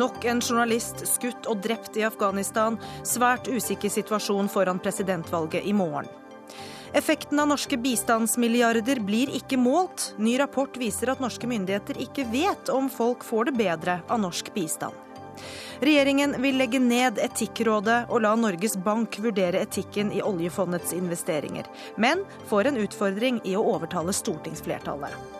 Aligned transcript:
Nok 0.00 0.24
en 0.24 0.38
journalist 0.40 1.02
skutt 1.04 1.44
og 1.50 1.60
drept 1.60 1.98
i 2.00 2.06
Afghanistan. 2.06 2.78
Svært 3.04 3.50
usikker 3.52 3.92
situasjon 3.92 4.48
foran 4.48 4.78
presidentvalget 4.80 5.66
i 5.68 5.74
morgen. 5.76 6.08
Effekten 6.96 7.38
av 7.42 7.50
norske 7.50 7.76
bistandsmilliarder 7.78 9.02
blir 9.04 9.30
ikke 9.36 9.58
målt. 9.60 10.14
Ny 10.18 10.38
rapport 10.40 10.78
viser 10.80 11.12
at 11.12 11.20
norske 11.20 11.46
myndigheter 11.50 12.00
ikke 12.00 12.24
vet 12.32 12.72
om 12.72 12.88
folk 12.90 13.26
får 13.26 13.50
det 13.50 13.54
bedre 13.60 13.98
av 14.08 14.22
norsk 14.24 14.48
bistand. 14.56 14.96
Regjeringen 15.84 16.34
vil 16.42 16.58
legge 16.60 16.80
ned 16.80 17.20
Etikkrådet 17.20 18.02
og 18.08 18.24
la 18.24 18.32
Norges 18.36 18.78
Bank 18.80 19.20
vurdere 19.20 19.62
etikken 19.64 20.12
i 20.16 20.24
oljefondets 20.24 20.96
investeringer, 20.96 21.68
men 21.96 22.24
får 22.48 22.72
en 22.72 22.80
utfordring 22.86 23.44
i 23.44 23.56
å 23.56 23.66
overtale 23.76 24.16
stortingsflertallet. 24.16 25.39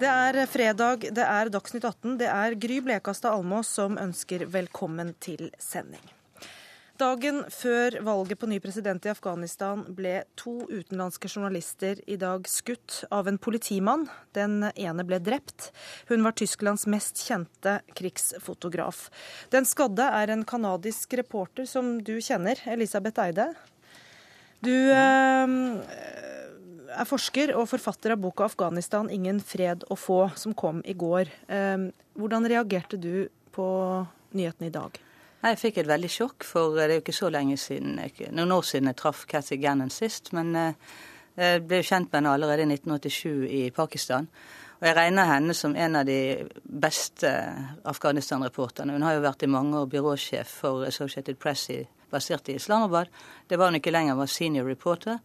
Det 0.00 0.08
er 0.08 0.46
fredag, 0.48 1.02
det 1.12 1.24
er 1.28 1.50
Dagsnytt 1.52 1.84
18. 1.84 2.14
Det 2.22 2.28
er 2.32 2.54
Gry 2.56 2.78
Blekastad 2.80 3.34
Almås 3.36 3.68
som 3.68 3.98
ønsker 4.00 4.46
velkommen 4.48 5.10
til 5.20 5.50
sending. 5.60 6.00
Dagen 6.96 7.42
før 7.52 7.98
valget 8.06 8.40
på 8.40 8.48
ny 8.48 8.56
president 8.64 9.04
i 9.04 9.10
Afghanistan 9.12 9.82
ble 9.92 10.22
to 10.40 10.54
utenlandske 10.70 11.28
journalister 11.28 12.00
i 12.08 12.16
dag 12.20 12.48
skutt 12.48 13.02
av 13.12 13.28
en 13.28 13.36
politimann. 13.36 14.06
Den 14.32 14.70
ene 14.70 15.04
ble 15.04 15.20
drept. 15.20 15.68
Hun 16.08 16.24
var 16.24 16.32
Tysklands 16.32 16.86
mest 16.88 17.20
kjente 17.20 17.82
krigsfotograf. 17.92 19.10
Den 19.52 19.68
skadde 19.68 20.08
er 20.16 20.32
en 20.32 20.48
canadisk 20.48 21.12
reporter 21.20 21.68
som 21.68 21.98
du 22.00 22.16
kjenner, 22.24 22.56
Elisabeth 22.72 23.20
Eide. 23.20 23.50
Du 24.64 24.76
eh, 24.92 25.58
er 26.90 27.08
forsker 27.08 27.52
og 27.56 27.68
forfatter 27.70 28.14
av 28.14 28.20
boka 28.22 28.44
'Afghanistan 28.44 29.10
ingen 29.10 29.40
fred 29.40 29.84
å 29.90 29.96
få', 29.96 30.36
som 30.36 30.54
kom 30.54 30.82
i 30.84 30.94
går. 30.94 31.28
Ehm, 31.48 31.92
hvordan 32.16 32.48
reagerte 32.48 32.96
du 32.96 33.28
på 33.52 34.06
nyheten 34.34 34.66
i 34.66 34.70
dag? 34.70 34.98
Jeg 35.42 35.58
fikk 35.58 35.78
et 35.78 35.86
veldig 35.86 36.10
sjokk, 36.10 36.44
for 36.44 36.74
det 36.76 36.84
er 36.84 36.94
jo 36.98 37.00
ikke 37.00 37.16
så 37.16 37.30
lenge 37.30 37.56
siden, 37.56 37.96
noen 38.32 38.52
år 38.52 38.62
siden 38.62 38.86
jeg 38.86 38.96
traff 38.96 39.26
Cathy 39.26 39.56
Gannon 39.56 39.90
sist. 39.90 40.32
Men 40.32 40.56
eh, 40.56 40.72
jeg 41.36 41.66
ble 41.66 41.80
jo 41.80 41.88
kjent 41.88 42.12
med 42.12 42.18
henne 42.18 42.34
allerede 42.34 42.66
i 42.66 42.72
1987 42.74 43.48
i 43.48 43.70
Pakistan. 43.70 44.28
Og 44.80 44.86
jeg 44.88 44.96
regner 44.96 45.24
henne 45.24 45.54
som 45.54 45.76
en 45.76 45.96
av 45.96 46.06
de 46.06 46.48
beste 46.64 47.30
Afghanistan-reporterne. 47.84 48.92
Hun 48.92 49.02
har 49.02 49.14
jo 49.14 49.24
vært 49.24 49.42
i 49.42 49.46
mange 49.46 49.76
år 49.76 49.86
byråsjef 49.92 50.46
for 50.62 50.84
Associated 50.84 51.36
Press 51.36 51.70
basert 52.10 52.48
i 52.48 52.56
Islamabad. 52.56 53.08
Det 53.48 53.58
var 53.58 53.70
hun 53.70 53.76
ikke 53.80 53.92
lenger, 53.92 54.14
var 54.14 54.26
senior 54.26 54.64
reporter. 54.64 55.18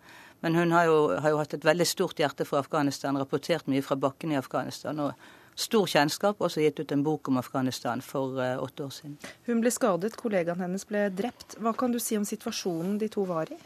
Men 0.45 0.55
hun 0.55 0.71
har 0.71 0.85
jo, 0.85 0.97
har 1.17 1.31
jo, 1.33 1.37
hatt 1.41 1.55
et 1.57 1.63
veldig 1.65 1.85
stort 1.89 2.19
hjerte 2.21 2.45
for 2.45 2.61
Afghanistan, 2.61 3.17
rapportert 3.17 3.65
mye 3.65 3.81
fra 3.81 3.95
bakken 3.97 4.29
i 4.29 4.37
Afghanistan. 4.37 4.99
og 5.01 5.57
Stor 5.57 5.87
kjennskap, 5.89 6.37
også 6.37 6.61
gitt 6.61 6.83
ut 6.83 6.93
en 6.93 7.01
bok 7.01 7.31
om 7.31 7.39
Afghanistan 7.41 8.03
for 8.05 8.37
uh, 8.37 8.61
åtte 8.61 8.85
år 8.85 8.91
siden. 8.93 9.15
Hun 9.47 9.63
ble 9.63 9.71
skadet, 9.73 10.13
kollegaen 10.19 10.61
hennes 10.61 10.85
ble 10.85 11.07
drept. 11.17 11.57
Hva 11.57 11.73
kan 11.73 11.95
du 11.95 11.97
si 11.97 12.19
om 12.19 12.29
situasjonen 12.29 12.99
de 13.01 13.09
to 13.09 13.25
var 13.25 13.49
i? 13.49 13.57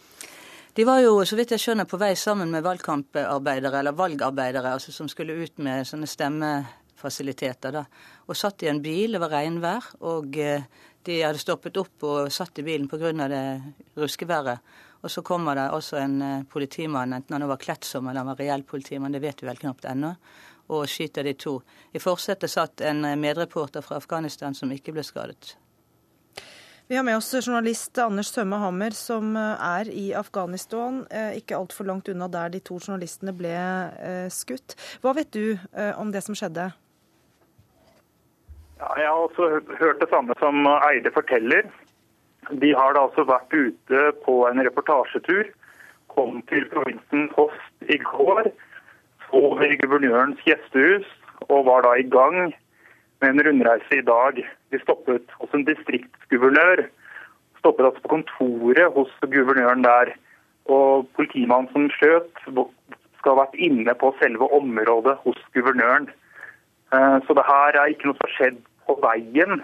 De 0.78 0.88
var 0.88 1.04
jo, 1.04 1.18
så 1.28 1.36
vidt 1.36 1.52
jeg 1.52 1.66
skjønner, 1.66 1.90
på 1.90 2.00
vei 2.00 2.14
sammen 2.16 2.56
med 2.56 2.64
valgkamparbeidere, 2.64 3.82
eller 3.82 4.00
valgarbeidere, 4.00 4.78
altså 4.80 4.96
som 4.96 5.12
skulle 5.12 5.36
ut 5.36 5.60
med 5.60 5.84
sånne 5.90 6.08
stemmefasiliteter, 6.08 7.76
da. 7.76 7.84
Og 8.32 8.40
satt 8.40 8.64
i 8.64 8.72
en 8.72 8.80
bil, 8.80 9.18
det 9.18 9.26
var 9.26 9.36
regnvær, 9.36 9.98
og 10.00 10.40
uh, 10.40 10.86
de 11.10 11.24
hadde 11.26 11.44
stoppet 11.44 11.84
opp 11.84 12.08
og 12.08 12.32
satt 12.32 12.64
i 12.64 12.70
bilen 12.72 12.88
pga. 12.88 13.12
det 13.28 13.44
ruskeværet. 14.00 14.64
Og 15.02 15.12
så 15.12 15.22
kommer 15.22 15.56
det 15.56 15.70
også 15.72 15.98
en 15.98 16.22
eh, 16.22 16.44
politimann, 16.44 17.14
enten 17.14 17.38
han 17.38 17.48
var 17.48 17.62
kledd 17.62 17.88
som 17.88 18.08
eller 18.08 18.20
han 18.20 18.34
var 18.34 18.42
reell 18.42 18.64
politimann, 18.68 19.16
det 19.16 19.24
vet 19.24 19.44
vi 19.44 19.48
vel 19.48 19.62
knapt 19.62 19.88
ennå, 19.88 20.12
og 20.76 20.90
skyter 20.92 21.24
de 21.24 21.34
to. 21.40 21.60
I 21.96 22.02
forsetet 22.04 22.52
satt 22.52 22.84
en 22.84 23.06
eh, 23.08 23.16
medreporter 23.20 23.86
fra 23.86 24.00
Afghanistan 24.02 24.56
som 24.56 24.72
ikke 24.76 24.98
ble 24.98 25.06
skadet. 25.08 25.56
Vi 26.90 26.98
har 26.98 27.06
med 27.06 27.20
oss 27.20 27.30
journalist 27.38 27.98
Anders 28.02 28.34
Sømme 28.34 28.58
Hammer, 28.60 28.92
som 28.98 29.38
eh, 29.40 29.66
er 29.70 29.94
i 29.94 30.10
Afghanistan, 30.20 31.06
ikke 31.38 31.56
altfor 31.56 31.88
langt 31.88 32.12
unna 32.12 32.28
der 32.28 32.52
de 32.52 32.60
to 32.60 32.82
journalistene 32.82 33.32
ble 33.38 33.56
skutt. 34.34 34.76
Hva 35.00 35.16
vet 35.16 35.32
du 35.32 35.56
om 35.96 36.12
det 36.12 36.26
som 36.26 36.36
skjedde? 36.36 36.72
Ja, 38.80 38.90
jeg 38.96 39.08
har 39.08 39.22
også 39.28 39.48
hørt 39.80 40.02
det 40.02 40.08
samme 40.12 40.36
som 40.40 40.68
Eide 40.68 41.12
forteller. 41.16 41.70
De 42.52 42.74
har 42.74 42.96
da 42.96 43.06
altså 43.06 43.26
vært 43.30 43.54
ute 43.54 44.04
på 44.26 44.36
en 44.50 44.62
reportasjetur. 44.66 45.52
Kom 46.10 46.42
til 46.50 46.66
provinsen 46.72 47.30
Post 47.36 47.92
i 47.94 48.00
går. 48.02 48.50
Over 49.30 49.76
guvernørens 49.84 50.42
gjestehus 50.48 51.06
og 51.48 51.68
var 51.68 51.86
da 51.86 51.94
i 52.00 52.08
gang 52.10 52.50
med 53.22 53.30
en 53.30 53.44
rundreise 53.46 54.00
i 54.00 54.06
dag. 54.06 54.42
De 54.72 54.80
stoppet 54.82 55.30
hos 55.38 55.54
en 55.54 55.68
distriktsguvernør. 55.68 56.88
Stoppet 57.62 57.86
altså 57.86 58.02
på 58.06 58.14
kontoret 58.16 58.94
hos 58.96 59.14
guvernøren 59.22 59.86
der. 59.86 60.16
Og 60.66 61.08
politimannen 61.18 61.70
som 61.74 61.90
skjøt, 61.94 62.32
skal 63.20 63.36
ha 63.36 63.42
vært 63.44 63.58
inne 63.60 63.94
på 64.00 64.14
selve 64.22 64.48
området 64.56 65.18
hos 65.26 65.40
guvernøren. 65.54 66.10
Eh, 66.94 67.18
så 67.26 67.36
det 67.38 67.46
her 67.46 67.78
er 67.78 67.92
ikke 67.94 68.10
noe 68.10 68.18
som 68.18 68.28
har 68.28 68.36
skjedd 68.38 68.62
på 68.88 68.96
veien. 69.04 69.62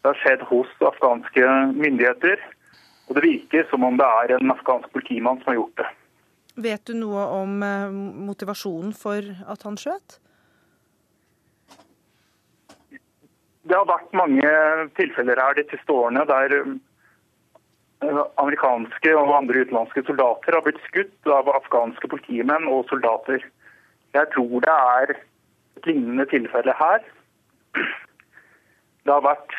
Det 0.00 0.08
har 0.08 0.20
skjedd 0.22 0.42
hos 0.48 0.70
afghanske 0.80 1.46
myndigheter. 1.76 2.40
Og 3.08 3.16
det 3.18 3.24
virker 3.26 3.66
som 3.70 3.84
om 3.84 3.96
det 3.98 4.06
er 4.06 4.36
en 4.36 4.52
afghansk 4.54 4.92
politimann 4.94 5.40
som 5.42 5.52
har 5.52 5.60
gjort 5.60 5.82
det. 5.82 5.88
Vet 6.60 6.84
du 6.86 6.94
noe 6.98 7.24
om 7.40 7.62
eh, 7.62 7.92
motivasjonen 8.28 8.92
for 8.96 9.24
at 9.50 9.64
han 9.66 9.78
skjøt? 9.80 10.18
Det 13.70 13.76
har 13.76 13.86
vært 13.86 14.14
mange 14.16 14.50
tilfeller 14.98 15.38
her 15.38 15.58
de 15.58 15.66
siste 15.70 15.94
årene 15.94 16.22
der 16.30 16.54
eh, 16.56 18.22
amerikanske 18.40 19.14
og 19.18 19.34
andre 19.36 19.64
utenlandske 19.64 20.04
soldater 20.08 20.56
har 20.56 20.64
blitt 20.66 20.80
skutt 20.88 21.30
av 21.30 21.50
afghanske 21.52 22.10
politimenn 22.10 22.70
og 22.70 22.88
soldater. 22.90 23.44
Jeg 24.16 24.32
tror 24.34 24.64
det 24.64 24.76
er 24.76 25.14
et 25.14 25.90
lignende 25.90 26.26
tilfelle 26.30 26.74
her. 26.78 27.04
Det 29.04 29.12
har 29.12 29.22
vært 29.24 29.54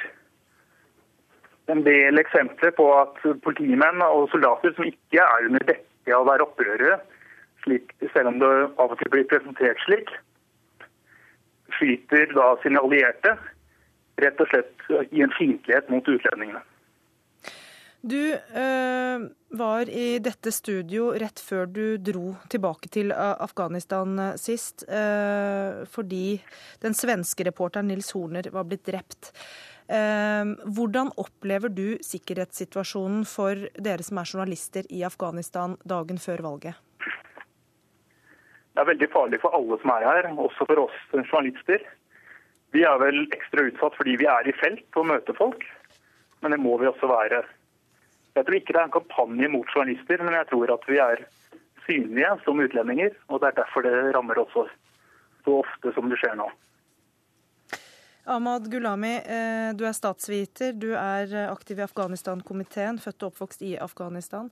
en 1.69 1.83
del 1.85 2.19
eksempler 2.21 2.73
på 2.77 2.87
at 2.97 3.21
politimenn 3.45 4.01
og 4.05 4.29
soldater 4.31 4.73
som 4.75 4.87
ikke 4.87 5.21
er 5.21 5.47
under 5.49 5.67
dekke 5.69 6.15
av 6.15 6.23
å 6.23 6.29
være 6.31 6.47
opprørere, 6.47 6.97
slik, 7.63 7.93
selv 8.13 8.33
om 8.33 8.41
det 8.41 8.51
av 8.81 8.93
og 8.93 8.97
til 8.99 9.11
blir 9.13 9.29
presentert 9.29 9.81
slik, 9.85 10.09
skyter 11.77 12.33
da 12.35 12.51
sine 12.63 12.81
allierte 12.81 13.35
rett 14.21 14.41
og 14.43 14.51
slett 14.51 14.91
i 15.13 15.23
en 15.23 15.33
fiendtlighet 15.37 15.89
mot 15.93 16.07
utlendingene. 16.09 16.61
Du 18.01 18.17
øh, 18.33 19.25
var 19.61 19.89
i 19.93 20.17
dette 20.25 20.49
studio 20.51 21.11
rett 21.21 21.37
før 21.37 21.67
du 21.69 21.83
dro 22.01 22.31
tilbake 22.49 22.89
til 22.89 23.13
Afghanistan 23.13 24.17
sist, 24.41 24.87
øh, 24.89 25.83
fordi 25.85 26.39
den 26.81 26.97
svenske 26.97 27.45
reporteren 27.45 27.91
Nils 27.91 28.09
Horner 28.17 28.49
var 28.49 28.65
blitt 28.65 28.87
drept. 28.89 29.29
Ehm, 29.91 30.53
hvordan 30.71 31.09
opplever 31.19 31.71
du 31.73 31.97
sikkerhetssituasjonen 32.05 33.25
for 33.27 33.59
dere 33.75 34.05
som 34.07 34.21
er 34.21 34.29
journalister 34.29 34.87
i 34.87 35.03
Afghanistan 35.03 35.75
dagen 35.83 36.21
før 36.21 36.45
valget? 36.45 36.77
Det 38.71 38.79
er 38.79 38.87
veldig 38.87 39.09
farlig 39.11 39.41
for 39.43 39.51
alle 39.57 39.77
som 39.81 39.91
er 39.91 40.05
her, 40.07 40.29
også 40.31 40.67
for 40.69 40.85
oss 40.85 40.99
journalister. 41.11 41.83
Vi 42.71 42.85
er 42.87 43.01
vel 43.03 43.25
ekstra 43.25 43.67
utsatt 43.67 43.97
fordi 43.99 44.15
vi 44.21 44.29
er 44.31 44.47
i 44.47 44.55
felt 44.55 44.95
og 44.95 45.09
møter 45.11 45.35
folk, 45.35 45.65
men 46.39 46.55
det 46.55 46.61
må 46.63 46.77
vi 46.79 46.87
også 46.87 47.11
være. 47.11 47.43
Jeg 48.37 48.47
tror 48.47 48.55
ikke 48.55 48.71
det 48.71 48.79
er 48.79 48.87
en 48.87 48.95
kampanje 48.95 49.51
mot 49.51 49.75
journalister, 49.75 50.23
men 50.23 50.39
jeg 50.39 50.47
tror 50.53 50.71
at 50.71 50.87
vi 50.87 51.01
er 51.03 51.25
synlige 51.83 52.31
som 52.45 52.63
utlendinger. 52.63 53.11
Og 53.27 53.41
det 53.41 53.51
er 53.51 53.59
derfor 53.59 53.83
det 53.83 54.15
rammer 54.15 54.39
oss 54.39 54.55
så 54.55 55.57
ofte 55.59 55.91
som 55.97 56.07
det 56.07 56.21
skjer 56.21 56.37
nå. 56.39 56.47
Ahmad 58.31 58.69
Gulami, 58.71 59.15
eh, 59.17 59.73
du 59.75 59.83
er 59.85 59.95
statsviter. 59.95 60.71
Du 60.79 60.93
er 60.95 61.33
eh, 61.35 61.49
aktiv 61.51 61.79
i 61.81 61.83
Afghanistan-komiteen, 61.83 62.99
født 63.03 63.25
og 63.25 63.33
oppvokst 63.33 63.63
i 63.67 63.73
Afghanistan. 63.81 64.47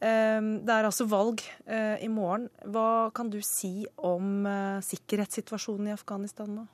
Eh, 0.00 0.40
det 0.64 0.74
er 0.74 0.88
altså 0.88 1.08
valg 1.10 1.42
i 1.68 2.08
morgen. 2.08 2.48
Hva 2.72 3.10
kan 3.14 3.30
du 3.30 3.40
si 3.44 3.84
om 3.96 4.46
sikkerhetssituasjonen 4.84 5.90
i 5.90 5.96
Afghanistan 5.96 6.54
nå? 6.54 6.66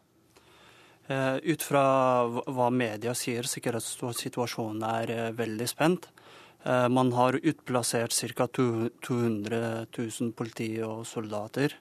Ut 1.04 1.64
fra 1.66 1.84
hva 2.24 2.70
media 2.72 3.12
sier, 3.18 3.44
sikkerhetssituasjonen 3.44 4.84
er 4.88 5.34
veldig 5.36 5.66
spent. 5.68 6.06
Man 6.64 7.10
har 7.12 7.36
utplassert 7.36 8.16
ca. 8.38 8.46
200 8.48 9.58
000 9.92 10.32
politi 10.38 10.70
og 10.86 11.02
soldater. 11.04 11.76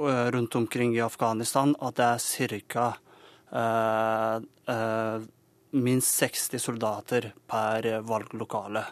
Eh, 0.00 0.30
rundt 0.30 0.54
omkring 0.54 0.96
i 0.96 1.00
Afghanistan 1.00 1.74
at 1.80 1.96
det 1.96 2.06
er 2.06 2.62
ca. 2.72 2.86
Uh, 3.50 4.36
uh, 4.70 5.22
minst 5.70 6.14
60 6.22 6.58
soldater 6.62 7.32
per 7.50 7.88
valglokale. 8.06 8.84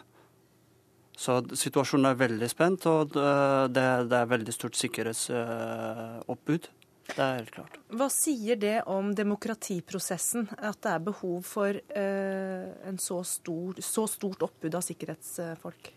Så 1.15 1.37
situasjonen 1.55 2.09
er 2.11 2.19
veldig 2.19 2.49
spent, 2.51 2.85
og 2.91 3.15
det, 3.15 3.85
det 4.11 4.17
er 4.19 4.29
veldig 4.33 4.55
stort 4.55 4.75
sikkerhetsoppbud. 4.79 6.67
Det 7.09 7.23
er 7.23 7.39
helt 7.39 7.53
klart. 7.55 7.79
Hva 7.89 8.09
sier 8.13 8.59
det 8.59 8.75
om 8.91 9.13
demokratiprosessen, 9.15 10.47
at 10.59 10.79
det 10.83 10.93
er 10.93 11.07
behov 11.07 11.41
for 11.47 11.79
uh, 11.79 12.67
en 12.91 12.99
så, 13.01 13.23
stor, 13.23 13.79
så 13.83 14.05
stort 14.11 14.45
oppbud 14.49 14.75
av 14.75 14.85
sikkerhetsfolk? 14.85 15.91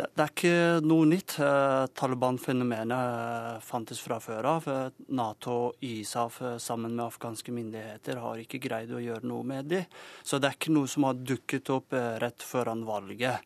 Det, 0.00 0.22
er 0.22 0.30
ikke 0.32 0.80
noe 0.86 1.06
nytt. 1.08 1.34
Eh, 1.42 1.84
Taliban-fenomenet 1.98 2.96
eh, 2.96 3.60
fantes 3.64 4.00
fra 4.00 4.16
før 4.22 4.48
av. 4.54 4.68
Eh, 4.70 4.86
Nato 5.16 5.56
og 5.66 5.84
ISAF 5.84 6.40
sammen 6.62 6.94
med 6.94 7.04
afghanske 7.06 7.52
myndigheter 7.52 8.20
har 8.22 8.40
ikke 8.40 8.62
greid 8.62 8.92
å 8.94 9.02
gjøre 9.02 9.28
noe 9.28 9.44
med 9.46 9.68
dem. 9.72 9.98
Så 10.22 10.40
det 10.40 10.48
er 10.48 10.56
ikke 10.56 10.74
noe 10.74 10.88
som 10.88 11.08
har 11.08 11.20
dukket 11.20 11.72
opp 11.74 11.96
rett 12.22 12.44
foran 12.46 12.86
valget. 12.88 13.44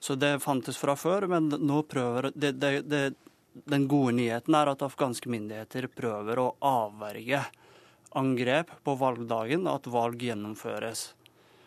Så 0.00 0.16
det 0.16 0.38
fantes 0.40 0.80
fra 0.80 0.96
før, 0.96 1.28
men 1.28 1.50
nå 1.52 1.82
prøver 1.84 2.30
det, 2.32 2.54
det 2.60 3.02
den 3.52 3.88
gode 3.90 4.14
nyheten 4.16 4.54
er 4.56 4.70
at 4.72 4.84
afghanske 4.86 5.28
myndigheter 5.28 5.90
prøver 5.92 6.40
å 6.40 6.52
avverge 6.64 7.42
angrep 8.16 8.72
på 8.86 8.94
valgdagen, 8.98 9.66
at 9.68 9.90
valg 9.90 10.22
gjennomføres. 10.22 11.10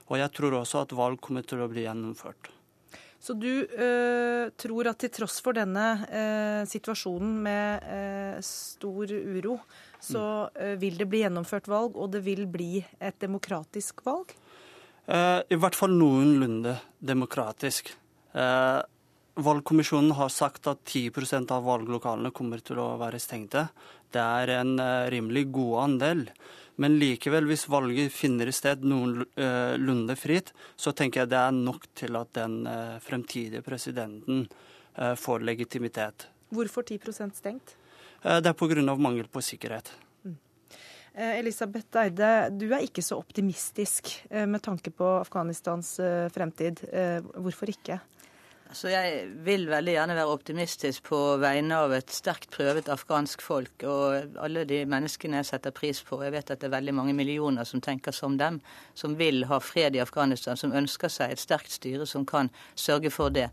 Og 0.10 0.18
jeg 0.20 0.34
tror 0.36 0.58
også 0.64 0.84
at 0.84 0.96
valg 0.98 1.22
kommer 1.24 1.46
til 1.48 1.62
å 1.64 1.70
bli 1.72 1.86
gjennomført. 1.86 2.50
Så 3.24 3.38
du 3.40 3.48
øh, 3.48 4.52
tror 4.60 4.90
at 4.92 5.00
til 5.00 5.14
tross 5.16 5.40
for 5.44 5.56
denne 5.56 5.86
øh, 6.12 6.64
situasjonen 6.68 7.38
med 7.46 7.86
øh, 7.88 8.42
stor 8.44 9.14
uro, 9.16 9.58
så 10.04 10.25
vil 10.81 10.98
det 11.00 11.08
bli 11.08 11.22
gjennomført 11.24 11.70
valg, 11.72 11.96
og 11.96 12.12
det 12.12 12.25
vil 12.25 12.44
bli 12.52 12.81
et 13.00 13.16
demokratisk 13.24 14.04
valg? 14.04 14.34
I 15.08 15.56
hvert 15.60 15.75
fall 15.75 15.96
noenlunde 15.96 16.75
demokratisk. 17.00 17.94
Valgkommisjonen 19.34 20.12
har 20.14 20.30
sagt 20.30 20.68
at 20.70 20.84
10% 20.86 21.50
av 21.56 21.64
valglokalene 21.66 22.30
kommer 22.36 22.62
til 22.62 22.78
å 22.78 22.92
være 23.02 23.22
stengte. 23.22 23.64
Det 24.14 24.22
er 24.22 24.52
en 24.60 24.75
eh, 24.78 25.08
rimelig 25.10 25.48
god 25.56 25.78
andel. 25.88 26.22
Men 26.81 26.98
likevel, 26.98 27.46
hvis 27.50 27.68
valget 27.70 28.14
finner 28.14 28.50
sted 28.56 28.86
noenlunde 28.88 30.16
fritt, 30.18 30.54
så 30.75 30.94
tenker 30.96 31.24
jeg 31.24 31.34
det 31.34 31.42
er 31.42 31.54
nok 31.54 31.86
til 31.98 32.18
at 32.18 32.31
den 32.38 32.64
eh, 32.70 32.96
fremtidige 33.04 33.62
presidenten 33.66 34.48
eh, 34.98 35.14
får 35.20 35.46
legitimitet. 35.46 36.28
Hvorfor 36.54 36.86
10% 36.86 37.38
stengt? 37.38 37.75
Det 38.24 38.48
er 38.48 38.56
pga. 38.56 38.96
mangel 38.96 39.28
på 39.28 39.42
sikkerhet. 39.44 39.90
Mm. 40.24 40.38
Elisabeth 41.14 42.00
Eide, 42.00 42.30
du 42.56 42.70
er 42.72 42.86
ikke 42.86 43.04
så 43.04 43.18
optimistisk 43.20 44.14
med 44.31 44.62
tanke 44.64 44.94
på 44.96 45.10
Afghanistans 45.20 45.98
fremtid. 46.31 46.80
Hvorfor 47.36 47.74
ikke? 47.74 48.00
Så 48.71 48.89
jeg 48.89 49.27
vil 49.45 49.68
veldig 49.69 49.94
gjerne 49.94 50.15
være 50.18 50.33
optimistisk 50.33 51.04
på 51.10 51.18
vegne 51.42 51.77
av 51.83 51.92
et 51.94 52.10
sterkt 52.13 52.50
prøvet 52.54 52.88
afghansk 52.89 53.44
folk 53.44 53.83
og 53.86 54.38
alle 54.42 54.63
de 54.69 54.80
menneskene 54.89 55.42
jeg 55.42 55.50
setter 55.51 55.75
pris 55.75 56.00
på. 56.07 56.21
Jeg 56.24 56.33
vet 56.33 56.54
at 56.54 56.62
det 56.62 56.69
er 56.69 56.77
veldig 56.77 56.95
mange 56.95 57.13
millioner 57.18 57.68
som 57.69 57.83
tenker 57.83 58.15
som 58.15 58.38
dem, 58.39 58.62
som 58.98 59.18
vil 59.19 59.44
ha 59.51 59.60
fred 59.62 59.98
i 59.98 60.01
Afghanistan, 60.01 60.57
som 60.57 60.74
ønsker 60.74 61.12
seg 61.12 61.36
et 61.36 61.44
sterkt 61.44 61.75
styre 61.75 62.07
som 62.10 62.25
kan 62.25 62.50
sørge 62.74 63.12
for 63.13 63.33
det. 63.36 63.51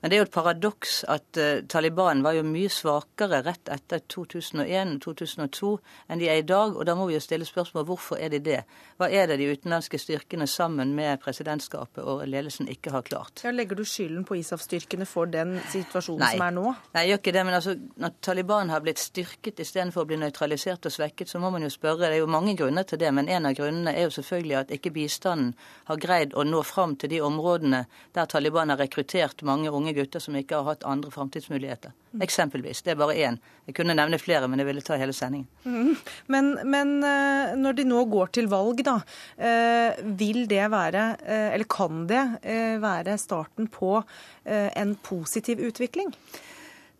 Men 0.00 0.10
det 0.10 0.16
er 0.16 0.22
jo 0.22 0.26
et 0.28 0.34
paradoks 0.34 1.00
at 1.10 1.40
uh, 1.40 1.60
Taliban 1.66 2.22
var 2.22 2.36
jo 2.36 2.44
mye 2.46 2.70
svakere 2.70 3.40
rett 3.46 3.70
etter 3.72 4.02
2001 4.06 4.94
og 4.94 5.16
2002 5.18 5.72
enn 6.08 6.20
de 6.22 6.28
er 6.30 6.42
i 6.42 6.46
dag. 6.46 6.76
Og 6.76 6.86
da 6.86 6.94
må 6.98 7.08
vi 7.08 7.16
jo 7.16 7.22
stille 7.22 7.48
spørsmål 7.48 7.86
hvorfor 7.88 8.20
er 8.22 8.30
de 8.34 8.40
det? 8.44 8.60
Hva 8.98 9.08
er 9.10 9.26
det 9.30 9.40
de 9.40 9.48
utenlandske 9.50 9.98
styrkene 9.98 10.46
sammen 10.50 10.94
med 10.94 11.18
presidentskapet 11.22 12.04
og 12.04 12.22
ledelsen 12.30 12.70
ikke 12.70 12.92
har 12.94 13.06
klart? 13.06 13.42
Ja, 13.44 13.52
legger 13.54 13.78
du 13.78 13.84
skylden 13.86 14.24
på 14.28 14.38
ISAF-styrkene 14.38 15.06
for 15.08 15.30
den 15.30 15.56
situasjonen 15.72 16.22
Nei. 16.22 16.32
som 16.36 16.46
er 16.46 16.54
nå? 16.56 16.66
Nei, 16.94 17.04
jeg 17.04 17.12
gjør 17.12 17.22
ikke 17.22 17.34
det. 17.38 17.44
Men 17.48 17.58
altså, 17.58 17.76
når 17.98 18.14
Taliban 18.28 18.72
har 18.74 18.84
blitt 18.86 19.02
styrket 19.02 19.62
istedenfor 19.64 20.06
å 20.06 20.10
bli 20.10 20.20
nøytralisert 20.22 20.86
og 20.86 20.94
svekket, 20.94 21.30
så 21.30 21.42
må 21.42 21.50
man 21.54 21.66
jo 21.66 21.72
spørre. 21.74 22.06
Det 22.06 22.20
er 22.20 22.22
jo 22.22 22.30
mange 22.30 22.54
grunner 22.58 22.86
til 22.88 23.02
det, 23.02 23.10
men 23.14 23.30
en 23.30 23.50
av 23.50 23.58
grunnene 23.58 23.96
er 23.96 24.06
jo 24.06 24.14
selvfølgelig 24.18 24.58
at 24.62 24.74
ikke 24.78 24.94
bistanden 24.94 25.54
har 25.90 25.98
greid 26.00 26.34
å 26.38 26.46
nå 26.46 26.62
fram 26.66 26.94
til 27.00 27.10
de 27.12 27.22
områdene 27.24 27.84
der 28.14 28.30
Taliban 28.30 28.70
har 28.70 28.78
rekruttert 28.80 29.42
mange 29.46 29.72
unge 29.74 29.87
unge 29.88 29.96
gutter 29.96 30.20
som 30.20 30.36
ikke 30.36 30.58
har 30.58 30.66
hatt 30.66 30.84
andre 30.84 31.10
framtidsmuligheter. 31.10 31.92
Eksempelvis. 32.22 32.82
Det 32.82 32.92
er 32.92 33.00
bare 33.00 33.16
én. 33.16 33.38
Jeg 33.66 33.76
kunne 33.76 33.96
nevne 33.96 34.18
flere, 34.20 34.48
men 34.48 34.60
jeg 34.60 34.68
ville 34.68 34.84
ta 34.84 34.96
hele 35.00 35.12
sendingen. 35.12 35.48
Mm. 35.64 35.96
Men, 36.28 36.58
men, 36.64 36.92
eh, 37.04 37.56
når 37.56 37.78
de 37.78 37.86
nå 37.88 38.04
går 38.08 38.32
til 38.32 38.48
valg, 38.48 38.82
da. 38.84 38.98
Eh, 39.36 39.98
vil 40.18 40.46
det 40.48 40.70
være, 40.72 41.16
eh, 41.24 41.54
eller 41.54 41.68
kan 41.68 42.06
det 42.08 42.24
være 42.82 43.18
starten 43.18 43.68
på 43.68 44.02
en 44.44 44.94
positiv 45.04 45.58
utvikling? 45.60 46.12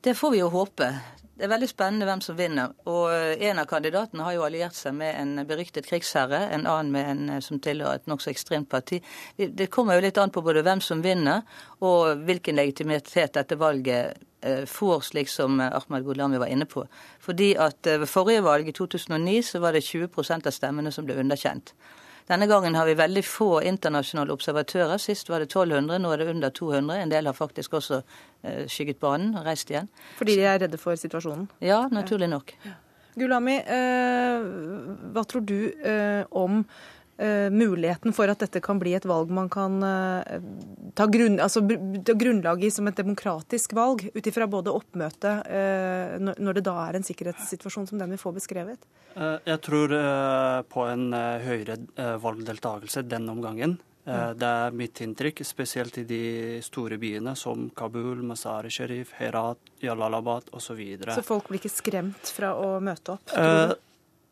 Det 0.04 0.14
får 0.16 0.30
vi 0.30 0.40
jo 0.42 0.50
håpe. 0.52 0.90
Det 1.38 1.44
er 1.46 1.52
veldig 1.52 1.68
spennende 1.70 2.06
hvem 2.08 2.20
som 2.24 2.34
vinner. 2.34 2.72
Og 2.90 3.12
En 3.38 3.60
av 3.62 3.66
kandidatene 3.70 4.24
har 4.26 4.34
jo 4.34 4.42
alliert 4.42 4.74
seg 4.74 4.96
med 4.98 5.14
en 5.14 5.46
beryktet 5.46 5.86
krigsherre, 5.86 6.48
en 6.50 6.66
annen 6.66 6.90
med 6.90 7.10
en 7.12 7.42
som 7.44 7.60
tilhører 7.62 8.00
et 8.00 8.08
nokså 8.10 8.32
ekstremt 8.32 8.66
parti. 8.68 8.98
Det 9.38 9.68
kommer 9.70 9.94
jo 9.94 10.02
litt 10.02 10.18
an 10.18 10.34
på 10.34 10.42
både 10.42 10.64
hvem 10.66 10.82
som 10.82 11.04
vinner, 11.04 11.46
og 11.78 12.24
hvilken 12.26 12.58
legitimitet 12.58 13.38
dette 13.38 13.54
valget 13.54 14.18
eh, 14.42 14.64
får, 14.66 15.06
slik 15.12 15.30
som 15.30 15.60
Ahmad 15.62 16.08
Gulami 16.08 16.42
var 16.42 16.50
inne 16.50 16.66
på. 16.66 16.88
Fordi 17.22 17.52
at 17.54 17.86
eh, 17.86 18.00
Ved 18.02 18.10
forrige 18.10 18.42
valg, 18.42 18.68
i 18.68 18.74
2009, 18.74 19.42
så 19.52 19.62
var 19.62 19.78
det 19.78 19.86
20% 19.86 20.50
av 20.50 20.58
stemmene 20.58 20.90
som 20.90 21.06
ble 21.06 21.20
underkjent. 21.22 21.70
Denne 22.28 22.46
gangen 22.46 22.74
har 22.76 22.84
vi 22.84 22.96
veldig 22.98 23.22
få 23.24 23.62
internasjonale 23.64 24.34
observatører. 24.36 25.00
Sist 25.00 25.30
var 25.32 25.40
det 25.40 25.48
1200, 25.48 25.96
nå 26.02 26.10
er 26.12 26.20
det 26.20 26.26
under 26.34 26.52
200. 26.52 26.98
En 27.02 27.12
del 27.12 27.30
har 27.30 27.36
faktisk 27.36 27.78
også 27.78 28.02
eh, 28.42 28.66
skygget 28.68 29.00
banen 29.00 29.32
og 29.38 29.48
reist 29.48 29.72
igjen. 29.72 29.88
Fordi 30.18 30.36
de 30.36 30.44
er 30.44 30.60
redde 30.66 30.80
for 30.80 30.98
situasjonen? 31.00 31.48
Ja, 31.64 31.86
naturlig 31.92 32.28
nok. 32.28 32.52
Gulami, 33.18 33.56
eh, 33.64 34.44
hva 35.14 35.24
tror 35.26 35.46
du 35.48 35.56
eh, 35.72 36.22
om 36.36 36.60
muligheten 37.18 38.14
for 38.14 38.30
at 38.30 38.38
dette 38.44 38.60
kan 38.62 38.78
bli 38.78 38.92
et 38.94 39.06
valg 39.08 39.32
man 39.34 39.48
kan 39.50 39.80
uh, 39.82 40.38
ta, 40.94 41.08
grunn, 41.10 41.40
altså, 41.42 41.64
grunnlag 41.66 42.62
i 42.62 42.70
som 42.70 42.86
et 42.86 42.98
demokratisk 42.98 43.74
valg, 43.74 44.04
ut 44.14 44.30
ifra 44.30 44.46
både 44.50 44.74
oppmøtet 44.74 45.50
uh, 45.50 46.30
når 46.38 46.60
det 46.60 46.64
da 46.68 46.76
er 46.84 46.98
en 46.98 47.06
sikkerhetssituasjon 47.06 47.88
som 47.90 47.98
den 47.98 48.14
vi 48.14 48.20
får 48.20 48.38
beskrevet? 48.38 48.88
Jeg 49.18 49.58
tror 49.66 49.90
på 50.70 50.82
en 50.86 51.08
høyere 51.42 51.78
valgdeltakelse 52.22 53.02
den 53.08 53.26
omgangen. 53.32 53.78
Det 54.04 54.46
er 54.46 54.76
mitt 54.78 55.00
inntrykk, 55.02 55.42
spesielt 55.44 55.98
i 55.98 56.04
de 56.06 56.20
store 56.64 57.00
byene 57.02 57.34
som 57.36 57.66
Kabul, 57.76 58.22
Mazar-e 58.28 58.70
Sharif, 58.70 59.10
Herat, 59.18 59.58
Jalalabad 59.82 60.52
osv. 60.52 60.68
Så, 60.68 60.78
videre. 60.78 61.18
så 61.18 61.26
folk 61.26 61.50
blir 61.50 61.60
ikke 61.60 61.74
skremt 61.74 62.30
fra 62.36 62.54
å 62.56 62.78
møte 62.84 63.18
opp? 63.18 63.34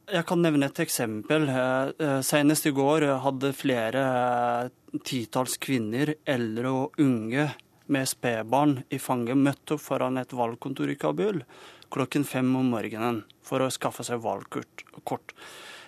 Jeg 0.06 0.22
kan 0.22 0.38
nevne 0.38 0.68
et 0.68 0.78
eksempel. 0.78 1.48
Eh, 1.50 1.88
eh, 1.98 2.20
senest 2.22 2.68
i 2.68 2.70
går 2.70 3.08
hadde 3.24 3.50
flere 3.58 4.02
eh, 4.06 5.00
titalls 5.02 5.56
kvinner, 5.58 6.12
eldre 6.22 6.70
og 6.70 7.00
unge 7.02 7.48
med 7.90 8.06
spedbarn 8.06 8.76
i 8.94 9.00
fanget 9.02 9.38
møtt 9.38 9.74
opp 9.74 9.82
foran 9.82 10.20
et 10.22 10.34
valgkontor 10.34 10.92
i 10.92 10.98
Kabul 10.98 11.42
klokken 11.90 12.26
fem 12.26 12.54
om 12.58 12.70
morgenen 12.70 13.24
for 13.46 13.62
å 13.62 13.70
skaffe 13.70 14.06
seg 14.06 14.22
valgkort. 14.22 15.34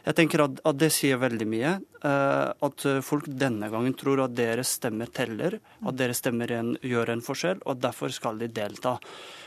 Jeg 0.07 0.19
tenker 0.19 0.45
at, 0.45 0.61
at, 0.67 0.77
det 0.79 0.91
sier 0.95 1.19
veldig 1.19 1.47
mye. 1.51 1.73
At 2.07 2.87
folk 3.03 3.27
denne 3.27 3.67
gangen 3.71 3.97
tror 3.99 4.23
at 4.25 4.37
deres 4.39 4.77
stemme 4.79 5.09
teller, 5.11 5.59
at 5.59 5.99
deres 5.99 6.23
stemmer 6.23 6.55
gjør 6.87 7.13
en 7.13 7.25
forskjell, 7.27 7.59
og 7.67 7.83
derfor 7.83 8.15
skal 8.15 8.39
de 8.39 8.47
delta. 8.47 8.95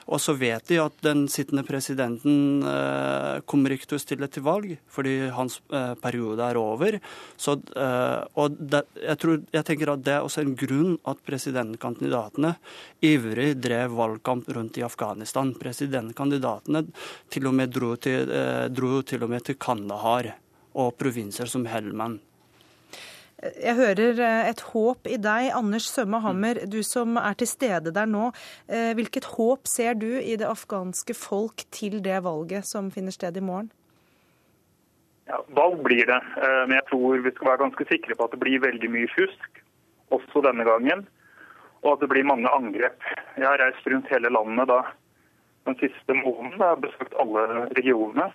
Og 0.10 0.22
så 0.22 0.34
vet 0.38 0.66
de 0.70 0.80
at 0.82 0.96
den 1.06 1.26
sittende 1.32 1.64
presidenten 1.68 2.64
uh, 2.66 3.42
kommer 3.50 3.76
ikke 3.76 3.92
til 3.92 4.00
å 4.00 4.02
stille 4.02 4.30
til 4.32 4.46
valg, 4.46 4.74
fordi 4.92 5.16
hans 5.36 5.60
uh, 5.74 5.94
periode 6.02 6.48
er 6.48 6.60
over. 6.60 6.98
Så, 7.38 7.58
og 8.38 8.58
det, 8.58 8.84
jeg, 9.02 9.18
tror, 9.22 9.42
jeg 9.54 9.68
tenker 9.68 9.92
at 9.94 10.04
det 10.06 10.16
er 10.16 10.26
også 10.26 10.44
en 10.44 10.56
grunn 10.58 10.96
at 11.10 11.22
presidentkandidatene 11.28 12.54
ivrig 13.06 13.50
drev 13.62 13.96
valgkamp 13.98 14.50
rundt 14.56 14.80
i 14.80 14.86
Afghanistan. 14.86 15.54
Presidentkandidatene 15.60 16.86
til 17.34 17.50
og 17.50 17.58
med 17.58 17.74
dro 17.74 17.94
til, 18.02 18.30
dro 18.74 19.02
til, 19.08 19.26
og 19.26 19.34
med 19.34 19.48
til 19.48 19.60
Kandahar 19.62 20.34
og 20.78 20.94
provinser 21.00 21.50
som 21.52 21.66
Helman. 21.70 22.20
Jeg 23.42 23.74
hører 23.74 24.20
eh, 24.22 24.48
et 24.52 24.62
håp 24.70 25.08
i 25.10 25.18
deg, 25.18 25.48
Anders 25.58 25.88
Sømme 25.90 26.20
Hammer, 26.22 26.60
du 26.70 26.84
som 26.86 27.16
er 27.18 27.34
til 27.40 27.50
stede 27.50 27.94
der 27.96 28.10
nå. 28.10 28.28
Eh, 28.70 28.92
hvilket 28.98 29.32
håp 29.34 29.66
ser 29.70 29.96
du 29.98 30.12
i 30.20 30.36
det 30.38 30.46
afghanske 30.46 31.16
folk 31.18 31.64
til 31.74 31.98
det 32.06 32.20
valget 32.22 32.70
som 32.70 32.92
finner 32.94 33.16
sted 33.16 33.40
i 33.40 33.44
morgen? 33.46 33.72
Ja, 35.26 35.40
valg 35.58 35.82
blir 35.88 36.06
det, 36.06 36.20
eh, 36.38 36.62
men 36.68 36.76
jeg 36.78 36.86
tror 36.92 37.26
vi 37.26 37.34
skal 37.34 37.50
være 37.50 37.64
ganske 37.64 37.88
sikre 37.90 38.20
på 38.20 38.28
at 38.28 38.36
det 38.36 38.42
blir 38.44 38.62
veldig 38.62 38.92
mye 38.94 39.10
fusk, 39.16 39.64
også 40.14 40.46
denne 40.46 40.68
gangen. 40.68 41.08
Og 41.82 41.96
at 41.96 42.06
det 42.06 42.12
blir 42.12 42.30
mange 42.30 42.52
angrep. 42.54 43.02
Jeg 43.40 43.48
har 43.48 43.58
reist 43.58 43.88
rundt 43.90 44.14
hele 44.14 44.30
landet 44.30 44.70
da 44.70 44.84
den 45.66 45.80
siste 45.82 46.14
måneden. 46.14 46.60
Jeg 46.60 46.68
har 46.68 46.84
besøkt 46.84 47.18
alle 47.18 47.66
regionene. 47.74 48.30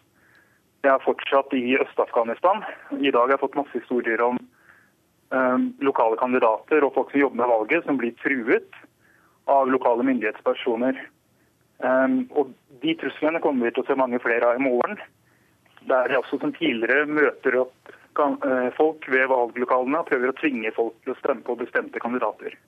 Jeg 0.82 0.92
er 0.96 1.06
fortsatt 1.06 1.54
i 1.54 1.78
Øst-Afghanistan. 1.78 2.64
I 2.98 3.14
dag 3.14 3.28
har 3.28 3.36
jeg 3.36 3.44
fått 3.44 3.58
masse 3.62 3.78
historier 3.78 4.22
om 4.26 4.42
lokale 5.82 6.16
kandidater 6.20 6.84
og 6.86 6.92
folk 6.94 7.08
som 7.10 7.20
jobber 7.20 7.40
med 7.40 7.50
valget, 7.50 7.84
som 7.84 7.98
blir 7.98 8.12
truet. 8.22 8.68
av 9.46 9.70
lokale 9.70 10.02
myndighetspersoner. 10.02 10.96
Um, 11.78 12.24
og 12.34 12.54
De 12.82 12.94
truslene 12.98 13.40
kommer 13.40 13.68
vi 13.68 13.74
til 13.76 13.84
å 13.84 13.88
se 13.88 13.96
mange 13.98 14.18
flere 14.20 14.50
av 14.50 14.58
i 14.58 14.64
morgen. 14.64 14.98
Der 15.88 16.10
jeg 16.10 16.18
også 16.18 16.40
som 16.42 16.52
tidligere 16.56 17.06
møter 17.06 17.60
opp 17.62 17.92
uh, 18.18 18.68
folk 18.76 19.06
ved 19.12 19.28
valglokalene 19.30 20.02
og 20.02 20.10
prøver 20.10 20.32
å 20.32 20.36
tvinge 20.40 20.72
folk 20.76 20.96
til 21.04 21.14
å 21.14 21.18
stemme 21.20 21.46
på 21.46 21.56
bestemte 21.62 22.02
kandidater. 22.02 22.58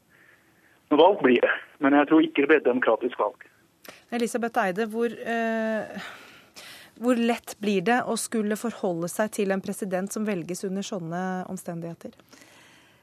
Noe 0.88 1.02
valg 1.02 1.20
blir 1.24 1.42
det, 1.44 1.52
men 1.84 1.98
jeg 1.98 2.08
tror 2.08 2.24
ikke 2.24 2.44
det 2.44 2.50
blir 2.52 2.62
et 2.62 2.70
demokratisk 2.70 3.20
valg. 3.20 3.44
Elisabeth 4.14 4.62
Eide, 4.62 4.86
hvor, 4.88 5.12
uh, 5.12 6.08
hvor 7.02 7.20
lett 7.20 7.56
blir 7.60 7.84
det 7.84 8.00
å 8.08 8.16
skulle 8.16 8.56
forholde 8.60 9.10
seg 9.12 9.34
til 9.36 9.52
en 9.52 9.64
president 9.64 10.12
som 10.12 10.24
velges 10.28 10.64
under 10.68 10.86
sånne 10.86 11.22
omstendigheter? 11.52 12.14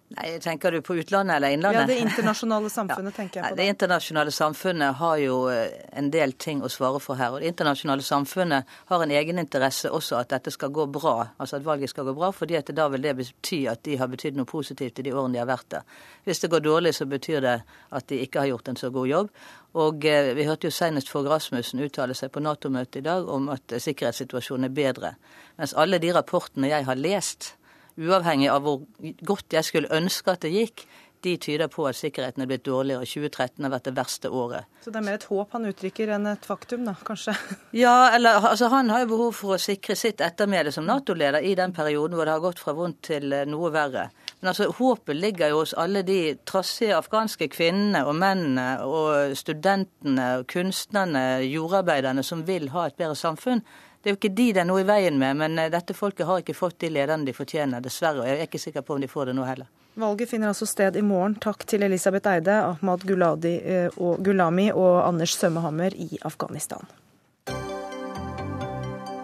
Nei, 0.08 0.40
Tenker 0.40 0.72
du 0.72 0.82
på 0.86 0.96
utlandet 0.96 1.36
eller 1.36 1.50
innlandet? 1.50 1.82
Ja, 1.82 1.88
Det 1.88 1.98
internasjonale 1.98 2.70
samfunnet 2.70 3.14
ja. 3.14 3.18
tenker 3.18 3.40
jeg 3.40 3.50
på. 3.50 3.58
Det 3.58 3.66
internasjonale 3.66 4.32
samfunnet 4.32 5.00
har 5.00 5.18
jo 5.18 5.40
eh, 5.50 5.72
en 5.98 6.12
del 6.14 6.36
ting 6.38 6.62
å 6.62 6.70
svare 6.70 7.02
for 7.02 7.18
her. 7.18 7.34
Og 7.34 7.42
det 7.42 7.50
internasjonale 7.50 8.06
samfunnet 8.06 8.76
har 8.92 9.04
en 9.04 9.14
egeninteresse 9.18 9.90
også 9.90 10.20
at 10.20 10.30
dette 10.36 10.54
skal 10.54 10.70
gå 10.76 10.86
bra, 10.94 11.16
altså 11.42 11.58
at 11.58 11.66
valget 11.66 11.90
skal 11.90 12.06
gå 12.06 12.14
bra, 12.20 12.30
fordi 12.38 12.60
at 12.60 12.70
da 12.78 12.86
vil 12.94 13.02
det 13.02 13.16
bety 13.18 13.64
at 13.72 13.82
de 13.90 13.98
har 13.98 14.12
betydd 14.14 14.38
noe 14.38 14.50
positivt 14.50 15.02
i 15.02 15.08
de 15.10 15.16
årene 15.16 15.40
de 15.40 15.42
har 15.42 15.50
vært 15.50 15.72
der. 15.74 16.00
Hvis 16.30 16.46
det 16.46 16.54
går 16.54 16.66
dårlig, 16.70 16.94
så 17.00 17.10
betyr 17.10 17.42
det 17.42 17.58
at 17.90 18.10
de 18.14 18.22
ikke 18.22 18.46
har 18.46 18.54
gjort 18.54 18.70
en 18.70 18.82
så 18.86 18.94
god 18.94 19.10
jobb. 19.10 19.36
Og 19.82 20.06
eh, 20.06 20.32
vi 20.38 20.46
hørte 20.46 20.70
jo 20.70 20.78
senest 20.78 21.10
Fogh 21.10 21.34
Rasmussen 21.34 21.82
uttale 21.82 22.14
seg 22.14 22.30
på 22.30 22.46
Nato-møtet 22.46 23.02
i 23.02 23.08
dag 23.10 23.26
om 23.26 23.50
at 23.58 23.74
sikkerhetssituasjonen 23.74 24.70
er 24.70 24.80
bedre. 24.84 25.16
Mens 25.58 25.74
alle 25.74 25.98
de 25.98 26.14
rapportene 26.14 26.70
jeg 26.70 26.86
har 26.86 27.02
lest, 27.02 27.56
uavhengig 27.98 28.50
av 28.52 28.66
hvor 28.66 28.84
godt 29.26 29.56
jeg 29.56 29.68
skulle 29.68 29.92
ønske 29.96 30.34
at 30.34 30.46
det 30.46 30.54
gikk, 30.54 30.86
de 31.26 31.38
tyder 31.42 31.70
på 31.72 31.88
at 31.90 31.98
sikkerheten 31.98 32.44
er 32.44 32.50
blitt 32.50 32.66
dårligere. 32.68 33.08
2013 33.10 33.66
har 33.66 33.72
vært 33.74 33.88
det 33.88 33.94
verste 33.98 34.30
året. 34.30 34.68
Så 34.84 34.92
det 34.94 35.00
er 35.00 35.06
mer 35.08 35.18
et 35.18 35.26
håp 35.26 35.56
han 35.56 35.66
uttrykker 35.72 36.12
enn 36.16 36.30
et 36.30 36.46
faktum, 36.46 36.86
da, 36.86 36.94
kanskje? 37.08 37.34
Ja, 37.86 38.12
eller 38.16 38.46
altså 38.52 38.70
han 38.74 38.92
har 38.94 39.04
jo 39.04 39.12
behov 39.16 39.32
for 39.40 39.56
å 39.56 39.62
sikre 39.62 39.98
sitt 39.98 40.22
ettermæle 40.24 40.74
som 40.76 40.86
Nato-leder 40.88 41.42
i 41.42 41.56
den 41.58 41.74
perioden 41.76 42.18
hvor 42.18 42.30
det 42.30 42.36
har 42.36 42.44
gått 42.44 42.62
fra 42.62 42.76
vondt 42.78 43.02
til 43.10 43.34
eh, 43.34 43.48
noe 43.50 43.72
verre. 43.74 44.10
Men 44.42 44.52
altså, 44.52 44.70
håpet 44.78 45.18
ligger 45.18 45.54
jo 45.54 45.64
hos 45.64 45.74
alle 45.82 46.06
de 46.06 46.20
trassige 46.46 46.98
afghanske 47.00 47.50
kvinnene 47.56 48.06
og 48.06 48.20
mennene 48.22 48.68
og 48.86 49.34
studentene 49.40 50.30
og 50.42 50.48
kunstnerne, 50.52 51.26
jordarbeiderne, 51.50 52.24
som 52.24 52.46
vil 52.48 52.70
ha 52.76 52.86
et 52.86 53.00
bedre 53.00 53.18
samfunn. 53.18 53.66
Det 54.06 54.12
er 54.12 54.14
jo 54.14 54.20
ikke 54.20 54.36
de 54.38 54.44
det 54.54 54.62
er 54.62 54.68
noe 54.70 54.84
i 54.84 54.86
veien 54.86 55.16
med, 55.18 55.34
men 55.40 55.56
eh, 55.58 55.72
dette 55.74 55.96
folket 55.98 56.28
har 56.30 56.44
ikke 56.44 56.54
fått 56.54 56.76
de 56.84 56.92
lederne 56.94 57.26
de 57.26 57.34
fortjener, 57.34 57.82
dessverre. 57.82 58.22
Og 58.22 58.28
jeg 58.30 58.38
er 58.38 58.46
ikke 58.46 58.62
sikker 58.62 58.84
på 58.86 58.94
om 58.94 59.02
de 59.02 59.10
får 59.10 59.32
det 59.32 59.34
nå 59.34 59.48
heller. 59.48 59.66
Valget 59.98 60.30
finner 60.30 60.52
altså 60.52 60.68
sted 60.70 61.00
i 61.00 61.02
morgen. 61.02 61.34
Takk 61.42 61.66
til 61.66 61.82
Elisabeth 61.88 62.30
Eide, 62.30 62.60
Ahmad 62.68 63.02
Guladi 63.10 63.56
eh, 63.66 63.98
og 63.98 64.22
Gulami 64.22 64.68
og 64.70 65.00
Anders 65.08 65.34
Sømmehammer 65.40 65.98
i 65.98 66.20
Afghanistan. 66.22 66.86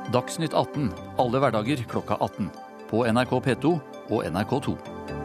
Dagsnytt 0.09 0.57
18 0.57 0.89
alle 1.21 1.45
hverdager 1.45 1.85
klokka 1.85 2.17
18. 2.17 2.49
På 2.89 3.05
NRK 3.05 3.37
P2 3.37 3.77
og 4.09 4.25
NRK2. 4.25 5.20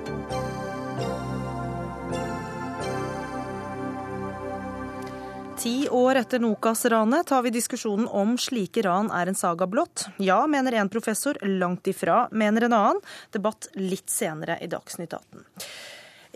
Ti 5.59 5.89
år 5.89 6.15
etter 6.15 6.39
Nokas-ranet 6.39 7.27
tar 7.27 7.43
vi 7.43 7.51
diskusjonen 7.51 8.09
om 8.09 8.35
slike 8.39 8.83
ran 8.85 9.09
er 9.11 9.31
en 9.31 9.39
saga 9.39 9.67
blått. 9.67 10.05
Ja, 10.21 10.43
mener 10.47 10.73
en 10.77 10.91
professor. 10.93 11.39
Langt 11.41 11.89
ifra, 11.89 12.29
mener 12.31 12.67
en 12.67 12.77
annen. 12.77 13.01
Debatt 13.33 13.71
litt 13.73 14.11
senere 14.13 14.59
i 14.61 14.69
Dagsnytt 14.69 15.17
18. 15.17 15.47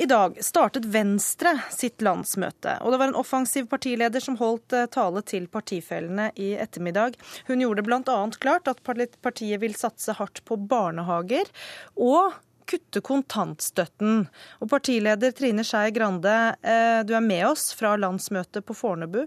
I 0.00 0.06
dag 0.08 0.38
startet 0.40 0.86
Venstre 0.88 1.52
sitt 1.68 2.00
landsmøte, 2.00 2.78
og 2.80 2.94
det 2.94 3.00
var 3.02 3.10
en 3.10 3.18
offensiv 3.20 3.66
partileder 3.68 4.24
som 4.24 4.38
holdt 4.40 4.72
eh, 4.72 4.86
tale 4.88 5.20
til 5.28 5.44
partifellene 5.52 6.30
i 6.40 6.54
ettermiddag. 6.56 7.18
Hun 7.50 7.60
gjorde 7.60 7.84
bl.a. 7.84 8.20
klart 8.40 8.70
at 8.72 8.80
partiet 8.86 9.60
vil 9.60 9.76
satse 9.76 10.16
hardt 10.16 10.40
på 10.48 10.56
barnehager, 10.56 11.52
og 12.00 12.32
kutte 12.70 13.02
kontantstøtten. 13.04 14.24
Og 14.60 14.70
partileder 14.70 15.34
Trine 15.36 15.64
Skei 15.66 15.90
Grande, 15.94 16.36
eh, 16.62 17.02
du 17.06 17.14
er 17.16 17.24
med 17.24 17.46
oss 17.50 17.70
fra 17.76 17.96
landsmøtet 18.00 18.66
på 18.66 18.76
Fornebu. 18.76 19.24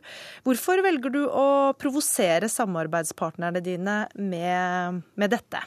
Hvorfor 0.48 0.84
velger 0.86 1.14
du 1.14 1.22
å 1.28 1.48
provosere 1.80 2.50
samarbeidspartnerne 2.52 3.64
dine 3.64 4.04
med, 4.16 5.04
med 5.16 5.36
dette? 5.36 5.64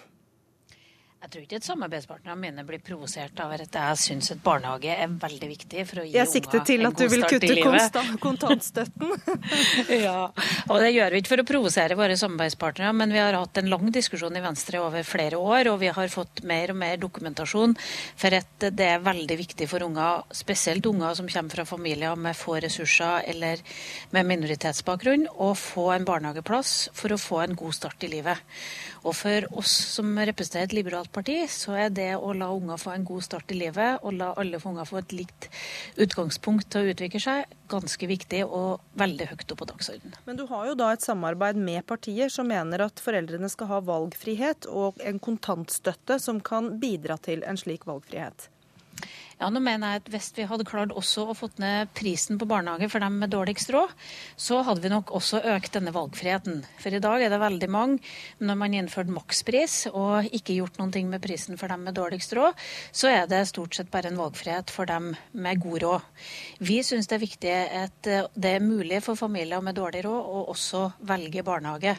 Jeg 1.27 1.33
tror 1.33 1.43
ikke 1.43 1.59
at 1.59 1.67
samarbeidspartnerne 1.67 2.39
mine 2.39 2.63
blir 2.63 2.79
provosert 2.87 3.41
av 3.43 3.51
at 3.57 3.65
jeg 3.67 3.99
syns 3.99 4.29
at 4.31 4.39
barnehage 4.45 4.93
er 4.95 5.09
veldig 5.11 5.49
viktig 5.51 5.83
for 5.89 5.99
å 5.99 6.05
gi 6.07 6.13
unger 6.15 6.23
en 6.23 6.29
god 6.29 6.31
start 6.31 6.37
i 6.37 6.37
livet. 6.37 6.37
jeg 6.37 6.37
sikter 6.37 6.61
til 6.69 6.87
at 6.87 7.01
du 7.01 7.07
vil 7.11 7.25
kutte 7.27 8.19
kontantstøtten. 8.23 9.11
ja, 10.07 10.21
og 10.71 10.85
det 10.85 10.93
gjør 10.95 11.11
vi 11.17 11.23
ikke 11.25 11.33
for 11.33 11.43
å 11.43 11.47
provosere 11.49 11.99
våre 11.99 12.15
samarbeidspartnere, 12.21 12.93
men 12.95 13.11
vi 13.11 13.19
har 13.19 13.35
hatt 13.35 13.59
en 13.59 13.73
lang 13.73 13.91
diskusjon 13.91 14.39
i 14.39 14.45
Venstre 14.45 14.85
over 14.85 15.03
flere 15.09 15.43
år, 15.43 15.73
og 15.73 15.81
vi 15.83 15.91
har 15.99 16.15
fått 16.15 16.45
mer 16.47 16.71
og 16.77 16.79
mer 16.85 17.03
dokumentasjon 17.03 17.75
for 17.83 18.39
at 18.39 18.69
det 18.79 18.91
er 18.93 19.03
veldig 19.11 19.43
viktig 19.43 19.67
for 19.73 19.83
unger, 19.83 20.23
spesielt 20.31 20.87
unger 20.87 21.19
som 21.19 21.27
kommer 21.35 21.59
fra 21.59 21.67
familier 21.67 22.15
med 22.15 22.39
få 22.39 22.61
ressurser 22.63 23.27
eller 23.35 23.67
med 24.15 24.31
minoritetsbakgrunn, 24.31 25.27
å 25.43 25.57
få 25.59 25.91
en 25.97 26.07
barnehageplass 26.07 26.77
for 26.95 27.11
å 27.11 27.19
få 27.19 27.43
en 27.49 27.59
god 27.59 27.81
start 27.83 28.07
i 28.07 28.15
livet. 28.15 28.47
Og 29.07 29.15
for 29.15 29.47
oss 29.61 29.73
som 29.95 30.09
representerer 30.19 30.67
et 30.67 30.75
liberalt 30.75 31.13
parti, 31.15 31.37
så 31.51 31.77
er 31.79 31.93
det 31.95 32.09
å 32.19 32.33
la 32.35 32.49
unger 32.51 32.81
få 32.81 32.91
en 32.97 33.07
god 33.07 33.23
start 33.23 33.53
i 33.55 33.59
livet, 33.61 34.03
og 34.03 34.17
la 34.19 34.33
alle 34.41 34.59
unger 34.59 34.89
få 34.89 34.99
et 34.99 35.15
likt 35.15 35.47
utgangspunkt 36.03 36.67
til 36.75 36.83
å 36.83 36.95
utvikle 36.95 37.21
seg, 37.23 37.53
ganske 37.71 38.09
viktig 38.11 38.43
og 38.47 38.83
veldig 38.99 39.31
høyt 39.31 39.55
opp 39.55 39.63
på 39.63 39.71
dagsordenen. 39.71 40.19
Men 40.27 40.41
du 40.41 40.45
har 40.51 40.67
jo 40.71 40.75
da 40.79 40.91
et 40.95 41.07
samarbeid 41.07 41.61
med 41.61 41.87
partier 41.87 42.33
som 42.33 42.51
mener 42.51 42.83
at 42.89 43.03
foreldrene 43.03 43.51
skal 43.53 43.71
ha 43.71 43.81
valgfrihet 43.87 44.67
og 44.73 44.99
en 45.07 45.23
kontantstøtte 45.23 46.19
som 46.23 46.43
kan 46.43 46.75
bidra 46.83 47.19
til 47.23 47.47
en 47.47 47.59
slik 47.61 47.87
valgfrihet? 47.87 48.51
Ja, 49.37 49.51
nå 49.53 49.61
mener 49.61 49.91
jeg 49.93 50.01
at 50.01 50.07
Hvis 50.09 50.31
vi 50.33 50.47
hadde 50.49 50.65
klart 50.65 50.95
også 50.97 51.27
å 51.29 51.35
fått 51.37 51.59
ned 51.61 51.91
prisen 51.97 52.39
på 52.41 52.47
barnehage 52.49 52.89
for 52.89 53.05
dem 53.05 53.19
med 53.21 53.35
dårligst 53.35 53.69
råd, 53.75 53.91
så 54.41 54.63
hadde 54.65 54.81
vi 54.81 54.89
nok 54.89 55.11
også 55.13 55.43
økt 55.53 55.75
denne 55.77 55.93
valgfriheten. 55.93 56.63
For 56.81 56.97
i 56.97 57.01
dag 57.05 57.21
er 57.21 57.33
det 57.33 57.41
veldig 57.43 57.69
mange, 57.69 57.99
når 58.41 58.57
man 58.63 58.77
innførte 58.79 59.13
makspris 59.13 59.91
og 59.91 60.31
ikke 60.33 60.57
gjort 60.57 60.81
noen 60.81 60.95
ting 60.95 61.11
med 61.13 61.21
prisen 61.25 61.61
for 61.61 61.69
dem 61.69 61.85
med 61.85 61.99
dårligst 61.99 62.33
råd, 62.39 62.57
så 62.97 63.11
er 63.13 63.29
det 63.29 63.43
stort 63.51 63.77
sett 63.77 63.91
bare 63.93 64.09
en 64.09 64.17
valgfrihet 64.23 64.73
for 64.73 64.89
dem 64.89 65.11
med 65.37 65.61
god 65.61 65.85
råd. 65.85 66.09
Vi 66.65 66.81
syns 66.87 67.11
det 67.11 67.19
er 67.19 67.25
viktig 67.27 67.53
at 67.83 68.09
eh, 68.09 68.31
det 68.33 68.55
er 68.57 68.65
mulig 68.65 69.03
for 69.05 69.21
familier 69.21 69.61
med 69.61 69.77
dårlig 69.77 70.07
råd 70.09 70.33
å 70.33 70.47
også 70.55 70.83
velge 71.13 71.45
barnehage. 71.45 71.99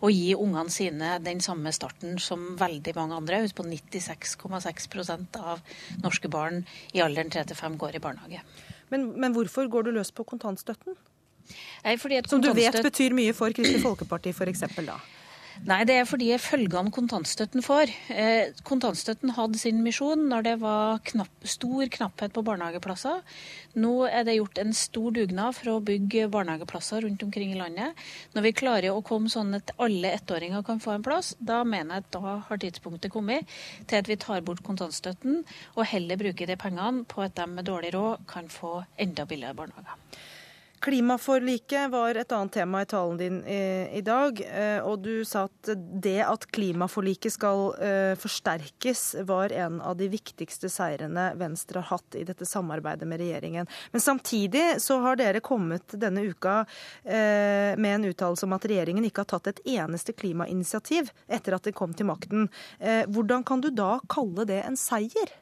Og 0.00 0.14
gi 0.14 0.32
ungene 0.38 0.72
sine 0.72 1.12
den 1.20 1.44
samme 1.44 1.74
starten 1.76 2.16
som 2.16 2.54
veldig 2.56 2.96
mange 2.96 3.20
andre. 3.20 3.44
Husk 3.44 3.60
på 3.60 3.68
96,6% 3.68 5.40
av 5.44 5.60
norske 6.00 6.32
barn 6.32 6.64
i 6.94 7.02
alderen 7.04 7.30
3-5 7.32 7.76
går 7.80 7.98
i 7.98 8.02
barnehage. 8.02 8.42
Men, 8.92 9.12
men, 9.20 9.34
hvorfor 9.36 9.68
går 9.68 9.88
du 9.88 9.92
løs 9.98 10.10
på 10.12 10.24
kontantstøtten? 10.24 10.96
Nei, 11.84 11.96
Som 12.28 12.42
du 12.44 12.50
vet 12.52 12.76
betyr 12.84 13.14
mye 13.16 13.32
for 13.36 13.52
Kristelig 13.56 13.80
Folkeparti 13.84 14.34
f.eks. 14.36 14.66
da? 14.84 14.98
Nei, 15.66 15.80
det 15.88 15.96
er 15.98 16.04
fordi 16.06 16.28
følgene 16.38 16.92
kontantstøtten 16.94 17.64
får. 17.66 17.90
Eh, 18.14 18.54
kontantstøtten 18.66 19.32
hadde 19.34 19.58
sin 19.58 19.80
misjon 19.82 20.22
når 20.30 20.44
det 20.46 20.54
var 20.62 21.00
knapp, 21.08 21.32
stor 21.50 21.90
knapphet 21.96 22.34
på 22.36 22.44
barnehageplasser. 22.46 23.24
Nå 23.82 23.92
er 24.06 24.22
det 24.28 24.36
gjort 24.36 24.60
en 24.62 24.70
stor 24.76 25.10
dugnad 25.16 25.56
for 25.58 25.72
å 25.72 25.82
bygge 25.84 26.28
barnehageplasser 26.30 27.02
rundt 27.02 27.26
omkring 27.26 27.56
i 27.56 27.58
landet. 27.58 27.98
Når 28.36 28.46
vi 28.46 28.54
klarer 28.60 28.94
å 28.94 29.02
komme 29.02 29.32
sånn 29.32 29.50
at 29.58 29.74
alle 29.82 30.14
ettåringer 30.20 30.62
kan 30.66 30.78
få 30.84 30.94
en 30.94 31.06
plass, 31.06 31.34
da 31.40 31.64
mener 31.66 31.98
jeg 31.98 32.06
at 32.06 32.14
da 32.14 32.38
har 32.48 32.62
tidspunktet 32.62 33.14
kommet 33.14 33.58
til 33.90 33.98
at 33.98 34.08
vi 34.08 34.20
tar 34.20 34.46
bort 34.46 34.62
kontantstøtten 34.62 35.42
og 35.74 35.86
heller 35.90 36.22
bruker 36.22 36.46
de 36.46 36.60
pengene 36.60 37.02
på 37.08 37.26
at 37.26 37.34
de 37.34 37.50
med 37.50 37.66
dårlig 37.66 37.96
råd 37.98 38.28
kan 38.30 38.46
få 38.52 38.84
enda 38.96 39.26
billigere 39.26 39.58
barnehager. 39.58 39.98
Klimaforliket 40.80 41.90
var 41.90 42.14
et 42.14 42.32
annet 42.32 42.52
tema 42.52 42.82
i 42.82 42.86
talen 42.86 43.16
din 43.18 43.38
i, 43.46 43.88
i, 43.98 44.00
dag. 44.00 44.40
Eh, 44.40 44.78
og 44.86 45.00
du 45.02 45.24
sa 45.26 45.46
at 45.48 45.70
det 46.02 46.20
at 46.22 46.46
klimaforliket 46.54 47.34
skal 47.34 47.72
uh, 47.78 48.14
forsterkes, 48.18 49.02
var 49.26 49.52
en 49.52 49.80
av 49.82 49.96
de 49.98 50.08
viktigste 50.12 50.70
seirene 50.70 51.32
Venstre 51.38 51.82
har 51.82 51.98
hatt 51.98 52.18
i 52.18 52.24
dette 52.28 52.46
samarbeidet 52.46 53.08
med 53.08 53.20
regjeringen. 53.22 53.66
Men 53.90 54.04
samtidig 54.04 54.78
så 54.82 55.00
har 55.02 55.18
dere 55.18 55.42
kommet 55.44 55.96
denne 55.98 56.22
uka 56.28 56.60
med 57.04 57.90
en 57.94 58.06
uttalelse 58.08 58.46
om 58.46 58.54
at 58.56 58.66
regjeringen 58.68 59.04
ikke 59.06 59.24
har 59.24 59.30
tatt 59.32 59.50
et 59.50 59.60
eneste 59.78 60.14
klimainitiativ 60.16 61.10
etter 61.26 61.56
at 61.56 61.66
de 61.66 61.74
kom 61.76 61.94
til 61.96 62.08
makten. 62.10 62.48
Hvordan 63.08 63.44
kan 63.46 63.62
du 63.64 63.70
da 63.74 63.98
kalle 64.10 64.46
det 64.48 64.62
en 64.66 64.78
seier? 64.78 65.34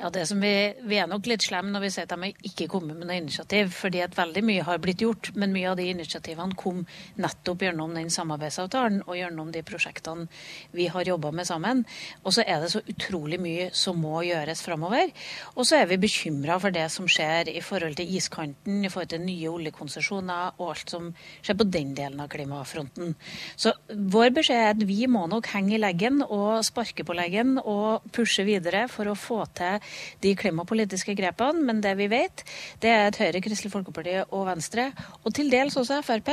Ja, 0.00 0.08
det 0.08 0.22
som 0.30 0.40
vi, 0.40 0.72
vi 0.88 0.96
er 0.96 1.08
nok 1.10 1.26
litt 1.28 1.44
slemme 1.44 1.74
når 1.74 1.82
vi 1.84 1.88
sier 1.92 2.06
at 2.06 2.12
de 2.16 2.30
ikke 2.48 2.70
kommet 2.72 2.96
med 2.96 3.04
noe 3.10 3.18
initiativ. 3.20 3.74
fordi 3.76 4.00
at 4.00 4.14
veldig 4.16 4.42
mye 4.48 4.62
har 4.64 4.78
blitt 4.80 5.02
gjort, 5.04 5.28
men 5.36 5.52
mye 5.52 5.68
av 5.68 5.76
de 5.76 5.90
initiativene 5.92 6.56
kom 6.56 6.86
nettopp 7.20 7.66
gjennom 7.66 7.92
den 7.92 8.08
samarbeidsavtalen 8.08 9.02
og 9.02 9.18
gjennom 9.18 9.50
de 9.52 9.60
prosjektene 9.60 10.24
vi 10.72 10.86
har 10.88 11.04
jobba 11.04 11.34
med 11.36 11.44
sammen. 11.44 11.82
Og 12.24 12.32
så 12.32 12.46
er 12.46 12.62
det 12.62 12.70
så 12.72 12.80
utrolig 12.80 13.36
mye 13.44 13.66
som 13.76 14.00
må 14.00 14.22
gjøres 14.24 14.62
framover. 14.64 15.12
Og 15.52 15.68
så 15.68 15.82
er 15.82 15.90
vi 15.92 16.00
bekymra 16.00 16.56
for 16.64 16.72
det 16.72 16.86
som 16.96 17.04
skjer 17.04 17.52
i 17.52 17.60
forhold 17.60 18.00
til 18.00 18.16
iskanten, 18.16 18.80
i 18.80 18.88
forhold 18.88 19.12
til 19.12 19.22
nye 19.26 19.52
oljekonsesjoner 19.52 20.56
og 20.56 20.72
alt 20.78 20.96
som 20.96 21.12
skjer 21.42 21.60
på 21.60 21.68
den 21.76 21.92
delen 21.98 22.24
av 22.24 22.32
klimafronten. 22.32 23.12
Så 23.52 23.74
vår 23.92 24.32
beskjed 24.40 24.64
er 24.64 24.72
at 24.78 24.88
vi 24.88 25.04
må 25.12 25.26
nok 25.28 25.52
henge 25.52 25.76
i 25.76 25.84
leggen 25.84 26.24
og 26.24 26.64
sparke 26.64 27.04
på 27.04 27.20
leggen 27.20 27.58
og 27.60 28.08
pushe 28.16 28.48
videre 28.48 28.86
for 28.88 29.12
å 29.12 29.18
få 29.28 29.42
til 29.60 29.89
de 30.22 30.34
klimapolitiske 30.38 31.14
grepene. 31.18 31.64
Men 31.66 31.82
det 31.84 31.94
vi 31.98 32.08
vet, 32.12 32.44
det 32.82 32.92
er 32.92 33.08
at 33.08 33.20
Høyre, 33.20 33.42
Kristelig 33.44 33.72
Folkeparti 33.74 34.16
og 34.26 34.46
Venstre, 34.48 34.90
og 35.24 35.34
til 35.36 35.50
dels 35.52 35.76
også 35.80 36.00
Frp, 36.06 36.32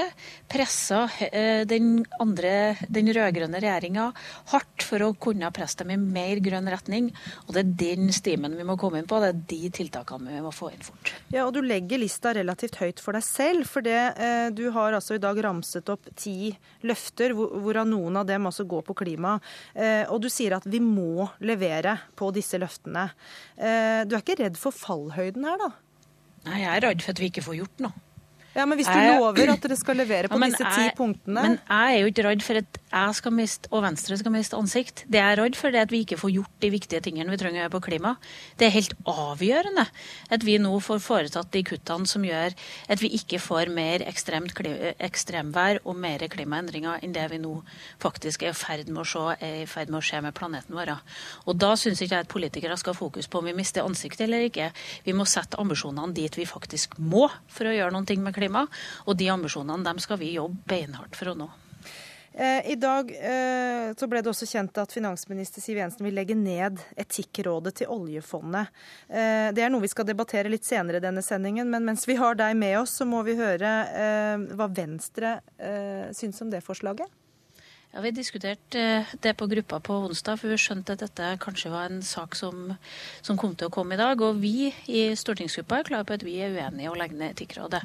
pressa 0.50 1.06
eh, 1.28 1.64
den 1.70 2.06
andre, 2.22 2.76
den 2.92 3.12
rød-grønne 3.14 3.62
regjeringa 3.64 4.10
hardt 4.54 4.86
for 4.88 5.04
å 5.04 5.14
kunne 5.20 5.52
presse 5.56 5.82
dem 5.82 5.94
i 5.94 6.00
mer 6.00 6.42
grønn 6.44 6.70
retning. 6.72 7.10
Og 7.48 7.56
det 7.56 7.64
er 7.64 7.74
den 7.84 8.12
stimen 8.16 8.56
vi 8.58 8.66
må 8.68 8.78
komme 8.80 9.02
inn 9.02 9.10
på, 9.10 9.20
det 9.22 9.34
er 9.34 9.42
de 9.54 9.72
tiltakene 9.80 10.38
vi 10.38 10.44
må 10.44 10.54
få 10.56 10.72
inn 10.74 10.86
fort. 10.86 11.14
Ja, 11.34 11.46
og 11.48 11.54
du 11.56 11.62
legger 11.66 12.02
lista 12.02 12.34
relativt 12.36 12.80
høyt 12.82 13.02
for 13.04 13.18
deg 13.18 13.26
selv, 13.26 13.68
for 13.70 13.86
det, 13.86 14.00
eh, 14.18 14.50
du 14.56 14.68
har 14.76 14.96
altså 14.98 15.18
i 15.18 15.24
dag 15.24 15.40
ramset 15.44 15.90
opp 15.94 16.10
ti 16.18 16.54
løfter, 16.88 17.34
hvorav 17.36 17.88
noen 17.90 18.22
av 18.22 18.28
dem 18.30 18.48
altså 18.50 18.66
går 18.68 18.86
på 18.88 18.98
klima. 19.04 19.38
Eh, 19.76 20.04
og 20.12 20.22
du 20.24 20.30
sier 20.32 20.58
at 20.58 20.68
vi 20.68 20.82
må 20.84 21.28
levere 21.44 21.98
på 22.18 22.32
disse 22.36 22.60
løftene. 22.62 23.08
Eh, 23.56 24.01
du 24.08 24.18
er 24.18 24.24
ikke 24.24 24.38
redd 24.44 24.60
for 24.60 24.75
fallhøyden 24.75 25.48
her, 25.48 25.62
da? 25.62 25.70
Nei, 26.48 26.60
jeg 26.63 26.74
er 26.75 26.86
redd 26.89 27.01
for 27.06 27.16
at 27.16 27.22
vi 27.24 27.30
ikke 27.32 27.46
får 27.46 27.58
gjort 27.62 27.88
noe. 27.88 28.04
Ja, 28.58 28.66
Men 28.66 28.80
hvis 28.80 28.88
du 28.89 28.98
jeg, 28.98 29.20
lover 29.20 29.51
at 29.54 29.66
dere 29.68 29.75
skal 29.77 30.00
levere 30.01 30.30
på 30.32 30.38
ja, 30.42 30.48
disse 30.50 30.70
ti 30.74 30.86
punktene 30.98 31.42
Men 31.46 31.58
jeg 31.62 31.98
er 31.98 32.00
jo 32.01 32.08
ikke 32.10 32.24
redd 32.25 32.42
for 32.42 32.58
at 32.58 32.80
jeg 32.88 33.15
skal 33.17 33.34
miste, 33.36 33.67
og 33.75 33.84
Venstre 33.84 34.15
skal 34.20 34.32
miste 34.32 34.56
ansikt. 34.58 35.03
Det 35.12 35.20
jeg 35.20 35.34
er 35.34 35.41
redd 35.41 35.58
for, 35.60 35.74
det 35.74 35.82
er 35.82 35.88
at 35.88 35.91
vi 35.91 36.00
ikke 36.06 36.20
får 36.22 36.32
gjort 36.32 36.53
de 36.63 36.70
viktige 36.72 37.01
tingene 37.03 37.34
vi 37.34 37.39
trenger 37.41 37.60
å 37.60 37.63
gjøre 37.65 37.74
på 37.75 37.82
klima. 37.89 38.13
Det 38.56 38.67
er 38.67 38.75
helt 38.77 38.96
avgjørende 39.12 39.84
at 40.32 40.46
vi 40.48 40.56
nå 40.63 40.72
får 40.84 41.01
foretatt 41.03 41.51
de 41.51 41.63
kuttene 41.67 42.08
som 42.08 42.24
gjør 42.24 42.56
at 42.88 43.03
vi 43.03 43.12
ikke 43.20 43.41
får 43.44 43.74
mer 43.75 44.06
ekstremvær 44.08 45.82
og 45.84 46.00
mer 46.00 46.24
klimaendringer 46.32 47.03
enn 47.03 47.15
det 47.15 47.27
vi 47.34 47.41
nå 47.44 47.58
faktisk 48.03 48.48
er 48.48 48.56
i 48.56 48.58
ferd 48.58 48.88
med 48.88 49.03
å 49.03 49.08
se, 49.12 49.25
er 49.36 49.62
i 49.65 49.70
ferd 49.70 49.91
med 49.91 50.00
å 50.00 50.06
skje 50.08 50.24
med 50.24 50.38
planeten 50.38 50.79
vår. 50.79 50.96
Og 51.46 51.60
da 51.60 51.74
syns 51.75 52.00
ikke 52.00 52.15
jeg 52.15 52.27
at 52.29 52.32
politikere 52.32 52.79
skal 52.79 52.96
ha 52.96 53.01
fokus 53.01 53.27
på 53.27 53.41
om 53.41 53.51
vi 53.51 53.58
mister 53.58 53.84
ansiktet 53.84 54.29
eller 54.29 54.48
ikke. 54.48 54.72
Vi 55.03 55.15
må 55.17 55.27
sette 55.27 55.60
ambisjonene 55.60 56.15
dit 56.15 56.39
vi 56.39 56.48
faktisk 56.48 56.96
må 57.03 57.27
for 57.51 57.67
å 57.67 57.75
gjøre 57.75 57.94
noe 57.98 58.20
med 58.24 58.36
klima. 58.36 58.67
Og 59.06 59.20
de 59.20 59.27
ambisjonene 59.34 59.84
dem 59.84 60.00
skal 60.00 60.24
vi 60.24 60.38
jobbe 60.38 60.63
beinhardt 60.72 61.20
for 61.20 61.34
å 61.34 61.39
nå. 61.44 61.53
Eh, 62.39 62.72
I 62.72 62.75
dag 62.75 63.10
eh, 63.17 63.94
så 63.98 64.08
ble 64.08 64.22
det 64.22 64.29
også 64.29 64.46
kjent 64.46 64.77
at 64.77 64.91
finansminister 64.94 65.63
Siv 65.63 65.79
Jensen 65.79 66.06
vil 66.06 66.13
legge 66.13 66.36
ned 66.38 66.77
Etikkrådet 66.94 67.79
til 67.79 67.89
oljefondet. 67.89 68.70
Eh, 69.10 69.50
det 69.58 69.63
er 69.65 69.74
noe 69.74 69.82
vi 69.82 69.89
skal 69.89 70.06
debattere 70.06 70.51
litt 70.53 70.67
senere 70.67 71.01
i 71.01 71.06
denne 71.08 71.24
sendingen, 71.25 71.72
men 71.74 71.88
mens 71.88 72.06
vi 72.06 72.20
har 72.20 72.38
deg 72.38 72.53
med 72.60 72.77
oss, 72.84 72.94
så 73.00 73.10
må 73.10 73.24
vi 73.25 73.39
høre 73.39 73.72
hva 74.53 74.67
Venstre 74.70 75.39
syns 76.13 76.44
om 76.44 76.51
det 76.53 76.62
forslaget. 76.65 77.10
Ja, 77.94 78.01
Vi 78.01 78.12
diskuterte 78.12 78.79
eh, 78.79 79.12
det 79.24 79.32
på 79.39 79.48
gruppa 79.48 79.79
på 79.79 79.96
onsdag, 80.10 80.36
for 80.41 80.51
vi 80.51 80.58
skjønte 80.60 80.98
at 80.98 81.03
dette 81.06 81.29
kanskje 81.39 81.72
var 81.72 81.88
en 81.88 82.01
sak 82.03 82.36
som, 82.36 82.74
som, 83.24 83.38
kom 83.39 83.56
til 83.56 83.70
å 83.70 83.74
komme 83.74 83.96
i 83.96 84.00
dag. 84.00 84.20
Og 84.22 84.41
vi 84.41 84.67
i 84.91 85.03
stortingsgruppa 85.15 85.79
er 85.79 85.88
klare 85.88 86.08
på 86.08 86.17
at 86.17 86.25
vi 86.27 86.36
er 86.44 86.51
uenige 86.51 86.84
i 86.84 86.91
å 86.91 86.98
legge 87.00 87.15
ned 87.15 87.38
Etikkrådet. 87.38 87.79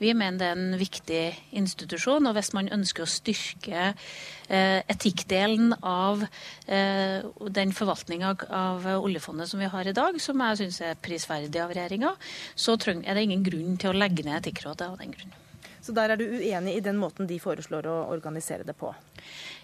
Vi 0.00 0.14
mener 0.16 0.40
det 0.40 0.48
er 0.48 0.56
en 0.56 0.80
viktig 0.80 1.20
institusjon, 1.60 2.30
og 2.30 2.38
hvis 2.38 2.52
man 2.56 2.72
ønsker 2.72 3.04
å 3.04 3.12
styrke 3.12 3.84
eh, 3.92 4.80
etikkdelen 4.96 5.76
av 5.78 6.24
eh, 6.24 7.20
den 7.60 7.76
forvaltninga 7.76 8.32
av 8.48 8.88
oljefondet 8.96 9.52
som 9.52 9.60
vi 9.60 9.68
har 9.70 9.86
i 9.86 9.96
dag, 9.96 10.16
som 10.16 10.40
jeg 10.48 10.62
syns 10.64 10.80
er 10.88 10.98
prisverdig 10.98 11.60
av 11.60 11.76
regjeringa, 11.76 12.16
så 12.56 12.80
er 12.80 13.12
det 13.12 13.28
ingen 13.28 13.44
grunn 13.44 13.76
til 13.76 13.92
å 13.92 14.00
legge 14.00 14.24
ned 14.24 14.40
Etikkrådet 14.40 14.88
av 14.88 14.98
den 15.04 15.12
grunn. 15.12 15.41
Så 15.82 15.94
der 15.96 16.14
er 16.14 16.20
du 16.20 16.24
uenig 16.24 16.76
i 16.78 16.84
den 16.84 16.98
måten 17.00 17.26
de 17.26 17.38
foreslår 17.42 17.88
å 17.90 17.96
organisere 18.14 18.66
det 18.66 18.76
på? 18.78 18.92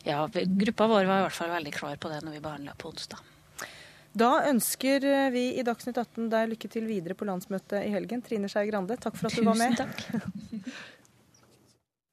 Ja, 0.07 0.25
gruppa 0.33 0.89
vår 0.91 1.07
var 1.07 1.23
i 1.23 1.27
hvert 1.29 1.39
fall 1.39 1.53
veldig 1.55 1.75
klar 1.77 1.97
på 2.01 2.11
det 2.11 2.21
når 2.27 2.39
vi 2.39 2.45
behandla 2.45 2.75
på 2.79 2.91
onsdag. 2.91 3.23
Da 4.19 4.33
ønsker 4.49 5.05
vi 5.31 5.45
i 5.61 5.65
Dagsnytt 5.67 5.99
18 6.01 6.31
deg 6.33 6.51
lykke 6.55 6.71
til 6.73 6.89
videre 6.91 7.15
på 7.15 7.29
landsmøtet 7.29 7.85
i 7.85 7.93
helgen. 7.95 8.25
Trine 8.25 8.51
Skei 8.51 8.67
Grande, 8.71 8.99
takk 8.99 9.15
for 9.21 9.31
at 9.31 9.37
du 9.37 9.45
Tusen 9.45 9.53
var 9.53 9.61
med. 9.63 9.79
Tusen 9.79 10.21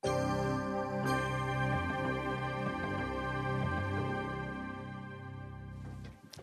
takk. 0.06 0.42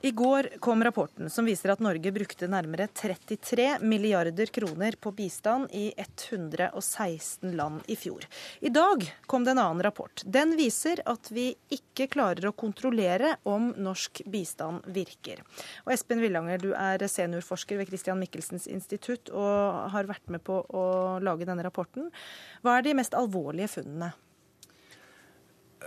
I 0.05 0.11
går 0.11 0.49
kom 0.61 0.85
rapporten 0.85 1.31
som 1.31 1.47
viser 1.47 1.71
at 1.71 1.83
Norge 1.85 2.11
brukte 2.11 2.49
nærmere 2.51 2.89
33 2.91 3.77
milliarder 3.87 4.51
kroner 4.51 4.97
på 4.99 5.13
bistand 5.15 5.71
i 5.79 5.93
116 5.97 7.53
land 7.55 7.87
i 7.87 7.95
fjor. 7.97 8.27
I 8.67 8.73
dag 8.75 9.07
kom 9.31 9.45
det 9.47 9.55
en 9.55 9.61
annen 9.63 9.85
rapport. 9.87 10.25
Den 10.27 10.57
viser 10.59 11.05
at 11.07 11.31
vi 11.31 11.53
ikke 11.71 12.09
klarer 12.11 12.49
å 12.51 12.55
kontrollere 12.65 13.37
om 13.47 13.71
norsk 13.79 14.25
bistand 14.27 14.91
virker. 14.91 15.45
Og 15.87 15.95
Espen 15.95 16.25
Villanger, 16.25 16.59
du 16.59 16.75
er 16.75 17.07
seniorforsker 17.07 17.79
ved 17.79 17.95
Christian 17.95 18.19
Michelsens 18.19 18.67
institutt 18.67 19.31
og 19.31 19.87
har 19.95 20.11
vært 20.11 20.27
med 20.35 20.43
på 20.43 20.65
å 20.67 20.85
lage 21.23 21.47
denne 21.47 21.63
rapporten. 21.63 22.11
Hva 22.67 22.81
er 22.81 22.91
de 22.91 22.99
mest 22.99 23.15
alvorlige 23.15 23.71
funnene? 23.79 24.11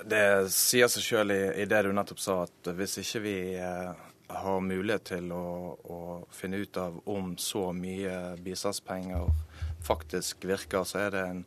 Det 0.04 0.50
sier 0.54 0.90
seg 0.92 1.04
sjøl 1.04 1.32
i, 1.32 1.42
i, 1.62 1.66
det 1.70 1.84
du 1.86 1.92
nettopp 1.96 2.22
sa, 2.22 2.42
at 2.46 2.72
hvis 2.78 2.98
ikke 3.02 3.22
vi 3.24 3.38
eh, 3.56 4.06
har 4.36 4.64
mulighet 4.64 5.06
til 5.12 5.32
å, 5.34 5.46
å, 5.76 6.00
finne 6.34 6.60
ut 6.64 6.78
av 6.82 6.98
om 7.10 7.36
så 7.38 7.70
mye 7.76 8.36
bistandspenger 8.44 9.30
faktisk 9.86 10.48
virker, 10.50 10.84
så 10.84 11.06
er 11.06 11.14
det 11.14 11.24
en 11.30 11.46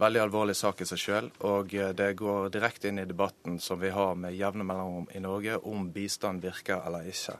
veldig 0.00 0.22
alvorlig 0.24 0.56
sak 0.58 0.82
i 0.82 0.88
seg 0.88 1.00
sjøl. 1.00 1.30
Og 1.50 1.76
eh, 1.76 1.92
det 1.96 2.14
går 2.18 2.50
direkte 2.54 2.90
inn 2.90 3.02
i 3.02 3.08
debatten 3.08 3.60
som 3.62 3.80
vi 3.80 3.92
har 3.94 4.18
med 4.18 4.36
jevne 4.36 4.66
mellomrom 4.66 5.08
i 5.14 5.22
Norge 5.22 5.60
om 5.70 5.88
bistand 5.94 6.44
virker 6.44 6.82
eller 6.86 7.08
ikke. 7.10 7.38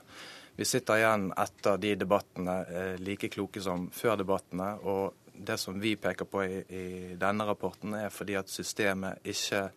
Vi 0.55 0.63
sitter 0.63 1.01
igjen 1.01 1.29
etter 1.35 1.77
de 1.83 1.97
debattene 1.99 2.57
eh, 2.63 2.95
like 3.03 3.29
kloke 3.33 3.61
som 3.61 3.89
før 3.91 4.21
debattene. 4.23 4.75
og 4.83 5.21
det 5.35 5.57
som 5.57 5.79
vi 5.79 5.95
peker 5.95 6.25
på 6.25 6.43
i, 6.43 6.59
i 6.69 7.15
denne 7.19 7.43
rapporten, 7.43 7.93
er 7.93 8.13
fordi 8.13 8.37
at 8.39 8.51
systemet 8.51 9.25
ikke 9.27 9.67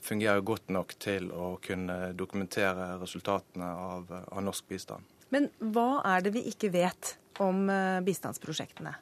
fungerer 0.00 0.40
godt 0.40 0.70
nok 0.72 0.94
til 1.00 1.30
å 1.32 1.54
kunne 1.62 2.12
dokumentere 2.16 2.94
resultatene 3.00 3.68
av, 3.68 4.10
av 4.28 4.44
norsk 4.44 4.68
bistand. 4.70 5.06
Men 5.30 5.48
hva 5.58 6.00
er 6.16 6.24
det 6.26 6.34
vi 6.34 6.46
ikke 6.50 6.72
vet 6.74 7.14
om 7.40 7.68
eh, 7.70 8.00
bistandsprosjektene? 8.04 8.96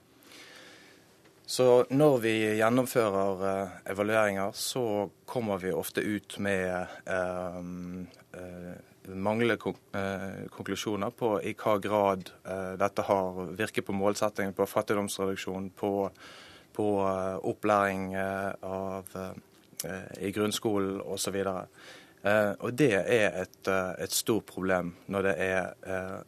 Så 1.49 1.87
Når 1.89 2.19
vi 2.21 2.33
gjennomfører 2.59 3.39
uh, 3.41 3.77
evalueringer, 3.89 4.51
så 4.53 5.09
kommer 5.25 5.57
vi 5.63 5.71
ofte 5.73 6.03
ut 6.05 6.37
med 6.45 6.69
eh, 7.09 7.57
uh, 8.37 8.75
manglende 9.17 9.57
konklusjoner 9.57 11.15
på 11.17 11.31
i 11.41 11.55
hva 11.57 11.79
grad 11.81 12.29
dette 12.77 13.07
har 13.09 13.39
virket 13.57 13.87
på 13.87 13.95
målsettingen 13.97 14.53
på 14.53 14.67
fattigdomsreduksjon, 14.69 15.71
på, 15.73 15.93
på 16.77 16.89
opplæring 17.49 18.11
av 18.21 19.17
Eh, 19.17 19.48
i 20.19 20.33
grunnskolen 20.35 21.01
osv. 21.07 21.37
Uh, 22.19 22.55
og 22.67 22.73
det 22.75 22.97
er 22.99 23.37
et, 23.45 23.59
uh, 23.71 23.93
et, 24.03 24.11
stort 24.11 24.49
problem 24.49 24.91
når 25.07 25.29
det 25.29 25.35
er 25.39 25.69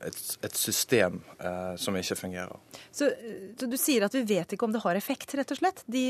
et, 0.06 0.18
et, 0.46 0.54
system 0.54 1.18
som 1.80 1.96
ikke 1.98 2.16
fungerer. 2.16 2.60
Så, 2.92 3.08
så, 3.58 3.66
du 3.66 3.74
sier 3.80 4.06
at 4.06 4.14
vi 4.14 4.22
vet 4.28 4.54
ikke 4.54 4.68
om 4.68 4.74
det 4.74 4.82
har 4.84 4.98
effekt, 4.98 5.34
rett 5.34 5.50
og 5.50 5.58
slett? 5.58 5.82
De, 5.90 6.04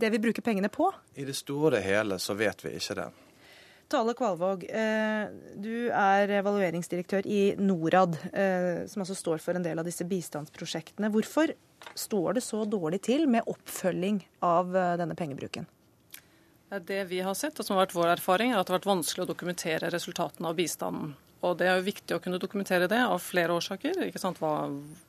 det 0.00 0.12
vi 0.14 0.20
bruker 0.22 0.44
pengene 0.44 0.70
på? 0.72 0.88
I 1.18 1.26
det 1.28 1.36
store 1.36 1.82
og 1.82 1.84
hele 1.84 2.18
så 2.22 2.36
vet 2.38 2.64
vi 2.64 2.72
ikke 2.78 2.96
det. 3.02 3.10
Tale 3.92 4.14
Kvalvåg, 4.16 4.62
du 5.60 5.74
er 5.92 6.30
evalueringsdirektør 6.38 7.26
i 7.28 7.42
Norad, 7.60 8.16
som 8.88 9.04
altså 9.04 9.16
står 9.18 9.42
for 9.44 9.58
en 9.58 9.66
del 9.66 9.82
av 9.82 9.84
disse 9.84 10.06
bistandsprosjektene. 10.08 11.10
Hvorfor 11.12 11.52
står 11.92 12.38
det 12.38 12.46
så 12.46 12.62
dårlig 12.64 13.02
til 13.04 13.26
med 13.28 13.44
oppfølging 13.52 14.22
av 14.48 14.72
denne 15.02 15.18
pengebruken? 15.18 15.68
Det 16.80 17.04
vi 17.04 17.20
har 17.20 17.34
sett, 17.34 17.58
og 17.60 17.66
som 17.66 17.76
har 17.76 17.84
vært 17.84 17.96
vår 17.96 18.14
erfaring, 18.14 18.52
er 18.52 18.60
at 18.60 18.64
det 18.64 18.72
har 18.72 18.78
vært 18.80 18.88
vanskelig 18.88 19.26
å 19.26 19.28
dokumentere 19.28 19.90
resultatene 19.92 20.48
av 20.48 20.56
bistanden. 20.56 21.12
Og 21.42 21.56
Det 21.58 21.66
er 21.66 21.76
jo 21.76 21.88
viktig 21.88 22.14
å 22.14 22.20
kunne 22.22 22.38
dokumentere 22.38 22.86
det 22.88 23.00
av 23.02 23.18
flere 23.20 23.52
årsaker. 23.52 23.98
ikke? 24.06 24.30
Hva, 24.38 24.52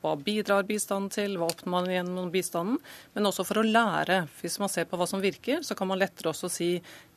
hva 0.02 0.14
bidrar 0.18 0.66
bistanden 0.66 1.08
til, 1.14 1.38
hva 1.38 1.46
oppnår 1.46 1.70
man 1.70 1.90
gjennom 1.92 2.30
bistanden? 2.34 2.80
Men 3.14 3.30
også 3.30 3.46
for 3.46 3.62
å 3.62 3.64
lære. 3.64 4.24
Hvis 4.42 4.58
man 4.58 4.68
ser 4.68 4.88
på 4.90 4.98
hva 4.98 5.06
som 5.06 5.22
virker, 5.22 5.62
så 5.62 5.78
kan 5.78 5.88
man 5.88 6.02
lettere 6.02 6.32
også 6.34 6.50
si 6.50 6.72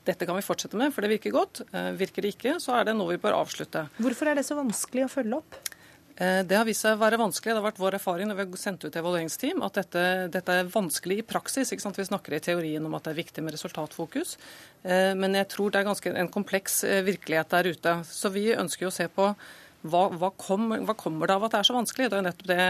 dette 0.08 0.24
kan 0.24 0.38
vi 0.38 0.46
fortsette 0.46 0.78
med, 0.80 0.94
for 0.96 1.04
det 1.04 1.18
virker 1.18 1.34
godt. 1.36 1.66
Eh, 1.74 1.92
virker 2.00 2.24
det 2.24 2.36
ikke, 2.38 2.60
så 2.64 2.78
er 2.78 2.88
det 2.88 2.96
noe 2.96 3.18
vi 3.18 3.24
bør 3.26 3.42
avslutte. 3.42 3.88
Hvorfor 3.98 4.30
er 4.32 4.40
det 4.40 4.46
så 4.48 4.56
vanskelig 4.56 5.08
å 5.08 5.12
følge 5.12 5.42
opp? 5.42 5.58
Eh, 6.18 6.40
det 6.50 6.58
har 6.58 6.66
vist 6.66 6.82
seg 6.82 6.96
å 6.96 7.02
være 7.02 7.20
vanskelig. 7.22 7.54
Det 7.54 7.60
har 7.60 7.68
vært 7.68 7.82
vår 7.82 8.00
erfaring 8.00 8.30
når 8.30 8.40
vi 8.40 8.46
har 8.48 8.62
sendt 8.62 8.86
ut 8.88 8.96
evalueringsteam, 8.98 9.62
at 9.66 9.78
dette, 9.78 10.06
dette 10.34 10.56
er 10.64 10.72
vanskelig 10.74 11.20
i 11.22 11.28
praksis. 11.34 11.74
Vi 11.74 12.08
snakker 12.10 12.34
i 12.34 12.42
teorien 12.42 12.86
om 12.86 12.98
at 12.98 13.06
det 13.06 13.14
er 13.14 13.22
viktig 13.22 13.44
med 13.46 13.54
resultatfokus, 13.54 14.38
eh, 14.84 15.14
men 15.14 15.38
jeg 15.38 15.52
tror 15.54 15.72
det 15.72 15.82
er 15.82 15.90
ganske 15.92 16.16
en 16.24 16.34
kompleks 16.34 16.82
eh, 16.88 17.04
virkelighet 17.06 17.54
der 17.54 17.70
ute. 17.70 17.96
Så 18.10 18.34
vi 18.34 18.50
ønsker 18.56 18.90
å 18.90 18.94
se 18.94 19.08
på 19.14 19.30
hva, 19.88 20.08
hva, 20.10 20.32
kom, 20.42 20.72
hva, 20.88 20.98
kommer 20.98 21.30
det 21.30 21.38
av 21.38 21.46
at 21.46 21.54
det 21.54 21.62
er 21.62 21.70
så 21.70 21.78
vanskelig? 21.78 22.10
Det 22.10 22.18
er 22.18 22.26
nettopp 22.26 22.50
det 22.50 22.64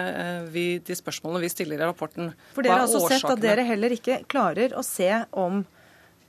vi, 0.51 0.65
de 0.83 0.97
spørsmålene 0.99 1.45
vi 1.45 1.53
stiller 1.53 1.79
i 1.79 1.87
rapporten. 1.87 2.33
For 2.53 2.67
Dere 2.67 2.81
har 2.81 2.83
altså 2.83 3.07
sett 3.07 3.25
at 3.31 3.41
dere 3.41 3.63
heller 3.65 3.95
ikke 3.95 4.19
klarer 4.29 4.75
å 4.75 4.83
se 4.85 5.07
om 5.31 5.63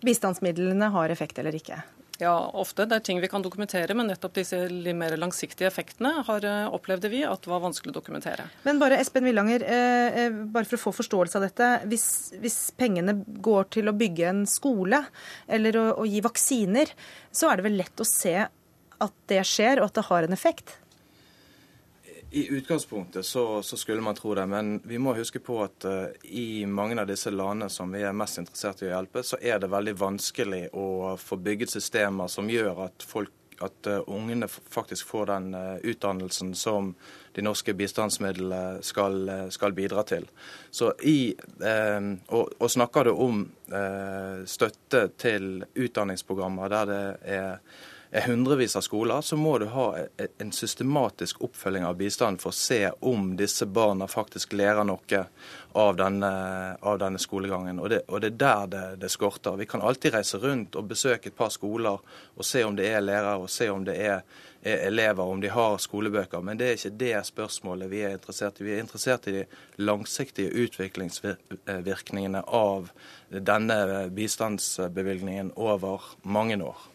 bistandsmidlene 0.07 0.93
har 0.95 1.11
effekt 1.11 1.43
eller 1.43 1.59
ikke? 1.59 1.83
Ja, 2.19 2.35
ofte. 2.59 2.83
Det 2.91 2.97
er 2.97 3.03
ting 3.07 3.21
vi 3.23 3.29
kan 3.31 3.45
dokumentere, 3.45 3.95
men 3.95 4.09
nettopp 4.11 4.35
disse 4.41 4.65
litt 4.73 4.97
mer 4.99 5.15
langsiktige 5.21 5.69
effektene 5.71 6.25
har 6.27 6.47
eh, 6.47 6.65
opplevde 6.75 7.11
vi 7.13 7.21
at 7.23 7.47
var 7.47 7.63
vanskelig 7.63 7.93
å 7.93 7.99
dokumentere. 8.01 8.49
Men 8.67 8.81
bare 8.83 8.99
Espen 8.99 9.27
Villanger, 9.29 9.63
eh, 9.63 10.19
eh, 10.25 10.41
bare 10.51 10.67
for 10.67 10.81
å 10.81 10.83
få 10.89 10.95
forståelse 10.99 11.39
av 11.39 11.47
dette. 11.47 11.71
Hvis, 11.93 12.09
hvis 12.43 12.59
pengene 12.79 13.21
går 13.23 13.71
til 13.79 13.91
å 13.91 13.95
bygge 13.95 14.27
en 14.33 14.43
skole 14.51 15.05
eller 15.47 15.79
å, 15.79 15.87
å 16.03 16.09
gi 16.11 16.25
vaksiner, 16.27 16.91
så 17.31 17.53
er 17.53 17.61
det 17.61 17.69
vel 17.69 17.79
lett 17.85 18.03
å 18.03 18.09
se 18.09 18.35
at 18.99 19.15
det 19.31 19.45
skjer, 19.47 19.79
og 19.79 19.93
at 19.93 20.01
det 20.01 20.09
har 20.11 20.27
en 20.27 20.35
effekt? 20.35 20.75
I 22.31 22.49
utgangspunktet 22.49 23.27
så, 23.27 23.63
så, 23.63 23.77
skulle 23.77 24.03
man 24.03 24.15
tro 24.15 24.35
det, 24.35 24.47
men 24.47 24.81
vi 24.85 24.99
må 24.99 25.15
huske 25.17 25.41
på 25.41 25.63
at 25.65 25.85
uh, 25.89 26.05
i 26.23 26.67
mange 26.67 27.01
av 27.01 27.09
disse 27.09 27.33
landene 27.33 27.71
som 27.73 27.93
vi 27.93 28.03
er 28.05 28.13
mest 28.17 28.41
interessert 28.43 28.83
i 28.83 28.91
å 28.91 28.93
hjelpe, 28.93 29.23
så 29.25 29.41
er 29.41 29.63
det 29.63 29.71
veldig 29.73 29.95
vanskelig 29.97 30.67
å 30.77 31.17
få 31.17 31.41
bygget 31.41 31.73
systemer 31.73 32.29
som 32.29 32.51
gjør 32.53 32.85
at, 32.85 33.09
folk, 33.09 33.33
at 33.65 33.89
uh, 33.89 34.03
ungene 34.13 34.45
faktisk 34.49 35.09
får 35.09 35.33
den 35.33 35.49
uh, 35.57 35.81
utdannelsen 35.81 36.53
som 36.53 36.93
de 37.33 37.49
norske 37.49 37.73
bistandsmidlene 37.73 38.85
skal, 38.85 39.49
skal 39.55 39.73
bidra 39.73 40.05
til. 40.05 40.29
Så 40.71 40.91
i, 41.07 41.37
og, 41.63 42.49
og, 42.59 42.71
snakker 42.73 43.07
du 43.07 43.13
om 43.15 43.45
støtte 44.51 45.05
til 45.23 45.63
utdanningsprogrammer 45.79 46.73
der 46.73 46.91
det 46.91 47.05
er 47.37 47.77
hundrevis 48.11 48.77
av 48.77 48.81
skoler, 48.81 49.21
så 49.21 49.37
må 49.37 49.59
du 49.59 49.67
ha 49.67 49.97
en 50.39 50.53
systematisk 50.53 51.43
oppfølging 51.45 51.85
av 51.85 51.97
bistanden 51.97 52.41
for 52.41 52.55
å 52.55 52.57
se 52.57 52.91
om 53.05 53.35
disse 53.37 53.67
barna 53.67 54.09
faktisk 54.09 54.57
lærer 54.57 54.87
noe 54.89 55.25
av 55.77 55.97
denne, 55.97 56.31
av 56.81 56.99
denne 56.99 57.21
skolegangen. 57.21 57.79
Og 57.79 57.91
det, 57.93 58.01
og 58.09 58.23
det, 58.25 58.33
er 58.33 58.41
der 58.41 58.67
det, 58.73 58.85
det, 59.05 59.13
skorter. 59.13 59.61
Vi 59.61 59.69
kan 59.69 59.85
alltid 59.85 60.17
reise 60.17 60.41
rundt 60.41 60.79
og 60.81 60.89
besøke 60.89 61.29
et 61.29 61.37
par 61.37 61.53
skoler 61.53 62.01
og 62.35 62.45
se 62.47 62.65
om 62.65 62.77
det 62.79 62.89
er 62.89 63.05
lærere, 63.05 63.37
og 63.45 63.53
se 63.53 63.69
om 63.71 63.85
det 63.85 63.99
er, 64.01 64.25
er 64.65 64.87
elever, 64.89 65.23
om 65.29 65.45
de 65.45 65.53
har 65.53 65.77
skolebøker. 65.79 66.41
Men 66.41 66.57
det 66.59 66.67
er 66.71 66.81
ikke 66.81 66.97
det 67.05 67.15
spørsmålet 67.29 67.93
vi 67.93 68.05
er 68.09 68.17
interessert 68.17 68.61
i. 68.61 68.71
Vi 68.71 68.77
er 68.79 68.85
interessert 68.87 69.29
i 69.29 69.37
de 69.43 69.47
langsiktige 69.85 70.65
utviklingsvirkningene 70.65 72.47
av 72.49 72.89
denne 73.29 74.09
bistandsbevilgningen 74.17 75.53
over 75.61 76.15
mange 76.25 76.57
år. 76.65 76.89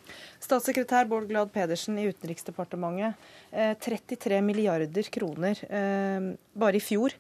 Statssekretær 0.43 1.07
Bård 1.07 1.29
Glad 1.29 1.53
Pedersen 1.55 1.97
i 2.01 2.07
Utenriksdepartementet. 2.11 3.19
33 3.53 4.37
eh, 4.37 4.43
milliarder 4.43 5.09
kroner 5.13 5.59
eh, 5.69 6.31
bare 6.59 6.79
i 6.79 6.83
fjor. 6.83 7.15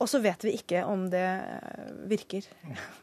Og 0.00 0.08
så 0.10 0.18
vet 0.24 0.46
vi 0.46 0.56
ikke 0.58 0.82
om 0.88 1.06
det 1.12 1.26
eh, 1.26 1.92
virker. 2.10 2.48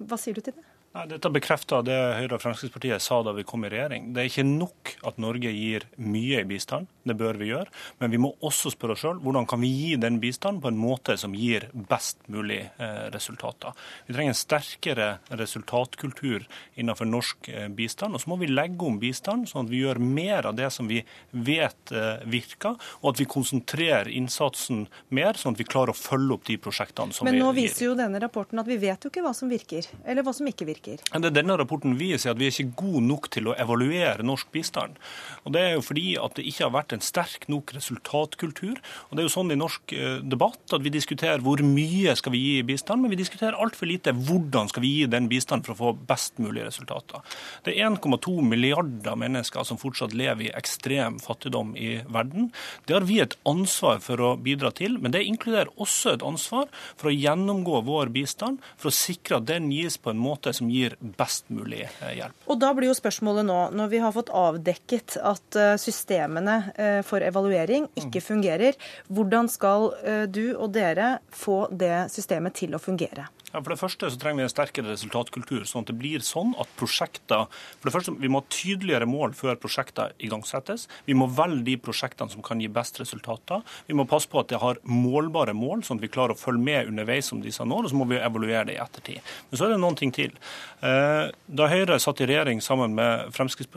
Hva 0.01 0.19
sier 0.19 0.35
du 0.35 0.43
til 0.43 0.57
det? 0.57 0.65
Nei, 0.97 1.05
Dette 1.11 1.29
bekrefter 1.29 1.83
det 1.85 1.95
Høyre 2.17 2.37
og 2.39 2.41
Fremskrittspartiet 2.41 3.03
sa 3.03 3.19
da 3.21 3.29
vi 3.37 3.43
kom 3.45 3.61
i 3.67 3.69
regjering. 3.69 4.07
Det 4.15 4.21
er 4.23 4.29
ikke 4.31 4.45
nok 4.47 4.93
at 5.05 5.19
Norge 5.21 5.51
gir 5.53 5.83
mye 6.01 6.39
i 6.41 6.47
bistand, 6.49 6.87
det 7.05 7.13
bør 7.19 7.37
vi 7.37 7.51
gjøre. 7.51 7.69
Men 8.01 8.09
vi 8.09 8.19
må 8.23 8.31
også 8.41 8.71
spørre 8.73 8.95
oss 8.95 9.03
sjøl 9.03 9.19
hvordan 9.21 9.45
kan 9.49 9.61
vi 9.61 9.69
gi 9.69 9.91
den 10.01 10.17
bistanden 10.23 10.63
på 10.63 10.71
en 10.71 10.79
måte 10.81 11.13
som 11.21 11.35
gir 11.37 11.67
best 11.91 12.25
mulig 12.33 12.63
eh, 12.65 13.03
resultater. 13.13 13.77
Vi 14.07 14.15
trenger 14.15 14.33
en 14.33 14.39
sterkere 14.39 15.09
resultatkultur 15.37 16.47
innenfor 16.81 17.09
norsk 17.11 17.51
eh, 17.53 17.67
bistand. 17.77 18.17
Og 18.17 18.23
så 18.23 18.31
må 18.33 18.39
vi 18.41 18.49
legge 18.49 18.89
om 18.89 18.97
bistand, 19.01 19.45
sånn 19.51 19.67
at 19.67 19.73
vi 19.75 19.83
gjør 19.83 20.01
mer 20.01 20.49
av 20.49 20.57
det 20.57 20.71
som 20.73 20.89
vi 20.89 21.03
vet 21.29 21.93
eh, 21.93 22.25
virker, 22.25 22.73
og 23.03 23.11
at 23.13 23.21
vi 23.21 23.29
konsentrerer 23.37 24.09
innsatsen 24.17 24.87
mer, 25.13 25.37
sånn 25.37 25.53
at 25.53 25.61
vi 25.61 25.69
klarer 25.69 25.93
å 25.93 25.99
følge 25.99 26.39
opp 26.39 26.49
de 26.49 26.57
prosjektene 26.57 27.13
som 27.13 27.29
vi 27.29 27.35
gir. 27.35 27.37
Men 27.37 27.45
nå 27.45 27.53
viser 27.59 27.91
jo 27.91 27.95
denne 28.01 28.25
rapporten 28.25 28.65
at 28.65 28.73
vi 28.73 28.81
vet 28.81 29.05
jo 29.05 29.13
ikke 29.13 29.27
hva 29.29 29.35
som 29.37 29.53
virker, 29.53 29.85
eller 30.01 30.25
hva 30.25 30.33
som 30.33 30.49
ikke 30.49 30.65
virker 30.65 30.86
virker. 30.87 31.21
Det 31.23 31.33
denne 31.35 31.57
rapporten 31.59 31.97
viser, 31.99 32.31
at 32.31 32.39
vi 32.39 32.47
er 32.47 32.53
ikke 32.53 32.77
gode 32.81 33.03
nok 33.07 33.29
til 33.33 33.49
å 33.49 33.55
evaluere 33.59 34.25
norsk 34.25 34.51
bistand. 34.53 34.97
Og 35.45 35.53
Det 35.55 35.61
er 35.63 35.73
jo 35.77 35.83
fordi 35.85 36.17
at 36.19 36.35
det 36.35 36.45
ikke 36.49 36.65
har 36.65 36.73
vært 36.75 36.93
en 36.93 37.03
sterk 37.03 37.47
nok 37.51 37.73
resultatkultur. 37.75 38.79
Og 39.09 39.11
Det 39.15 39.23
er 39.23 39.27
jo 39.27 39.33
sånn 39.33 39.53
i 39.53 39.59
norsk 39.59 39.93
eh, 39.95 40.19
debatt 40.23 40.75
at 40.75 40.83
vi 40.83 40.93
diskuterer 40.93 41.43
hvor 41.43 41.61
mye 41.63 42.15
skal 42.19 42.33
vi 42.35 42.41
gi 42.43 42.53
i 42.59 42.65
bistand, 42.67 43.01
men 43.01 43.13
vi 43.13 43.21
diskuterer 43.21 43.57
altfor 43.57 43.87
lite 43.89 44.13
hvordan 44.13 44.71
skal 44.71 44.83
vi 44.83 44.93
gi 44.97 45.05
den 45.11 45.29
bistanden 45.31 45.65
for 45.65 45.75
å 45.75 45.79
få 45.79 45.93
best 46.09 46.41
mulig 46.43 46.65
resultater. 46.67 47.23
Det 47.63 47.75
er 47.75 47.87
1,2 47.89 48.35
milliarder 48.43 49.15
mennesker 49.19 49.63
som 49.67 49.79
fortsatt 49.79 50.15
lever 50.17 50.49
i 50.49 50.53
ekstrem 50.57 51.19
fattigdom 51.23 51.75
i 51.79 52.01
verden. 52.07 52.51
Det 52.85 52.97
har 52.97 53.07
vi 53.07 53.21
et 53.23 53.37
ansvar 53.47 54.01
for 54.03 54.21
å 54.21 54.35
bidra 54.35 54.73
til, 54.75 54.99
men 55.01 55.15
det 55.15 55.25
inkluderer 55.25 55.71
også 55.77 56.15
et 56.15 56.25
ansvar 56.25 56.67
for 56.97 57.09
å 57.09 57.15
gjennomgå 57.15 57.81
vår 57.87 58.11
bistand, 58.13 58.61
for 58.77 58.91
å 58.91 58.95
sikre 58.95 59.39
at 59.39 59.47
den 59.49 59.71
gis 59.73 59.97
på 59.97 60.11
en 60.11 60.21
måte 60.21 60.53
som 60.55 60.69
gir 60.71 60.76
best 60.99 61.49
mulig 61.53 61.83
eh, 61.85 62.13
hjelp. 62.19 62.43
Og 62.47 62.59
Da 62.61 62.73
blir 62.77 62.91
jo 62.91 62.97
spørsmålet 62.97 63.47
nå, 63.47 63.59
når 63.77 63.91
vi 63.93 64.01
har 64.03 64.15
fått 64.15 64.31
avdekket 64.33 65.17
at 65.21 65.59
eh, 65.59 65.75
systemene 65.81 66.57
eh, 66.75 66.99
for 67.07 67.23
evaluering 67.25 67.89
ikke 67.99 68.23
fungerer, 68.23 68.77
hvordan 69.13 69.49
skal 69.51 69.89
du 70.31 70.55
og 70.55 70.71
dere 70.75 71.17
få 71.33 71.65
det 71.71 72.07
systemet 72.13 72.55
til 72.57 72.75
å 72.75 72.81
fungere? 72.81 73.27
Ja, 73.53 73.61
for 73.61 73.71
det 73.71 73.79
første 73.79 74.09
så 74.11 74.17
trenger 74.19 74.41
vi 74.41 74.43
en 74.43 74.51
sterkere 74.51 74.91
resultatkultur, 74.91 75.61
sånn 75.63 75.85
at 75.85 75.91
det 75.93 75.95
blir 76.01 76.23
sånn 76.25 76.49
at 76.59 76.67
prosjekter 76.75 77.45
For 77.47 77.87
det 77.87 77.93
første, 77.95 78.13
Vi 78.19 78.27
må 78.27 78.41
ha 78.41 78.47
tydeligere 78.51 79.07
mål 79.07 79.35
før 79.39 79.55
prosjekter 79.55 80.11
igangsettes. 80.19 80.87
Vi 81.05 81.15
må 81.15 81.29
velge 81.31 81.63
de 81.63 81.77
prosjektene 81.79 82.29
som 82.29 82.43
kan 82.43 82.59
gi 82.59 82.67
best 82.67 82.99
resultater. 82.99 83.63
Vi 83.87 83.95
må 83.95 84.07
passe 84.07 84.27
på 84.27 84.41
at 84.41 84.49
det 84.51 84.59
har 84.59 84.81
målbare 84.83 85.55
mål, 85.55 85.83
sånn 85.83 86.01
at 86.01 86.03
vi 86.03 86.11
klarer 86.11 86.35
å 86.35 86.39
følge 86.39 86.63
med 86.63 86.91
underveis 86.91 87.31
om 87.31 87.41
disse 87.41 87.63
når, 87.63 87.87
og 87.87 87.91
så 87.91 87.95
må 87.95 88.07
vi 88.09 88.19
evaluere 88.19 88.65
det 88.67 88.75
i 88.75 88.81
ettertid. 88.83 89.21
Men 89.49 89.59
så 89.59 89.65
er 89.65 89.73
det 89.73 89.79
noen 89.79 89.95
ting 89.95 90.11
til. 90.11 90.35
Eh, 90.83 91.31
da 91.47 91.69
Høyre 91.71 91.99
satt 92.03 92.21
i 92.21 92.27
regjering 92.27 92.59
sammen 92.61 92.97
med, 92.97 93.31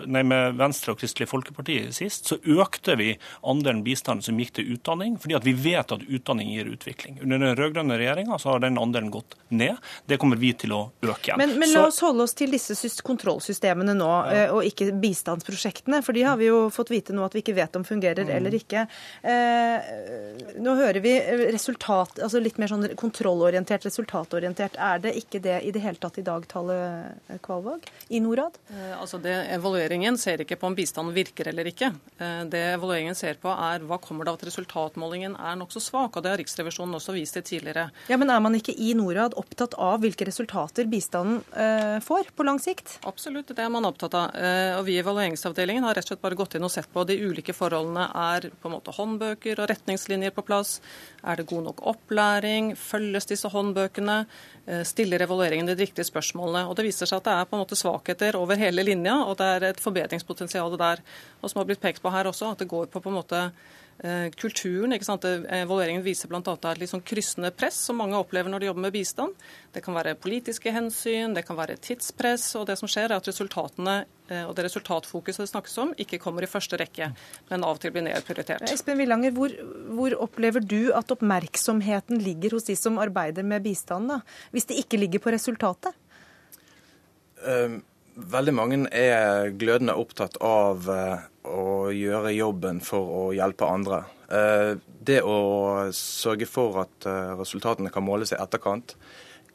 nei, 0.07 0.25
med 0.27 0.59
Venstre 0.59 0.97
og 0.97 1.01
Kristelig 1.01 1.31
Folkeparti 1.31 1.79
sist, 1.95 2.27
så 2.27 2.41
økte 2.59 2.99
vi 2.99 3.13
andelen 3.47 3.85
bistand 3.87 4.27
som 4.27 4.39
gikk 4.41 4.57
til 4.59 4.75
utdanning, 4.75 5.17
fordi 5.21 5.39
at 5.39 5.47
vi 5.47 5.55
vet 5.55 5.95
at 5.95 6.07
utdanning 6.09 6.51
gir 6.57 6.73
utvikling. 6.75 7.21
Under 7.23 7.39
den 7.39 7.57
rød-grønne 7.57 8.01
regjeringa 8.01 8.41
har 8.43 8.67
den 8.67 8.81
andelen 8.81 9.15
gått 9.15 9.39
ned 9.49 9.70
ned. 9.71 9.91
Det 10.07 10.19
kommer 10.21 10.41
vi 10.41 10.53
til 10.59 10.75
å 10.77 10.83
øke 11.05 11.31
igjen. 11.31 11.41
Men, 11.41 11.57
men 11.61 11.73
la 11.75 11.87
oss 11.89 12.01
holde 12.05 12.27
oss 12.27 12.37
til 12.39 12.53
disse 12.55 12.77
kontrollsystemene 13.07 13.95
nå, 13.97 14.11
ja. 14.11 14.45
Eh, 14.47 14.55
og 14.55 14.67
ikke 14.67 14.91
bistandsprosjektene. 15.01 16.03
For 16.07 16.17
de 16.17 16.27
har 16.27 16.39
vi 16.41 16.51
jo 16.51 16.67
fått 16.75 16.93
vite 16.93 17.17
nå 17.17 17.25
at 17.27 17.37
vi 17.37 17.45
ikke 17.45 17.57
vet 17.59 17.77
om 17.79 17.87
fungerer 17.87 18.27
mm. 18.27 18.35
eller 18.37 18.57
ikke. 18.59 18.87
Eh, 19.23 19.91
nå 20.61 20.77
hører 20.79 21.01
vi 21.05 21.15
resultat, 21.53 22.21
altså 22.23 22.43
litt 22.43 22.59
mer 22.61 22.73
sånn 22.73 22.89
kontrollorientert, 23.01 23.87
resultatorientert. 23.89 24.79
Er 24.81 25.03
det 25.03 25.15
ikke 25.21 25.43
det 25.43 25.61
i 25.67 25.73
det 25.75 25.83
hele 25.85 26.01
tatt 26.01 26.19
i 26.21 26.27
dag, 26.27 26.47
Tale 26.51 26.79
Kvalvåg, 27.45 27.87
i 28.09 28.21
Norad? 28.23 28.59
Eh, 28.73 28.95
altså 28.99 29.21
det, 29.23 29.35
evalueringen 29.57 30.19
ser 30.21 30.45
ikke 30.45 30.59
på 30.61 30.71
om 30.71 30.77
bistand 30.79 31.15
virker 31.17 31.51
eller 31.53 31.71
ikke. 31.71 31.93
Eh, 32.19 32.43
det 32.51 32.63
evalueringen 32.75 33.19
ser 33.19 33.41
på 33.41 33.53
er 33.53 33.85
hva 33.87 34.01
kommer 34.03 34.27
det 34.27 34.35
av 34.35 34.41
at 34.41 34.47
resultatmålingen 34.49 35.37
er 35.37 35.59
nokså 35.61 35.83
svak. 35.83 36.17
og 36.17 36.25
Det 36.25 36.33
har 36.33 36.41
Riksrevisjonen 36.41 36.97
også 36.99 37.15
vist 37.17 37.37
til 37.39 37.47
tidligere. 37.47 37.89
Ja, 38.09 38.19
Men 38.21 38.31
er 38.31 38.41
man 38.41 38.57
ikke 38.59 38.75
i 38.77 38.93
Norad 38.99 39.37
opp 39.39 39.50
opptatt 39.51 39.75
av 39.75 40.01
hvilke 40.01 40.25
resultater 40.25 40.87
bistanden 40.87 41.41
eh, 41.59 41.99
får 42.01 42.31
på 42.37 42.45
lang 42.47 42.61
sikt? 42.63 42.99
Absolutt, 43.09 43.51
det 43.51 43.63
er 43.65 43.71
man 43.73 43.85
opptatt 43.89 44.15
av. 44.15 44.37
Eh, 44.37 44.79
og 44.79 44.85
Vi 44.87 44.95
i 44.95 45.01
evalueringsavdelingen 45.03 45.85
har 45.85 45.97
rett 45.99 46.07
og 46.07 46.15
slett 46.15 46.23
bare 46.23 46.39
gått 46.39 46.55
inn 46.55 46.67
og 46.67 46.71
sett 46.71 46.89
på 46.93 47.05
de 47.09 47.19
ulike 47.19 47.55
forholdene. 47.57 48.07
Er 48.15 48.49
på 48.51 48.71
en 48.71 48.77
måte 48.77 48.95
håndbøker 48.95 49.61
og 49.61 49.71
retningslinjer 49.73 50.35
på 50.37 50.45
plass? 50.47 50.79
Er 51.25 51.41
det 51.41 51.49
god 51.51 51.67
nok 51.67 51.83
opplæring? 51.93 52.73
Følges 52.79 53.29
disse 53.31 53.51
håndbøkene? 53.51 54.21
Eh, 54.67 54.85
stiller 54.87 55.27
evalueringen 55.27 55.69
de 55.69 55.79
riktige 55.81 56.07
spørsmålene? 56.07 56.69
Og 56.71 56.77
Det 56.79 56.87
viser 56.87 57.11
seg 57.11 57.21
at 57.21 57.29
det 57.29 57.35
er 57.35 57.51
på 57.51 57.59
en 57.59 57.65
måte 57.65 57.79
svakheter 57.79 58.39
over 58.39 58.57
hele 58.61 58.87
linja, 58.87 59.19
og 59.27 59.37
det 59.41 59.51
er 59.57 59.69
et 59.73 59.83
forbedringspotensial 59.83 60.79
der. 60.79 61.03
Og 61.43 61.51
som 61.51 61.61
har 61.61 61.69
blitt 61.69 61.83
pekt 61.83 62.03
på 62.03 62.15
her 62.15 62.31
også, 62.31 62.53
at 62.53 62.63
det 62.63 62.71
går 62.71 62.87
på 62.87 63.03
på 63.03 63.11
en 63.11 63.19
måte 63.19 63.51
kulturen. 64.41 64.95
ikke 64.97 65.05
sant? 65.05 65.25
Evalueringen 65.25 66.05
viser 66.05 66.31
bl.a. 66.31 66.41
et 66.41 66.81
litt 66.81 66.91
sånn 66.93 67.05
kryssende 67.05 67.51
press 67.53 67.77
som 67.89 67.99
mange 68.01 68.17
opplever 68.17 68.49
når 68.53 68.63
de 68.63 68.71
jobber 68.71 68.87
med 68.87 68.95
bistand. 68.95 69.35
Det 69.75 69.83
kan 69.85 69.97
være 69.97 70.17
politiske 70.21 70.73
hensyn, 70.73 71.35
det 71.37 71.45
kan 71.49 71.59
være 71.59 71.77
tidspress. 71.77 72.55
og 72.57 72.67
Det 72.71 72.79
som 72.81 72.89
skjer 72.91 73.11
er 73.11 73.19
at 73.19 73.29
resultatene 73.29 73.99
eh, 74.31 74.47
og 74.47 74.55
det 74.57 74.65
resultatfokuset 74.71 75.45
det 75.45 75.51
snakkes 75.53 75.77
om, 75.83 75.93
ikke 76.01 76.21
kommer 76.23 76.47
i 76.47 76.51
første 76.51 76.81
rekke, 76.81 77.11
men 77.51 77.67
av 77.67 77.77
og 77.77 77.83
til 77.83 77.93
blir 77.95 78.07
nedprioritert. 78.09 78.65
Espen 78.73 79.01
Villanger, 79.01 79.37
hvor, 79.37 79.53
hvor, 79.93 80.17
opplever 80.29 80.65
du 80.65 80.95
at 80.97 81.13
oppmerksomheten 81.13 82.23
ligger 82.25 82.57
hos 82.57 82.71
de 82.71 82.79
som 82.79 82.99
arbeider 83.03 83.45
med 83.45 83.69
bistand, 83.69 84.09
da, 84.13 84.23
hvis 84.55 84.71
det 84.71 84.81
ikke 84.81 85.05
ligger 85.05 85.27
på 85.27 85.37
resultatet? 85.37 85.93
Um 87.41 87.81
Veldig 88.21 88.53
mange 88.55 88.79
er 88.93 89.51
glødende 89.57 89.95
opptatt 89.97 90.37
av 90.45 90.89
eh, 90.93 91.23
å 91.49 91.91
gjøre 91.95 92.33
jobben 92.35 92.81
for 92.85 93.13
å 93.17 93.23
hjelpe 93.33 93.69
andre. 93.69 94.03
Eh, 94.29 94.77
det 95.01 95.23
å 95.25 95.89
sørge 95.97 96.49
for 96.51 96.83
at 96.85 97.09
eh, 97.09 97.33
resultatene 97.39 97.93
kan 97.95 98.05
måles 98.05 98.35
i 98.35 98.39
etterkant, 98.41 98.97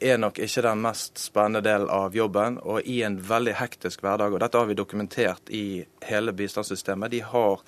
er 0.00 0.18
nok 0.20 0.40
ikke 0.42 0.64
den 0.66 0.82
mest 0.84 1.20
spennende 1.22 1.62
delen 1.64 1.88
av 1.92 2.16
jobben. 2.16 2.58
Og 2.64 2.84
i 2.84 3.00
en 3.06 3.20
veldig 3.22 3.54
hektisk 3.60 4.02
hverdag, 4.04 4.34
og 4.34 4.42
dette 4.42 4.60
har 4.60 4.68
vi 4.68 4.76
dokumentert 4.76 5.54
i 5.54 5.66
hele 6.08 6.34
bistandssystemet, 6.36 7.14
de 7.14 7.22
har 7.24 7.62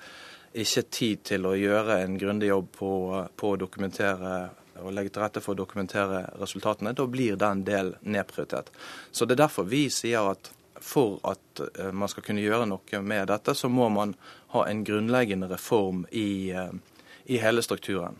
ikke 0.59 0.85
tid 0.89 1.25
til 1.31 1.47
å 1.47 1.55
gjøre 1.57 2.01
en 2.03 2.19
grundig 2.19 2.51
jobb 2.51 2.69
på, 2.75 2.93
på 3.37 3.53
å 3.53 3.59
dokumentere 3.61 4.37
og 4.79 4.93
legge 4.95 5.11
til 5.13 5.23
rette 5.23 5.41
for 5.43 5.55
å 5.55 5.61
dokumentere 5.63 6.23
resultatene. 6.39 6.93
Da 6.95 7.05
blir 7.09 7.39
den 7.39 7.65
delen 7.67 7.97
nedprioritert. 8.01 8.71
Så 9.11 9.25
det 9.25 9.37
er 9.37 9.45
derfor 9.45 9.67
vi 9.69 9.87
sier 9.93 10.31
at 10.31 10.51
for 10.81 11.19
at 11.23 11.61
eh, 11.79 11.91
man 11.91 12.11
skal 12.11 12.25
kunne 12.25 12.43
gjøre 12.43 12.67
noe 12.69 13.01
med 13.01 13.27
dette, 13.31 13.55
så 13.55 13.69
må 13.69 13.89
man 13.93 14.15
ha 14.55 14.65
en 14.67 14.83
grunnleggende 14.87 15.49
reform 15.51 16.05
i, 16.11 16.51
eh, 16.51 16.73
i 17.25 17.39
hele 17.43 17.63
strukturen. 17.65 18.17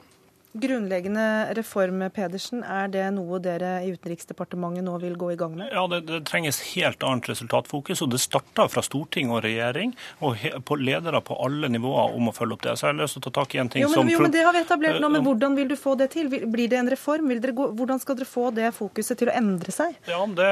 Grunnleggende 0.53 1.53
reform, 1.53 2.01
Pedersen, 2.09 2.63
er 2.65 2.87
det 2.89 3.03
noe 3.13 3.37
dere 3.37 3.83
i 3.85 3.91
Utenriksdepartementet 3.93 4.81
nå 4.81 4.95
vil 4.97 5.13
gå 5.13 5.27
i 5.35 5.37
gang 5.37 5.53
med? 5.53 5.67
Ja, 5.69 5.83
det, 5.91 5.99
det 6.07 6.23
trenges 6.25 6.57
helt 6.71 7.03
annet 7.05 7.29
resultatfokus. 7.29 8.01
og 8.01 8.09
Det 8.09 8.17
starter 8.23 8.71
fra 8.73 8.81
storting 8.81 9.29
og 9.29 9.43
regjering 9.45 9.93
og 10.25 10.39
he, 10.41 10.49
på 10.65 10.79
ledere 10.81 11.21
på 11.21 11.37
alle 11.37 11.69
nivåer 11.69 12.15
om 12.17 12.31
å 12.31 12.33
følge 12.33 12.57
opp 12.57 12.65
det. 12.65 12.73
Så 12.79 12.87
jeg 12.87 12.95
har 12.95 12.97
lyst 12.97 13.19
til 13.19 13.21
å 13.21 13.25
ta 13.27 13.33
tak 13.37 13.53
i 13.53 13.61
en 13.61 13.69
ting 13.69 13.85
jo, 13.85 13.91
men, 13.91 13.99
som... 13.99 14.09
Jo, 14.09 14.23
men 14.25 14.33
Det 14.33 14.41
har 14.47 14.57
vi 14.57 14.63
etablert 14.65 14.97
nå, 15.03 15.11
men 15.13 15.25
hvordan 15.27 15.59
vil 15.59 15.69
du 15.69 15.75
få 15.77 15.93
det 15.99 16.09
til? 16.15 16.31
Blir 16.33 16.73
det 16.73 16.81
en 16.81 16.89
reform? 16.95 17.29
Gå, 17.29 17.69
hvordan 17.77 18.01
skal 18.01 18.17
dere 18.17 18.29
få 18.31 18.47
det 18.57 18.73
fokuset 18.73 19.21
til 19.21 19.29
å 19.29 19.37
endre 19.37 19.75
seg? 19.75 20.01
Ja, 20.09 20.23
Det 20.25 20.49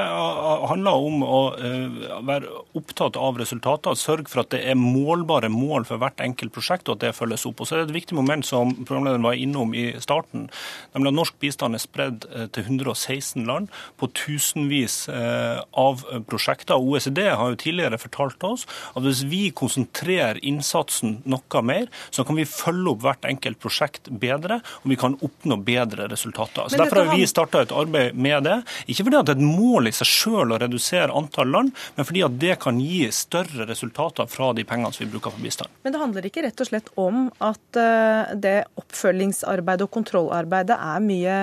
handler 0.76 1.10
om 1.10 1.26
å 1.26 1.42
uh, 1.58 2.22
være 2.30 2.54
opptatt 2.78 3.18
av 3.18 3.42
resultater. 3.42 3.98
Sørge 3.98 4.30
for 4.30 4.46
at 4.46 4.54
det 4.54 4.62
er 4.62 4.78
målbare 4.78 5.50
mål 5.50 5.90
for 5.90 6.06
hvert 6.06 6.22
enkelt 6.22 6.54
prosjekt, 6.54 6.86
og 6.86 7.00
at 7.00 7.08
det 7.08 7.16
følges 7.18 7.50
opp. 7.50 7.66
Og 7.66 7.72
så 7.72 7.80
er 7.80 7.84
det 7.84 7.90
et 7.90 7.98
viktig 8.04 8.22
moment 8.22 8.46
som 8.46 8.78
programlederen 8.84 9.26
var 9.26 9.42
innom 9.42 9.74
i 9.74 9.87
starten, 10.04 10.48
nemlig 10.96 11.14
at 11.14 11.18
norsk 11.20 11.40
bistand 11.44 11.78
er 11.78 11.84
spredd 11.84 12.28
eh, 12.32 12.48
til 12.54 12.68
116 12.68 13.46
land 13.48 13.72
på 14.00 14.10
tusenvis 14.18 15.00
eh, 15.12 15.62
av 15.78 16.04
prosjekter. 16.30 16.78
OECD 16.78 17.24
har 17.30 17.54
jo 17.54 17.60
tidligere 17.62 18.00
fortalt 18.02 18.44
oss 18.48 18.68
at 18.94 19.04
hvis 19.06 19.24
vi 19.30 19.44
konsentrerer 19.56 20.40
innsatsen 20.46 21.22
noe 21.28 21.64
mer, 21.66 21.88
så 22.10 22.26
kan 22.28 22.38
vi 22.38 22.48
følge 22.48 22.94
opp 22.94 23.04
hvert 23.06 23.28
enkelt 23.30 23.60
prosjekt 23.62 24.10
bedre, 24.10 24.60
og 24.84 24.92
vi 24.92 25.00
kan 25.00 25.18
oppnå 25.24 25.60
bedre 25.68 26.10
resultater. 26.12 26.70
Så 26.70 26.80
Derfor 26.80 27.04
har 27.04 27.16
vi 27.16 27.28
starta 27.30 27.64
et 27.64 27.74
arbeid 27.76 28.18
med 28.18 28.48
det. 28.48 28.58
Ikke 28.88 29.08
fordi 29.08 29.22
det 29.22 29.36
er 29.36 29.40
et 29.40 29.58
mål 29.58 29.90
i 29.90 29.96
seg 29.96 30.10
sjøl 30.10 30.54
å 30.54 30.60
redusere 30.62 31.14
antall 31.16 31.52
land, 31.54 31.74
men 31.98 32.08
fordi 32.08 32.24
at 32.26 32.38
det 32.42 32.58
kan 32.64 32.80
gi 32.82 33.06
større 33.14 33.68
resultater 33.70 34.30
fra 34.32 34.52
de 34.58 34.66
pengene 34.68 34.94
som 34.94 35.06
vi 35.06 35.12
bruker 35.14 35.34
på 35.36 35.44
bistand. 35.44 35.72
Men 35.84 35.96
det 35.96 36.02
handler 36.02 36.28
ikke 36.30 36.44
rett 36.46 36.64
og 36.64 36.70
slett 36.70 36.92
om 37.00 37.28
at 37.44 37.80
eh, 37.80 38.34
det 38.40 38.56
oppfølgingsarbeidet 38.80 39.77
og 39.86 39.94
kontrollarbeidet 39.94 40.78
er 40.78 41.04
mye 41.04 41.38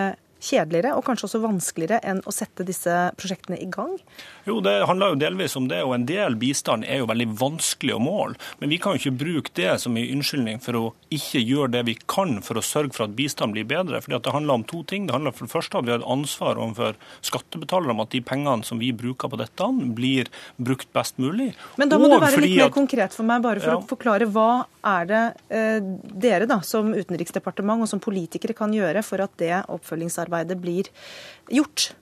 kjedeligere 0.44 0.94
og 0.96 1.04
kanskje 1.06 1.28
også 1.28 1.42
vanskeligere 1.44 2.00
enn 2.04 2.22
å 2.26 2.34
sette 2.34 2.66
disse 2.68 2.92
prosjektene 3.18 3.60
i 3.62 3.68
gang? 3.72 3.96
Jo, 4.44 4.58
det 4.64 4.74
handler 4.88 5.14
jo 5.14 5.20
delvis 5.20 5.56
om 5.56 5.68
det, 5.70 5.80
og 5.86 5.94
en 5.96 6.06
del 6.08 6.36
bistand 6.40 6.84
er 6.84 7.00
jo 7.00 7.08
veldig 7.08 7.26
vanskelig 7.40 7.94
å 7.96 8.02
måle. 8.02 8.36
Men 8.60 8.72
vi 8.72 8.78
kan 8.82 8.94
jo 8.94 9.00
ikke 9.00 9.20
bruke 9.22 9.54
det 9.56 9.70
som 9.80 9.96
en 9.96 10.10
unnskyldning 10.18 10.60
for 10.64 10.78
å 10.78 10.82
ikke 11.14 11.40
gjøre 11.40 11.72
det 11.78 11.84
vi 11.88 11.96
kan 12.10 12.36
for 12.44 12.60
å 12.60 12.64
sørge 12.64 12.92
for 12.96 13.06
at 13.06 13.16
bistand 13.16 13.56
blir 13.56 13.66
bedre. 13.68 14.02
Fordi 14.04 14.20
Det 14.24 14.34
handler 14.34 14.60
om 14.60 14.66
to 14.68 14.82
ting. 14.84 15.06
Det 15.06 15.16
handler 15.16 15.32
for 15.32 15.48
det 15.48 15.54
første 15.54 15.80
at 15.80 15.88
vi 15.88 15.94
har 15.94 16.02
et 16.02 16.12
ansvar 16.16 16.60
overfor 16.60 17.00
skattebetalere 17.24 17.96
om 17.96 18.04
at 18.04 18.12
de 18.12 18.20
pengene 18.24 18.68
som 18.68 18.78
vi 18.78 18.92
bruker 18.92 19.32
på 19.32 19.40
dette, 19.40 19.70
blir 19.96 20.28
brukt 20.60 20.90
best 20.92 21.18
mulig. 21.18 21.52
Men 21.80 21.88
da 21.88 21.98
må 21.98 22.10
og 22.10 22.16
du 22.16 22.20
være 22.26 22.44
litt 22.44 22.58
mer 22.58 22.68
at... 22.68 22.76
konkret 22.76 23.16
for 23.16 23.26
meg, 23.26 23.42
bare 23.44 23.64
for 23.64 23.72
ja. 23.72 23.80
å 23.80 23.88
forklare. 23.88 24.28
Hva 24.28 24.66
er 24.84 25.08
det 25.08 25.24
eh, 25.48 25.90
dere 26.26 26.48
da, 26.50 26.60
som 26.66 26.92
utenriksdepartement 26.92 27.84
og 27.84 27.90
som 27.90 28.02
politikere 28.02 28.56
kan 28.56 28.72
gjøre 28.74 29.04
for 29.06 29.24
at 29.24 29.32
det 29.40 29.54
oppfølgingsarbeidet 29.72 30.60
blir 30.60 30.92
gjort? 31.52 31.94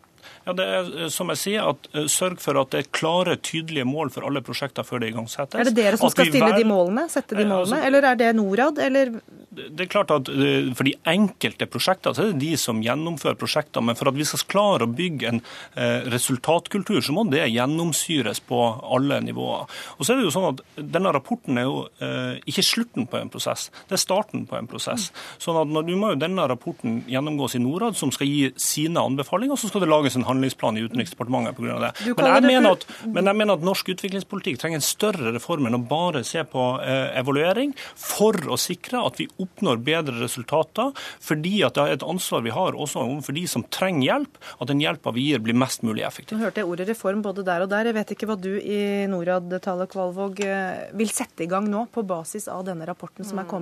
Ja, 0.47 0.55
det 0.59 0.67
er 0.67 0.91
eh, 1.05 1.11
som 1.13 1.31
jeg 1.33 1.41
sier, 1.43 1.69
at 1.73 1.89
uh, 1.95 2.07
Sørg 2.11 2.41
for 2.43 2.59
at 2.61 2.73
det 2.75 2.83
er 2.83 2.91
klare, 2.95 3.37
tydelige 3.39 3.87
mål 3.89 4.11
for 4.15 4.27
alle 4.27 4.43
prosjekter 4.45 4.87
før 4.87 5.05
det 5.05 5.13
igangsettes. 5.13 5.61
Er 5.61 5.71
det 5.71 5.77
dere 5.79 6.01
som 6.01 6.11
skal 6.13 6.31
stille 6.33 6.51
de 6.59 6.67
målene? 6.67 7.07
Sette 7.13 7.39
de 7.39 7.47
målene? 7.47 7.79
Altså, 7.79 7.81
eller 7.87 8.11
er 8.11 8.21
det 8.21 8.33
Norad? 8.39 8.83
Eller 8.83 9.15
det 9.53 9.85
er 9.85 9.91
klart 9.91 10.13
at 10.15 10.31
eh, 10.33 10.71
For 10.77 10.89
de 10.89 10.95
enkelte 11.09 11.67
prosjekter 11.71 12.15
så 12.17 12.25
er 12.25 12.33
det 12.33 12.41
de 12.41 12.53
som 12.61 12.81
gjennomfører 12.85 13.37
prosjekter. 13.41 13.85
Men 13.85 13.99
for 13.99 14.09
at 14.09 14.17
vi 14.17 14.27
skal 14.29 14.45
klare 14.49 14.87
å 14.87 14.93
bygge 14.93 15.29
en 15.29 15.41
eh, 15.43 16.09
resultatkultur, 16.13 17.01
så 17.05 17.15
må 17.17 17.27
det 17.31 17.45
gjennomsyres 17.53 18.43
på 18.49 18.61
alle 18.83 19.21
nivåer. 19.25 19.69
Og 19.99 20.07
så 20.07 20.15
er 20.15 20.21
det 20.21 20.29
jo 20.29 20.35
sånn 20.35 20.51
at 20.53 20.63
Denne 20.93 21.13
rapporten 21.15 21.59
er 21.61 21.67
jo 21.69 21.83
eh, 22.05 22.41
ikke 22.49 22.65
slutten 22.65 23.07
på 23.11 23.19
en 23.19 23.31
prosess, 23.33 23.69
det 23.89 23.97
er 23.97 24.01
starten 24.01 24.45
på 24.49 24.57
en 24.59 24.69
prosess. 24.71 25.11
Sånn 25.43 25.59
at 25.61 25.71
du 25.87 25.93
må 25.99 26.13
jo 26.13 26.21
denne 26.21 26.45
rapporten 26.49 27.03
gjennomgås 27.11 27.57
i 27.57 27.63
Norad, 27.63 27.97
som 27.99 28.13
skal 28.15 28.29
gi 28.29 28.51
sine 28.61 29.03
anbefalinger, 29.03 29.55
og 29.55 29.61
så 29.61 29.71
skal 29.71 29.85
det 29.85 29.91
lages 29.91 30.17
en 30.19 30.27
handlingsplan 30.33 30.81
i 30.81 30.85
Utenriksdepartementet 30.89 31.59
pga. 31.59 31.79
det. 31.87 31.93
Men 32.17 32.31
jeg, 32.33 32.47
mener 32.49 32.79
at, 32.79 32.87
men 33.07 33.31
jeg 33.31 33.41
mener 33.41 33.61
at 33.61 33.67
norsk 33.67 33.93
utviklingspolitikk 33.95 34.61
trenger 34.63 34.81
en 34.81 34.87
større 34.87 35.35
reform 35.37 35.69
enn 35.69 35.79
å 35.79 35.83
bare 35.87 36.25
se 36.27 36.43
på 36.49 36.67
evaluering, 36.83 37.75
for 37.99 38.37
å 38.53 38.59
sikre 38.61 39.03
at 39.07 39.21
vi 39.21 39.29
oppnår 39.43 39.81
bedre 39.85 40.19
resultater, 40.23 40.93
fordi 41.23 41.61
at 41.67 41.77
det 41.77 41.85
er 41.87 41.99
et 41.99 42.07
ansvar 42.07 42.45
vi 42.45 42.55
har 42.55 42.77
også 42.77 43.05
overfor 43.05 43.37
de 43.37 43.45
som 43.51 43.65
trenger 43.73 44.07
hjelp, 44.09 44.41
at 44.59 44.71
den 44.71 44.83
hjelpa 44.83 45.13
vi 45.15 45.29
gir 45.29 45.43
blir 45.45 45.59
mest 45.59 45.85
mulig 45.87 46.05
effektiv. 46.07 46.39
Nå 46.39 46.47
hørte 46.47 46.63
jeg 46.63 46.71
ordet 46.71 46.89
reform 46.91 47.23
både 47.25 47.45
der 47.47 47.65
og 47.65 47.71
der. 47.73 47.91
Jeg 47.91 47.99
vet 47.99 48.15
ikke 48.17 48.31
hva 48.31 48.39
du 48.41 48.51
i 48.59 48.81
Norad, 49.11 49.53
Tale 49.65 49.89
Kvalvåg, 49.91 50.43
eh, 50.47 50.89
vil 50.99 51.13
sette 51.13 51.47
i 51.47 51.51
gang 51.51 51.69
nå 51.71 51.87
på 51.93 52.05
basis 52.07 52.49
av 52.53 52.65
denne 52.69 52.89
rapporten 52.89 53.27
som 53.27 53.41
er 53.41 53.49
mm. 53.49 53.53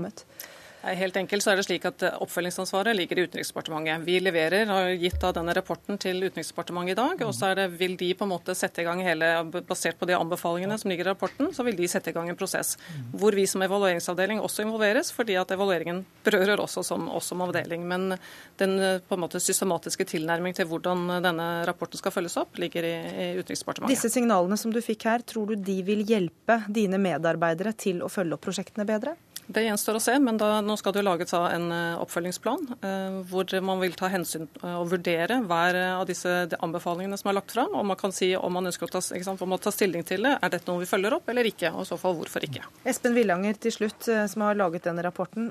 Kommet? 0.81 0.99
Helt 0.99 1.16
enkelt 1.16 1.43
så 1.43 1.53
er 1.53 1.61
det 1.61 1.66
slik 1.66 1.85
at 1.88 2.03
eh, 2.03 2.16
Oppfølgingsansvaret 2.25 2.97
ligger 2.97 3.19
i 3.19 3.25
Utenriksdepartementet. 3.29 4.05
Vi 4.07 4.19
leverer, 4.21 4.66
har 4.66 4.90
gitt 4.90 5.23
av 5.25 5.35
denne 5.35 5.55
rapporten 5.55 5.99
til 5.99 6.23
Utenriksdepartementet 6.25 6.93
i 6.93 6.99
dag. 6.99 7.23
og 7.27 7.35
så 7.35 7.53
vil 7.69 7.97
de 7.97 8.12
på 8.14 8.25
en 8.25 8.33
måte 8.33 8.55
sette 8.55 8.83
i 8.83 8.85
gang 8.85 9.03
hele, 9.05 9.31
Basert 9.66 9.99
på 9.99 10.07
de 10.07 10.16
anbefalingene 10.16 10.79
som 10.79 10.90
ligger 10.90 11.07
i 11.07 11.11
rapporten, 11.11 11.53
så 11.55 11.64
vil 11.64 11.77
de 11.77 11.88
sette 11.88 12.11
i 12.11 12.12
gang 12.12 12.29
en 12.29 12.38
prosess 12.38 12.77
hvor 13.16 13.35
vi 13.35 13.47
som 13.47 13.62
evalueringsavdeling 13.62 14.40
også 14.40 14.64
involveres, 14.64 15.11
fordi 15.12 15.37
at 15.38 15.51
evalueringen 15.55 16.05
berører 16.25 16.61
også 16.62 16.83
som, 16.87 17.09
også 17.09 17.35
som 17.35 17.45
avdeling. 17.47 17.87
Men 17.88 18.16
den 18.61 18.79
eh, 18.79 19.01
på 19.01 19.16
en 19.16 19.25
måte 19.25 19.40
systematiske 19.40 20.07
tilnærming 20.11 20.57
til 20.57 20.69
hvordan 20.71 21.21
denne 21.25 21.49
rapporten 21.69 22.01
skal 22.01 22.14
følges 22.14 22.38
opp, 22.40 22.59
ligger 22.61 22.87
i, 22.87 22.95
i 22.95 23.29
Utenriksdepartementet. 23.40 23.97
Disse 23.97 24.12
signalene 24.12 24.59
som 24.61 24.73
du 24.75 24.81
fikk 24.85 25.07
her, 25.11 25.25
tror 25.27 25.53
du 25.53 25.57
de 25.71 25.81
vil 25.87 26.05
hjelpe 26.09 26.62
dine 26.69 27.01
medarbeidere 27.01 27.75
til 27.77 28.05
å 28.05 28.11
følge 28.11 28.37
opp 28.37 28.47
prosjektene 28.49 28.87
bedre? 28.88 29.16
Det 29.50 29.62
gjenstår 29.64 29.96
å 29.98 30.00
se, 30.02 30.12
men 30.22 30.36
da, 30.38 30.60
nå 30.62 30.76
skal 30.78 30.94
det 30.94 31.00
jo 31.00 31.06
lages 31.08 31.32
en 31.34 31.72
eh, 31.74 31.98
oppfølgingsplan 31.98 32.68
eh, 32.86 33.14
hvor 33.26 33.50
man 33.66 33.80
vil 33.82 33.96
ta 33.98 34.06
hensyn 34.12 34.44
eh, 34.60 34.76
og 34.78 34.92
vurdere 34.92 35.40
hver 35.42 35.78
av 35.96 36.04
disse 36.06 36.34
anbefalingene 36.62 37.18
som 37.18 37.32
er 37.32 37.38
lagt 37.40 37.54
fram. 37.56 37.72
Og 37.74 37.88
man 37.88 37.98
kan 37.98 38.14
si 38.14 38.28
om 38.38 38.54
man 38.54 38.70
ønsker 38.70 38.86
å 38.86 38.92
ta, 38.94 39.02
sant, 39.02 39.42
om 39.42 39.50
man 39.50 39.62
ta 39.62 39.72
stilling 39.74 40.06
til 40.06 40.28
det. 40.28 40.36
Er 40.38 40.52
dette 40.54 40.70
noe 40.70 40.84
vi 40.84 40.90
følger 40.90 41.16
opp 41.18 41.32
eller 41.32 41.48
ikke? 41.50 41.72
Og 41.74 41.82
i 41.82 41.88
så 41.88 41.98
fall 41.98 42.14
hvorfor 42.20 42.46
ikke. 42.46 42.62
Espen 42.92 43.16
Villanger 43.16 43.58
til 43.58 43.74
slutt, 43.74 44.06
som 44.30 44.46
har 44.46 44.58
laget 44.58 44.86
denne 44.86 45.02
rapporten. 45.06 45.50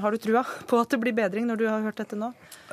Har 0.00 0.14
du 0.14 0.22
trua 0.22 0.44
på 0.70 0.80
at 0.80 0.94
det 0.94 1.02
blir 1.02 1.16
bedring 1.16 1.50
når 1.50 1.60
du 1.60 1.66
har 1.68 1.84
hørt 1.84 2.00
dette 2.00 2.16
nå? 2.16 2.30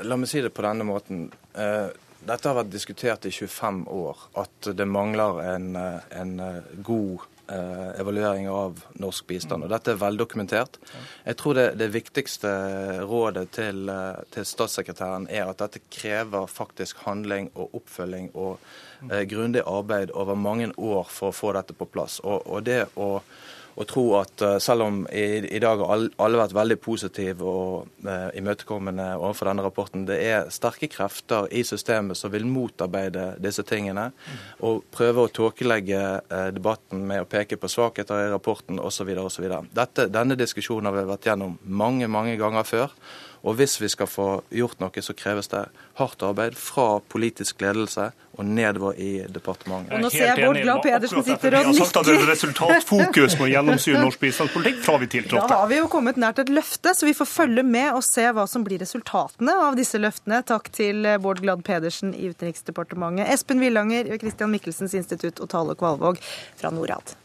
La 0.08 0.20
meg 0.20 0.32
si 0.32 0.44
det 0.44 0.54
på 0.56 0.64
denne 0.64 0.88
måten. 0.88 1.28
Dette 1.52 2.48
har 2.48 2.56
vært 2.62 2.72
diskutert 2.72 3.28
i 3.28 3.34
25 3.34 3.84
år, 3.92 4.24
at 4.40 4.72
det 4.78 4.88
mangler 4.88 5.44
en, 5.50 5.74
en 5.76 6.36
god 6.86 7.28
Eh, 7.52 8.00
evaluering 8.00 8.50
av 8.50 8.80
norsk 8.94 9.28
bistand. 9.28 9.66
og 9.66 9.72
Dette 9.74 9.92
er 9.92 10.00
veldokumentert. 10.00 10.78
Jeg 11.26 11.38
tror 11.42 11.58
det, 11.58 11.66
det 11.82 11.90
viktigste 11.92 12.52
rådet 13.04 13.50
til, 13.58 13.90
eh, 13.92 14.22
til, 14.32 14.46
statssekretæren 14.48 15.28
er 15.28 15.50
at 15.50 15.60
dette 15.60 15.82
krever 15.92 16.48
faktisk 16.48 17.02
handling 17.04 17.50
og 17.56 17.76
oppfølging 17.82 18.30
og 18.40 18.60
eh, 19.10 19.26
grundig 19.28 19.66
arbeid 19.68 20.14
over 20.16 20.40
mange 20.40 20.70
år 20.78 21.12
for 21.12 21.34
å 21.34 21.36
få 21.36 21.52
dette 21.58 21.76
på 21.76 21.90
plass. 21.92 22.22
Og, 22.24 22.48
og 22.48 22.64
det 22.70 22.86
å 22.96 23.18
å 23.80 23.86
tro 23.88 24.04
at 24.20 24.44
uh, 24.44 24.58
selv 24.62 24.86
om 24.86 25.02
i, 25.08 25.24
i 25.56 25.62
dag 25.64 25.80
har 25.80 26.06
alle 26.22 26.42
vært 26.42 26.56
veldig 26.56 26.78
positive 26.82 27.48
og 27.48 28.06
eh, 28.08 28.28
imøtekommende 28.40 29.06
overfor 29.18 29.50
denne 29.50 29.64
rapporten, 29.66 30.06
det 30.08 30.18
er 30.26 30.52
sterke 30.54 30.90
krefter 30.92 31.48
i 31.56 31.64
systemet 31.68 32.20
som 32.20 32.34
vil 32.34 32.48
motarbeide 32.50 33.36
disse 33.42 33.64
tingene. 33.68 34.10
Og 34.68 34.84
prøve 34.94 35.26
å 35.26 35.32
tåkelegge 35.32 36.02
eh, 36.02 36.48
debatten 36.56 37.06
med 37.08 37.24
å 37.24 37.30
peke 37.30 37.60
på 37.60 37.72
svakheter 37.72 38.26
i 38.26 38.32
rapporten 38.34 38.82
osv. 38.82 39.14
osv. 39.24 39.48
Denne 39.72 40.40
diskusjonen 40.40 40.90
har 40.90 40.98
vi 40.98 41.10
vært 41.14 41.32
gjennom 41.32 41.58
mange, 41.64 42.10
mange 42.12 42.38
ganger 42.42 42.68
før. 42.68 42.96
Og 43.42 43.56
hvis 43.58 43.80
vi 43.82 43.90
skal 43.90 44.06
få 44.10 44.26
gjort 44.54 44.82
noe, 44.82 45.02
så 45.02 45.16
kreves 45.18 45.50
det 45.50 45.64
hardt 45.98 46.22
arbeid 46.26 46.58
fra 46.60 47.00
politisk 47.10 47.62
ledelse 47.64 48.12
og 48.38 48.46
nedover 48.46 48.98
i 49.02 49.26
departementet. 49.34 49.96
Og 49.96 50.04
nå 50.06 50.12
ser 50.14 50.30
jeg 50.30 50.46
Bård 50.46 50.60
Glad 50.62 50.84
Pedersen 50.86 51.24
sitter 51.26 51.58
og 51.58 51.72
nikker. 51.72 51.72
Vi 51.72 51.80
har 51.82 51.90
sagt 51.90 51.98
at 52.02 52.10
det 52.10 52.18
er 52.20 52.30
resultatfokus 52.30 53.38
må 53.40 53.50
gjennomsyre 53.52 54.02
norsk 54.06 54.22
bistandspolitikk 54.22 54.84
fra 54.86 54.98
vi 55.02 55.10
tiltrådte. 55.16 55.48
Da 55.50 55.62
har 55.64 55.72
vi 55.72 55.80
jo 55.82 55.90
kommet 55.92 56.20
nært 56.22 56.44
et 56.44 56.52
løfte, 56.54 56.94
så 56.98 57.10
vi 57.10 57.16
får 57.18 57.30
følge 57.32 57.66
med 57.66 57.98
og 57.98 58.06
se 58.06 58.28
hva 58.30 58.46
som 58.50 58.66
blir 58.68 58.82
resultatene 58.84 59.58
av 59.66 59.80
disse 59.80 60.00
løftene. 60.02 60.44
Takk 60.48 60.70
til 60.76 61.10
Bård 61.24 61.42
Glad 61.42 61.66
Pedersen 61.68 62.14
i 62.14 62.30
Utenriksdepartementet, 62.30 63.26
Espen 63.34 63.64
Villanger 63.64 64.06
ved 64.12 64.22
Christian 64.22 64.54
Michelsens 64.54 64.96
institutt 64.98 65.42
og 65.42 65.50
Tale 65.52 65.78
Kvalvåg 65.80 66.22
fra 66.62 66.74
Norad. 66.74 67.18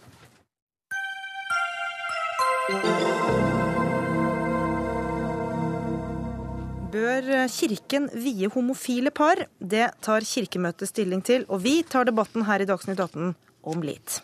Bør 6.97 7.49
Kirken 7.53 8.07
vie 8.15 8.49
homofile 8.49 9.11
par? 9.11 9.43
Det 9.59 9.91
tar 10.01 10.25
Kirkemøtet 10.25 10.89
stilling 10.89 11.21
til, 11.21 11.45
og 11.53 11.61
vi 11.61 11.83
tar 11.85 12.07
debatten 12.09 12.47
her 12.49 12.63
i 12.63 12.69
Dagsnytt 12.69 13.03
18 13.03 13.35
om 13.69 13.83
litt. 13.85 14.23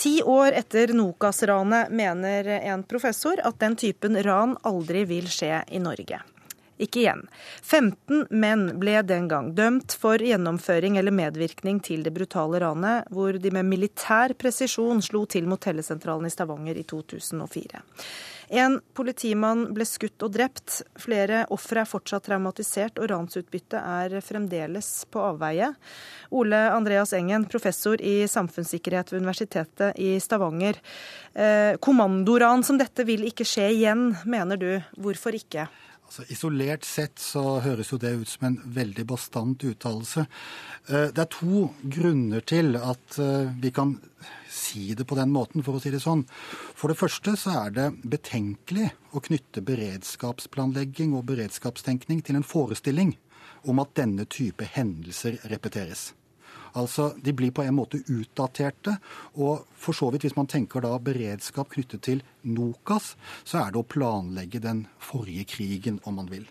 Ti 0.00 0.16
år 0.26 0.56
etter 0.58 0.90
Nokas-ranet 0.96 1.92
mener 1.94 2.48
en 2.58 2.82
professor 2.88 3.38
at 3.44 3.60
den 3.62 3.76
typen 3.78 4.18
ran 4.26 4.56
aldri 4.66 5.04
vil 5.06 5.28
skje 5.30 5.60
i 5.70 5.82
Norge. 5.84 6.18
Ikke 6.80 7.02
igjen. 7.04 7.22
15 7.62 8.24
menn 8.32 8.66
ble 8.80 8.96
den 9.06 9.28
gang 9.30 9.52
dømt 9.54 9.94
for 10.00 10.18
gjennomføring 10.24 10.96
eller 10.98 11.14
medvirkning 11.14 11.78
til 11.84 12.02
det 12.02 12.14
brutale 12.16 12.62
ranet, 12.64 13.06
hvor 13.12 13.36
de 13.36 13.52
med 13.54 13.68
militær 13.68 14.34
presisjon 14.40 15.04
slo 15.04 15.26
til 15.28 15.46
mot 15.46 15.60
tellesentralen 15.60 16.26
i 16.26 16.34
Stavanger 16.34 16.80
i 16.80 16.86
2004. 16.88 17.84
En 18.50 18.80
politimann 18.98 19.68
ble 19.76 19.84
skutt 19.86 20.24
og 20.26 20.32
drept. 20.34 20.80
Flere 20.98 21.44
ofre 21.54 21.84
er 21.84 21.88
fortsatt 21.88 22.24
traumatisert, 22.26 22.98
og 22.98 23.06
ransutbyttet 23.12 23.78
er 23.78 24.16
fremdeles 24.26 24.88
på 25.06 25.22
avveie. 25.22 25.68
Ole 26.34 26.58
Andreas 26.74 27.14
Engen, 27.14 27.46
professor 27.50 28.02
i 28.02 28.24
samfunnssikkerhet 28.26 29.12
ved 29.12 29.22
Universitetet 29.22 30.00
i 30.02 30.16
Stavanger. 30.18 30.80
Eh, 31.30 31.76
kommandoran 31.78 32.66
som 32.66 32.80
dette 32.80 33.06
vil 33.06 33.22
ikke 33.30 33.46
skje 33.46 33.68
igjen, 33.76 34.10
mener 34.26 34.58
du. 34.58 34.72
Hvorfor 34.98 35.38
ikke? 35.38 35.68
Altså, 36.10 36.26
isolert 36.34 36.82
sett 36.82 37.22
så 37.22 37.60
høres 37.62 37.92
jo 37.92 38.00
det 38.02 38.16
ut 38.18 38.28
som 38.32 38.48
en 38.48 38.58
veldig 38.74 39.06
bastant 39.06 39.62
uttalelse. 39.62 40.26
Eh, 40.90 41.06
det 41.14 41.22
er 41.22 41.30
to 41.38 41.68
grunner 41.86 42.42
til 42.42 42.74
at 42.82 43.22
eh, 43.22 43.52
vi 43.62 43.70
kan 43.70 43.94
si 44.70 44.94
det 44.94 45.06
på 45.08 45.18
den 45.18 45.32
måten, 45.34 45.64
for 45.66 45.76
å 45.76 45.82
si 45.82 45.92
det 45.92 46.02
sånn. 46.02 46.24
For 46.78 46.92
det 46.92 46.98
første 47.00 47.34
så 47.38 47.56
er 47.64 47.74
det 47.76 47.88
betenkelig 48.02 48.90
å 49.14 49.22
knytte 49.24 49.64
beredskapsplanlegging 49.66 51.16
og 51.18 51.26
beredskapstenkning 51.32 52.22
til 52.26 52.38
en 52.38 52.46
forestilling 52.46 53.16
om 53.68 53.82
at 53.82 53.92
denne 53.98 54.26
type 54.30 54.64
hendelser 54.76 55.40
repeteres. 55.52 56.10
Altså, 56.78 57.14
De 57.18 57.32
blir 57.34 57.50
på 57.50 57.64
en 57.66 57.74
måte 57.74 58.02
utdaterte. 58.06 58.96
Og 59.34 59.66
for 59.74 59.96
så 59.96 60.10
vidt, 60.10 60.22
hvis 60.26 60.36
man 60.38 60.46
tenker 60.46 60.84
da 60.84 60.92
beredskap 60.98 61.72
knyttet 61.74 62.04
til 62.06 62.22
Nokas, 62.46 63.16
så 63.44 63.64
er 63.64 63.72
det 63.72 63.82
å 63.82 63.88
planlegge 63.88 64.62
den 64.62 64.86
forrige 64.98 65.48
krigen, 65.56 66.00
om 66.04 66.20
man 66.20 66.30
vil. 66.30 66.46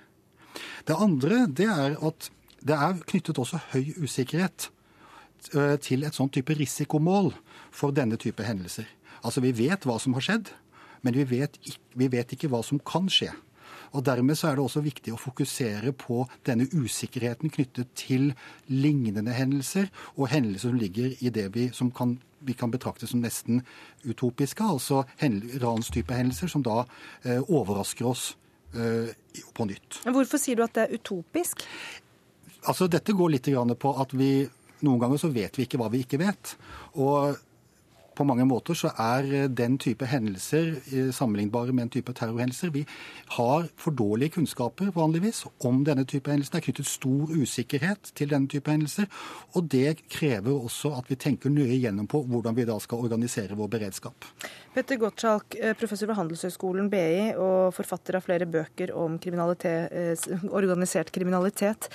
Det 0.86 0.98
andre 0.98 1.46
det 1.48 1.70
er 1.72 1.96
at 2.04 2.30
det 2.60 2.76
er 2.76 3.00
knyttet 3.08 3.40
også 3.40 3.62
høy 3.72 3.94
usikkerhet 4.04 4.68
til 5.82 6.04
et 6.04 6.16
sånn 6.16 6.32
type 6.34 6.54
risikomål 6.58 7.32
for 7.72 7.96
denne 7.96 8.18
type 8.20 8.44
hendelser. 8.44 8.88
Altså 9.24 9.44
Vi 9.44 9.52
vet 9.56 9.86
hva 9.88 10.00
som 10.00 10.16
har 10.18 10.26
skjedd, 10.26 10.52
men 11.02 11.16
vi 11.16 11.26
vet, 11.28 11.60
vi 11.96 12.08
vet 12.12 12.34
ikke 12.36 12.50
hva 12.52 12.62
som 12.66 12.82
kan 12.84 13.08
skje. 13.12 13.32
Og 13.96 14.06
Dermed 14.06 14.38
så 14.38 14.50
er 14.50 14.58
det 14.58 14.64
også 14.64 14.84
viktig 14.86 15.14
å 15.14 15.20
fokusere 15.20 15.94
på 15.98 16.24
denne 16.46 16.68
usikkerheten 16.70 17.50
knyttet 17.54 17.90
til 17.98 18.34
lignende 18.70 19.34
hendelser, 19.34 19.90
og 20.16 20.30
hendelser 20.34 20.70
som 20.70 20.82
ligger 20.82 21.16
i 21.20 21.32
det 21.34 21.48
vi, 21.56 21.70
som 21.74 21.90
kan, 21.96 22.18
vi 22.46 22.54
kan 22.58 22.72
betrakte 22.74 23.10
som 23.10 23.24
nesten 23.24 23.64
utopiske, 24.06 24.64
altså 24.64 25.06
ranstype 25.64 26.14
hendelser 26.14 26.52
som 26.52 26.66
da 26.66 26.84
eh, 27.24 27.42
overrasker 27.42 28.10
oss 28.10 28.36
eh, 28.76 29.10
på 29.58 29.68
nytt. 29.72 30.04
Hvorfor 30.06 30.42
sier 30.42 30.60
du 30.60 30.68
at 30.68 30.78
det 30.78 30.86
er 30.86 31.00
utopisk? 31.00 31.66
Altså 32.68 32.90
Dette 32.92 33.16
går 33.16 33.38
litt 33.38 33.50
på 33.80 33.92
at 34.04 34.14
vi 34.14 34.44
noen 34.86 35.02
ganger 35.02 35.22
så 35.22 35.32
vet 35.34 35.58
vi 35.60 35.68
ikke 35.68 35.80
hva 35.82 35.92
vi 35.94 36.04
ikke 36.06 36.22
vet. 36.22 36.56
Og 37.00 37.38
på 38.20 38.26
mange 38.28 38.44
måter 38.48 38.76
så 38.76 38.92
er 39.00 39.28
eh, 39.32 39.48
den 39.48 39.78
type 39.80 40.08
hendelser 40.10 40.74
eh, 40.92 41.12
sammenlignbare 41.16 41.74
med 41.76 41.88
en 41.88 41.92
type 41.96 42.14
terrorhendelser. 42.16 42.74
Vi 42.76 42.84
har 43.38 43.68
for 43.80 43.96
dårlige 43.96 44.36
kunnskaper 44.36 44.92
vanligvis 44.96 45.46
om 45.66 45.84
denne 45.88 46.04
type 46.10 46.32
hendelser. 46.32 46.58
Det 46.58 46.62
er 46.62 46.66
knyttet 46.68 46.90
stor 46.90 47.32
usikkerhet 47.32 48.12
til 48.20 48.34
denne 48.34 48.52
type 48.52 48.72
hendelser. 48.72 49.08
Og 49.56 49.70
det 49.72 50.02
krever 50.12 50.52
også 50.52 50.92
at 50.98 51.08
vi 51.12 51.20
tenker 51.20 51.54
nøye 51.54 51.80
gjennom 51.80 52.10
på 52.12 52.24
hvordan 52.28 52.58
vi 52.58 52.68
da 52.68 52.76
skal 52.84 53.06
organisere 53.08 53.58
vår 53.60 53.72
beredskap. 53.78 54.28
Petter 54.76 55.00
Gottschalk, 55.00 55.56
eh, 55.56 55.78
professor 55.80 56.12
ved 56.12 56.20
Handelshøyskolen 56.20 56.92
BI 56.92 57.32
og 57.40 57.72
forfatter 57.78 58.20
av 58.20 58.28
flere 58.28 58.50
bøker 58.50 58.92
om 59.00 59.16
kriminalitet, 59.22 60.28
organisert 60.52 61.12
kriminalitet. 61.16 61.88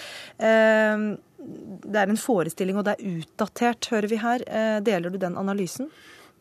Det 1.85 2.00
er 2.00 2.11
en 2.11 2.20
forestilling, 2.20 2.78
og 2.80 2.87
det 2.88 2.96
er 2.96 3.16
utdatert, 3.20 3.90
hører 3.92 4.11
vi 4.11 4.18
her. 4.22 4.44
Deler 4.85 5.12
du 5.12 5.18
den 5.20 5.37
analysen? 5.40 5.90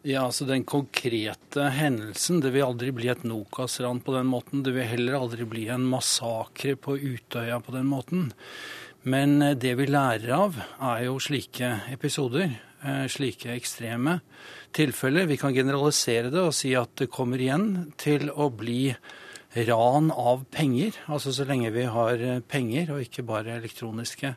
Ja, 0.04 0.26
altså 0.26 0.44
Den 0.44 0.66
konkrete 0.68 1.70
hendelsen 1.72 2.42
Det 2.44 2.50
vil 2.52 2.66
aldri 2.66 2.92
bli 2.92 3.08
et 3.08 3.22
Nokas-ran 3.24 4.02
på 4.04 4.12
den 4.18 4.28
måten. 4.28 4.64
Det 4.66 4.74
vil 4.76 4.90
heller 4.90 5.16
aldri 5.16 5.48
bli 5.48 5.70
en 5.72 5.86
massakre 5.88 6.76
på 6.76 6.98
Utøya 7.00 7.62
på 7.64 7.72
den 7.72 7.88
måten. 7.88 8.34
Men 9.08 9.42
eh, 9.42 9.56
det 9.56 9.78
vi 9.80 9.88
lærer 9.88 10.32
av, 10.36 10.60
er 10.80 11.06
jo 11.08 11.20
slike 11.24 11.72
episoder. 11.94 12.52
Eh, 12.84 13.06
slike 13.08 13.56
ekstreme 13.56 14.18
tilfeller. 14.76 15.30
Vi 15.32 15.40
kan 15.40 15.56
generalisere 15.56 16.32
det 16.34 16.44
og 16.50 16.56
si 16.56 16.74
at 16.76 16.92
det 17.00 17.12
kommer 17.12 17.40
igjen 17.40 17.94
til 17.96 18.28
å 18.28 18.50
bli 18.52 18.92
ran 19.70 20.12
av 20.12 20.44
penger. 20.52 21.00
Altså 21.08 21.32
så 21.32 21.48
lenge 21.48 21.72
vi 21.72 21.88
har 21.88 22.20
eh, 22.20 22.44
penger 22.44 22.92
og 22.92 23.06
ikke 23.08 23.24
bare 23.28 23.56
elektroniske 23.56 24.36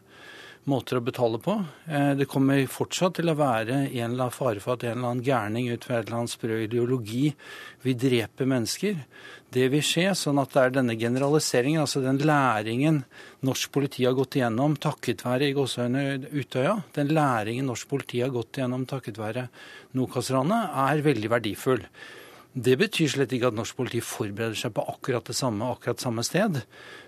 måter 0.70 0.98
å 0.98 1.04
betale 1.04 1.38
på. 1.42 1.54
Eh, 1.86 2.12
det 2.18 2.26
kommer 2.30 2.64
fortsatt 2.70 3.20
til 3.20 3.30
å 3.30 3.36
være 3.38 3.84
en 3.86 4.10
eller 4.10 4.26
annen 4.26 4.34
fare 4.34 4.62
for 4.62 4.74
at 4.74 4.84
en 4.84 4.96
eller 4.96 5.12
annen 5.12 5.26
gærning 5.26 5.70
ut 5.70 5.86
fra 5.86 6.00
et 6.00 6.08
eller 6.08 6.20
annet 6.20 6.34
sprø 6.34 6.58
ideologi 6.64 7.30
vil 7.84 7.98
drepe 8.02 8.48
mennesker. 8.48 8.98
Det 9.56 9.68
vil 9.72 9.84
skje, 9.86 10.10
sånn 10.18 10.40
at 10.42 10.52
det 10.52 10.62
er 10.62 10.74
denne 10.74 10.98
generaliseringen, 10.98 11.84
altså 11.84 12.02
den 12.02 12.18
læringen 12.26 13.04
norsk 13.46 13.70
politi 13.72 14.04
har 14.04 14.16
gått 14.18 14.40
igjennom 14.40 14.74
takket 14.82 15.22
være 15.24 15.48
i 15.48 15.56
gåsehøyne 15.56 16.04
Utøya, 16.34 16.76
den 16.98 17.14
læringen 17.14 17.70
norsk 17.70 17.88
politi 17.88 18.24
har 18.24 18.34
gått 18.34 18.58
igjennom 18.58 18.88
takket 18.90 19.22
være 19.22 19.48
Nokas-ranet, 19.96 20.74
er 20.86 21.04
veldig 21.06 21.30
verdifull. 21.38 21.86
Det 22.56 22.72
betyr 22.80 23.10
slett 23.12 23.32
ikke 23.36 23.50
at 23.50 23.56
norsk 23.56 23.76
politi 23.76 24.00
forbereder 24.00 24.56
seg 24.56 24.72
på 24.76 24.84
akkurat 24.88 25.26
det 25.28 25.36
samme 25.36 25.66
akkurat 25.74 26.00
samme 26.00 26.22
sted. 26.24 26.62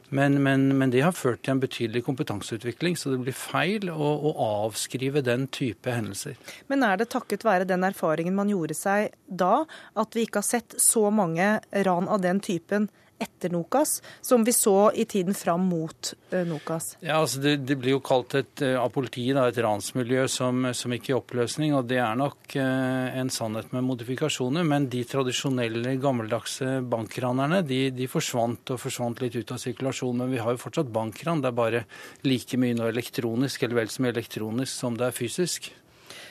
Men, 0.09 0.43
men, 0.43 0.79
men, 0.79 0.91
det 0.91 1.03
har 1.05 1.13
ført 1.13 1.43
til 1.45 1.55
en 1.55 1.61
betydelig 1.61 2.03
kompetanseutvikling, 2.07 2.97
så 2.97 3.13
det 3.13 3.21
blir 3.27 3.37
feil 3.37 3.91
å, 3.93 4.13
å, 4.31 4.33
avskrive 4.65 5.21
den 5.25 5.47
type 5.53 5.93
hendelser. 5.93 6.39
Men 6.73 6.87
er 6.87 7.01
det 7.01 7.11
takket 7.13 7.45
være 7.45 7.69
den 7.69 7.85
erfaringen 7.85 8.37
man 8.39 8.53
gjorde 8.53 8.77
seg 8.79 9.13
da, 9.29 9.67
at 9.99 10.17
vi 10.17 10.25
ikke 10.25 10.41
har 10.41 10.49
sett 10.49 10.79
så 10.81 11.09
mange 11.13 11.59
ran 11.85 12.09
av 12.09 12.25
den 12.25 12.41
typen 12.41 12.89
etter 13.19 13.51
Nokas, 13.51 14.03
som 14.21 14.45
vi 14.45 14.53
så 14.53 14.93
i 14.95 15.05
tiden 15.05 15.35
fram 15.35 15.67
mot 15.69 16.13
uh, 16.33 16.43
Nokas? 16.47 16.97
Ja, 17.01 17.19
altså 17.21 17.41
det, 17.43 17.57
det, 17.69 17.77
blir 17.81 17.97
jo 17.97 18.03
kalt 18.05 18.35
et, 18.39 18.63
uh, 18.63 18.77
av 18.81 18.93
politiet 18.95 19.39
et 19.39 19.61
ransmiljø 19.65 20.27
som, 20.31 20.69
som 20.75 20.95
ikke 20.95 21.13
er 21.15 21.19
oppløsning, 21.19 21.75
og 21.77 21.89
det 21.91 22.01
er 22.03 22.19
nok 22.19 22.57
uh, 22.57 23.19
en 23.19 23.33
sannhet 23.33 23.75
med 23.75 23.87
modifikasjoner. 23.89 24.67
Men 24.69 24.89
de 24.93 25.03
tradisjonelle, 25.09 25.97
gammeldagse 26.03 26.79
bankranerne 26.89 27.63
de, 27.67 27.83
de, 27.95 28.09
forsvant 28.11 28.75
og 28.75 28.83
forsvant 28.83 29.23
litt 29.25 29.39
ut 29.39 29.55
av 29.55 29.63
sirkulasjon. 29.63 30.23
Men 30.23 30.33
vi 30.35 30.43
har 30.43 30.55
jo 30.55 30.63
fortsatt 30.63 30.95
bankran. 30.95 31.43
Det 31.43 31.53
er 31.53 31.59
bare 31.59 31.85
like 32.27 32.61
mye 32.61 32.79
nå 32.79 32.89
elektronisk, 32.93 33.67
eller 33.67 33.83
vel 33.83 33.93
så 33.93 34.05
mye 34.05 34.15
elektronisk 34.15 34.73
som 34.73 34.99
det 34.99 35.11
er 35.11 35.17
fysisk. 35.17 35.73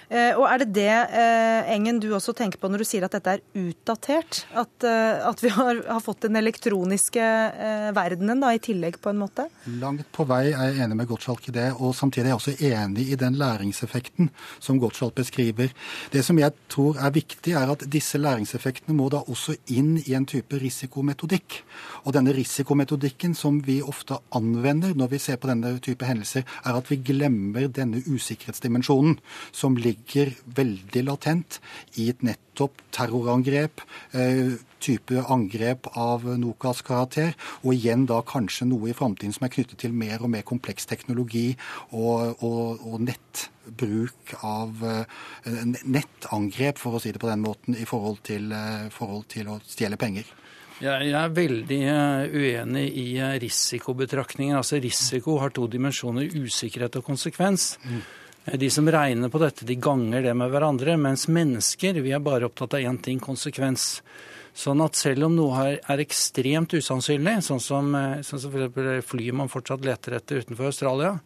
Eh, 0.08 0.32
og 0.40 0.46
Er 0.48 0.62
det 0.64 0.70
det 0.78 0.88
eh, 0.88 1.68
Engen, 1.74 2.00
du 2.00 2.14
også 2.16 2.32
tenker 2.36 2.62
på 2.62 2.70
når 2.72 2.80
du 2.80 2.88
sier 2.88 3.04
at 3.04 3.16
dette 3.18 3.34
er 3.36 3.42
utdatert? 3.60 4.46
At, 4.56 4.72
eh, 4.88 5.20
at 5.28 5.42
vi 5.44 5.52
har, 5.52 5.82
har, 5.84 6.04
fått 6.04 6.24
den 6.24 6.40
elektroniske 6.40 7.26
verdenen 7.96 8.40
da, 8.40 8.54
i 8.56 8.62
tillegg, 8.64 9.02
på 9.04 9.12
en 9.12 9.20
måte? 9.20 9.48
Langt 9.82 10.08
på 10.16 10.24
vei 10.30 10.54
er 10.54 10.72
jeg 10.72 10.86
enig 10.86 11.00
med 11.02 11.10
Gottschalk 11.10 11.50
i 11.52 11.56
det. 11.58 11.68
Og 11.76 11.92
samtidig 11.98 12.30
er 12.30 12.32
jeg 12.32 12.40
også 12.40 12.56
enig 12.70 13.08
i 13.12 13.20
den 13.20 13.36
læringseffekten 13.40 14.32
som 14.64 14.80
Gottschalk 14.80 15.18
beskriver. 15.18 15.74
Det 16.14 16.24
som 16.24 16.40
jeg 16.40 16.56
tror 16.72 17.02
er 17.04 17.16
viktig, 17.18 17.58
er 17.60 17.74
at 17.74 17.84
disse 17.92 18.22
læringseffektene 18.22 18.96
må 18.96 19.10
da 19.12 19.26
også 19.28 19.58
inn 19.76 19.98
i 20.06 20.16
en 20.16 20.28
type 20.30 20.62
risikometodikk. 20.62 21.60
Og 22.06 22.16
denne 22.16 22.36
risikometodikken 22.38 23.36
som 23.36 23.60
vi 23.66 23.82
ofte 23.84 24.22
anvender 24.38 24.96
når 24.96 25.12
vi 25.18 25.22
ser 25.22 25.42
på 25.42 25.52
denne 25.52 25.76
type 25.84 26.08
hendelser, 26.08 26.48
er 26.64 26.80
at 26.80 26.88
vi 26.92 27.02
glemmer 27.04 27.68
denne 27.68 28.00
usikkerhetsdimensjonen 28.08 29.20
som 29.52 29.76
ligger 29.76 29.97
ligger 29.98 30.32
veldig 30.56 31.04
latent 31.06 31.60
i 31.98 32.10
et 32.10 32.22
nettopp 32.24 32.82
terrorangrep, 32.92 33.82
eh, 34.14 34.58
type 34.80 35.24
angrep 35.28 35.88
av 35.96 36.24
Nokas 36.38 36.82
karakter, 36.82 37.34
og 37.64 37.74
igjen 37.74 38.06
da 38.06 38.22
kanskje 38.22 38.68
noe 38.68 38.90
i 38.90 38.94
framtiden 38.94 39.34
som 39.34 39.46
er 39.46 39.50
knyttet 39.50 39.78
til 39.78 39.92
mer 39.92 40.22
og 40.22 40.30
mer 40.30 40.44
kompleks 40.44 40.86
teknologi 40.86 41.58
og, 41.92 42.42
og, 42.44 42.80
og 42.86 43.02
nettbruk 43.02 44.36
av 44.44 44.84
eh, 44.84 45.06
nettangrep, 45.86 46.78
for 46.78 46.98
å 46.98 47.02
si 47.02 47.12
det 47.12 47.20
på 47.20 47.30
den 47.30 47.42
måten, 47.42 47.76
i 47.76 47.86
forhold 47.86 48.22
til, 48.24 48.52
eh, 48.52 48.90
forhold 48.90 49.28
til 49.28 49.48
å 49.48 49.60
stjele 49.66 49.98
penger. 49.98 50.26
Jeg 50.78 51.10
er 51.10 51.32
veldig 51.34 51.82
uenig 52.38 52.86
i 53.02 53.18
risikobetraktningen. 53.42 54.60
Altså 54.60 54.78
Risiko 54.78 55.40
har 55.42 55.50
to 55.50 55.66
dimensjoner, 55.66 56.30
usikkerhet 56.30 57.00
og 57.00 57.04
konsekvens. 57.04 57.80
Mm. 57.82 58.04
De 58.54 58.70
som 58.72 58.88
regner 58.88 59.30
på 59.30 59.42
dette, 59.44 59.66
de 59.68 59.76
ganger 59.76 60.24
det 60.24 60.34
med 60.40 60.54
hverandre, 60.54 60.94
mens 60.96 61.26
mennesker 61.28 61.98
vi 62.00 62.14
er 62.16 62.24
bare 62.24 62.48
opptatt 62.48 62.78
av 62.78 62.86
én 62.88 63.00
ting 63.04 63.20
konsekvens. 63.20 64.00
Sånn 64.56 64.80
at 64.86 64.96
selv 64.96 65.28
om 65.28 65.36
noe 65.36 65.66
er 65.76 66.02
ekstremt 66.02 66.72
usannsynlig, 66.74 67.42
sånn 67.44 67.60
som, 67.60 67.94
eh, 67.96 68.24
sånn 68.24 68.40
som 68.40 68.56
flyet 69.04 69.36
man 69.36 69.52
fortsatt 69.52 69.84
leter 69.84 70.16
etter 70.16 70.40
utenfor 70.40 70.72
Australia, 70.72 71.20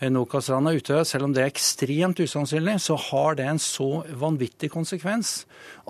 eh, 0.00 0.10
Nokas-ranet 0.12 0.76
og 0.76 0.82
Utøya, 0.82 1.04
selv 1.08 1.28
om 1.28 1.34
det 1.34 1.42
er 1.44 1.50
ekstremt 1.50 2.20
usannsynlig, 2.22 2.76
så 2.84 2.96
har 3.08 3.38
det 3.38 3.48
en 3.50 3.60
så 3.62 3.90
vanvittig 4.20 4.70
konsekvens 4.74 5.42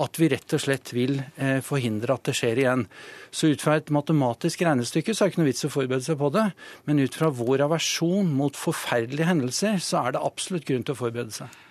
at 0.03 0.21
vi 0.21 0.31
rett 0.33 0.57
og 0.57 0.63
slett 0.63 0.93
vil 0.97 1.19
eh, 1.37 1.61
forhindre 1.65 2.17
at 2.17 2.29
det 2.29 2.37
skjer 2.39 2.63
igjen. 2.63 2.87
Så 3.35 3.53
ut 3.53 3.63
fra 3.63 3.77
et 3.81 3.93
matematisk 3.95 4.65
regnestykke 4.67 5.15
så 5.15 5.25
er 5.25 5.29
det 5.29 5.37
ikke 5.37 5.45
noe 5.45 5.51
vits 5.53 5.69
å 5.69 5.73
forberede 5.73 6.09
seg 6.09 6.19
på 6.21 6.33
det. 6.35 6.49
Men 6.89 7.05
ut 7.05 7.21
fra 7.21 7.31
vår 7.43 7.67
aversjon 7.69 8.33
mot 8.39 8.57
forferdelige 8.57 9.31
hendelser, 9.31 9.81
så 9.83 10.07
er 10.07 10.17
det 10.17 10.27
absolutt 10.27 10.67
grunn 10.69 10.87
til 10.87 10.97
å 10.97 11.01
forberede 11.05 11.37
seg. 11.37 11.63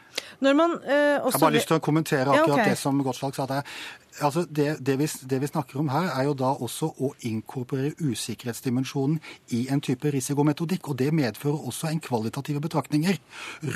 Når 0.43 0.55
man 0.57 0.73
eh, 0.83 1.19
også 1.19 1.35
Jeg 1.37 1.39
har 1.39 1.43
bare 1.43 1.55
lyst 1.55 1.69
til 1.71 1.77
å 1.77 1.83
kommentere 1.83 2.25
akkurat 2.25 2.47
Ja, 2.47 2.55
okay. 2.55 2.73
det 2.73 2.79
som 2.79 2.99
Gottschalk 3.03 3.37
sa 3.37 3.47
der. 3.49 3.77
Altså 4.23 4.45
det, 4.47 4.77
det, 4.85 4.95
vi, 4.99 5.07
det 5.29 5.41
vi 5.41 5.47
snakker 5.47 5.79
om 5.79 5.89
her, 5.91 6.07
er 6.15 6.23
jo 6.29 6.35
da 6.39 6.53
også 6.53 6.87
å 7.03 7.11
inkorporere 7.27 7.97
usikkerhetsdimensjonen 7.99 9.17
i 9.57 9.65
en 9.73 9.81
type 9.83 10.07
risikometodikk. 10.13 10.87
Og 10.91 10.99
det 11.01 11.11
medfører 11.15 11.67
også 11.67 11.89
en 11.89 11.99
kvalitative 12.03 12.61
betraktninger 12.63 13.19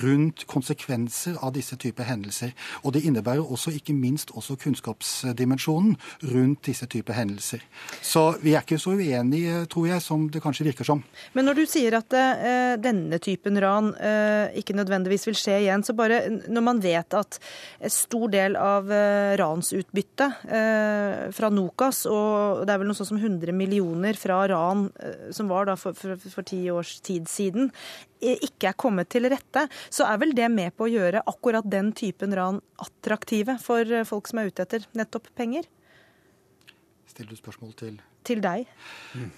rundt 0.04 0.46
konsekvenser 0.48 1.36
av 1.44 1.52
disse 1.58 1.76
typer 1.82 2.08
hendelser. 2.08 2.54
Og 2.84 2.96
det 2.96 3.04
innebærer 3.10 3.44
også 3.44 3.74
ikke 3.76 3.96
minst 3.98 4.32
også 4.32 4.56
kunnskapsdimensjonen 4.64 5.98
rundt 6.32 6.64
disse 6.70 6.88
typer 6.88 7.20
hendelser. 7.20 7.66
Så 8.02 8.30
vi 8.40 8.56
er 8.56 8.64
ikke 8.64 8.80
så 8.80 8.96
uenige, 8.96 9.66
tror 9.72 9.90
jeg, 9.92 10.06
som 10.06 10.30
det 10.32 10.44
kanskje 10.44 10.70
virker 10.70 10.88
som. 10.88 11.04
Men 11.36 11.50
når 11.50 11.60
du 11.60 11.66
sier 11.68 12.00
at 12.00 12.16
uh, 12.16 12.78
denne 12.80 13.20
typen 13.24 13.60
ran 13.60 13.92
uh, 13.98 14.56
ikke 14.56 14.78
nødvendigvis 14.78 15.28
vil 15.28 15.40
skje 15.40 15.60
igjen, 15.66 15.84
så 15.84 15.96
bare 15.98 16.24
når 16.48 16.64
man 16.64 16.80
vet 16.84 17.20
at 17.20 17.42
en 17.84 17.94
stor 17.94 18.32
del 18.32 18.56
av 18.60 18.88
uh, 18.88 19.36
ransutbyttet 19.40 20.29
eh, 20.48 21.30
fra 21.36 21.50
Nokas, 21.54 22.04
og 22.10 22.66
det 22.68 22.74
er 22.74 22.82
vel 22.82 22.90
noe 22.90 22.98
sånt 22.98 23.12
som 23.12 23.20
100 23.20 23.56
millioner 23.56 24.18
fra 24.20 24.42
ran 24.52 24.88
eh, 25.02 25.30
som 25.36 25.50
var 25.52 25.70
da 25.70 25.76
for, 25.80 25.96
ti 26.48 26.62
års 26.74 26.98
tid 27.06 27.30
siden, 27.32 27.72
eh, 28.22 28.38
ikke 28.50 28.72
er 28.72 28.78
kommet 28.80 29.12
til 29.14 29.30
rette, 29.32 29.66
så 29.90 30.08
er 30.10 30.22
vel 30.22 30.36
det 30.38 30.50
med 30.54 30.76
på 30.78 30.88
å 30.88 30.92
gjøre 30.92 31.26
akkurat 31.30 31.68
den 31.70 31.94
typen 31.98 32.36
ran 32.38 32.62
attraktive 32.82 33.60
for 33.64 34.00
folk 34.08 34.30
som 34.32 34.42
er 34.42 34.52
ute 34.52 34.66
etter 34.68 34.88
nettopp 34.98 35.32
penger? 35.40 35.68
Stiller 37.10 37.34
du 37.34 37.42
spørsmål 37.42 37.76
til 37.80 38.00
Til 38.30 38.44
deg. 38.44 38.68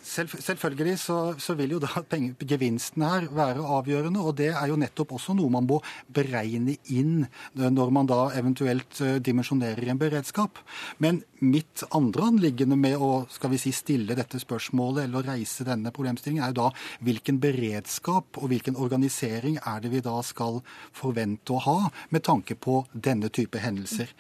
Selv, 0.04 0.34
selvfølgelig 0.36 0.98
så, 1.00 1.18
så 1.40 1.56
vil 1.56 1.78
jo 1.78 1.82
da 1.84 2.02
penge, 2.12 2.36
gevinsten 2.48 3.06
her 3.08 3.28
være 3.32 3.64
avgjørende, 3.78 4.20
og 4.20 4.36
det 4.42 4.50
er 4.52 4.68
jo 4.72 4.80
nettopp 4.80 5.16
også 5.16 5.36
noe 5.38 5.52
man 5.54 5.68
må 5.70 5.80
beregne 6.12 6.76
inn 6.92 7.24
når 7.56 7.94
man 7.96 8.10
da 8.10 8.26
eventuelt 8.36 9.00
eh, 9.04 9.20
dimensjonerer 9.24 9.94
en 9.94 10.02
beredskap. 10.02 10.60
Men 11.04 11.22
mitt 11.42 11.86
andre 11.96 12.28
anliggende 12.30 12.78
med 12.78 13.00
å 13.02 13.26
skal 13.32 13.54
vi 13.54 13.62
si, 13.62 13.72
stille 13.74 14.18
dette 14.18 14.40
spørsmålet 14.42 15.06
eller 15.06 15.22
å 15.22 15.32
reise 15.32 15.66
denne 15.68 15.94
problemstillingen, 15.96 16.44
er 16.44 16.54
jo 16.54 16.60
da 16.62 17.06
hvilken 17.08 17.40
beredskap 17.42 18.42
og 18.42 18.52
hvilken 18.52 18.78
organisering 18.78 19.58
er 19.64 19.82
det 19.82 19.94
vi 19.96 20.04
da 20.04 20.18
skal 20.26 20.60
forvente 20.98 21.56
å 21.56 21.64
ha 21.66 21.78
med 22.12 22.26
tanke 22.28 22.60
på 22.60 22.82
denne 22.94 23.32
type 23.34 23.62
hendelser. 23.62 24.12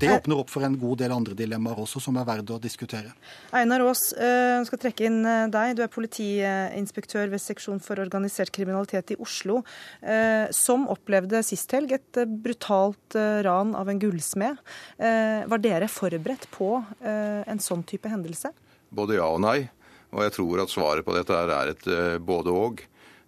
Det 0.00 0.10
åpner 0.10 0.40
opp 0.40 0.50
for 0.50 0.64
en 0.66 0.78
god 0.80 1.02
del 1.02 1.12
andre 1.14 1.36
dilemmaer 1.38 1.82
også, 1.84 2.00
som 2.02 2.16
er 2.18 2.26
verdt 2.26 2.50
å 2.54 2.58
diskutere. 2.62 3.12
Einar 3.54 3.84
Aas, 3.84 4.11
eh, 4.16 4.60
skal 4.68 4.80
trekke 4.82 5.06
inn 5.08 5.20
eh, 5.26 5.48
deg. 5.52 5.74
Du 5.78 5.82
er 5.84 5.92
politiinspektør 5.92 7.32
ved 7.32 7.42
seksjon 7.42 7.82
for 7.84 8.02
organisert 8.02 8.52
kriminalitet 8.54 9.14
i 9.14 9.18
Oslo, 9.22 9.62
eh, 10.00 10.46
som 10.54 10.88
opplevde 10.92 11.42
sist 11.46 11.72
helg 11.76 11.96
et 11.98 12.22
brutalt 12.44 13.16
ran 13.44 13.74
av 13.78 13.90
en 13.90 14.00
gullsmed. 14.00 14.58
Var 14.98 15.60
dere 15.62 15.88
forberedt 15.90 16.46
på 16.52 16.68
en 17.02 17.60
sånn 17.60 17.82
type 17.88 18.08
hendelse? 18.10 18.50
Både 18.92 19.18
ja 19.18 19.26
og 19.28 19.42
nei. 19.44 19.58
Og 20.12 20.24
jeg 20.26 20.34
tror 20.36 20.62
at 20.62 20.72
svaret 20.72 21.06
på 21.06 21.14
dette 21.16 21.36
er 21.36 21.72
et 21.72 21.88
både 22.24 22.52
og. 22.52 22.82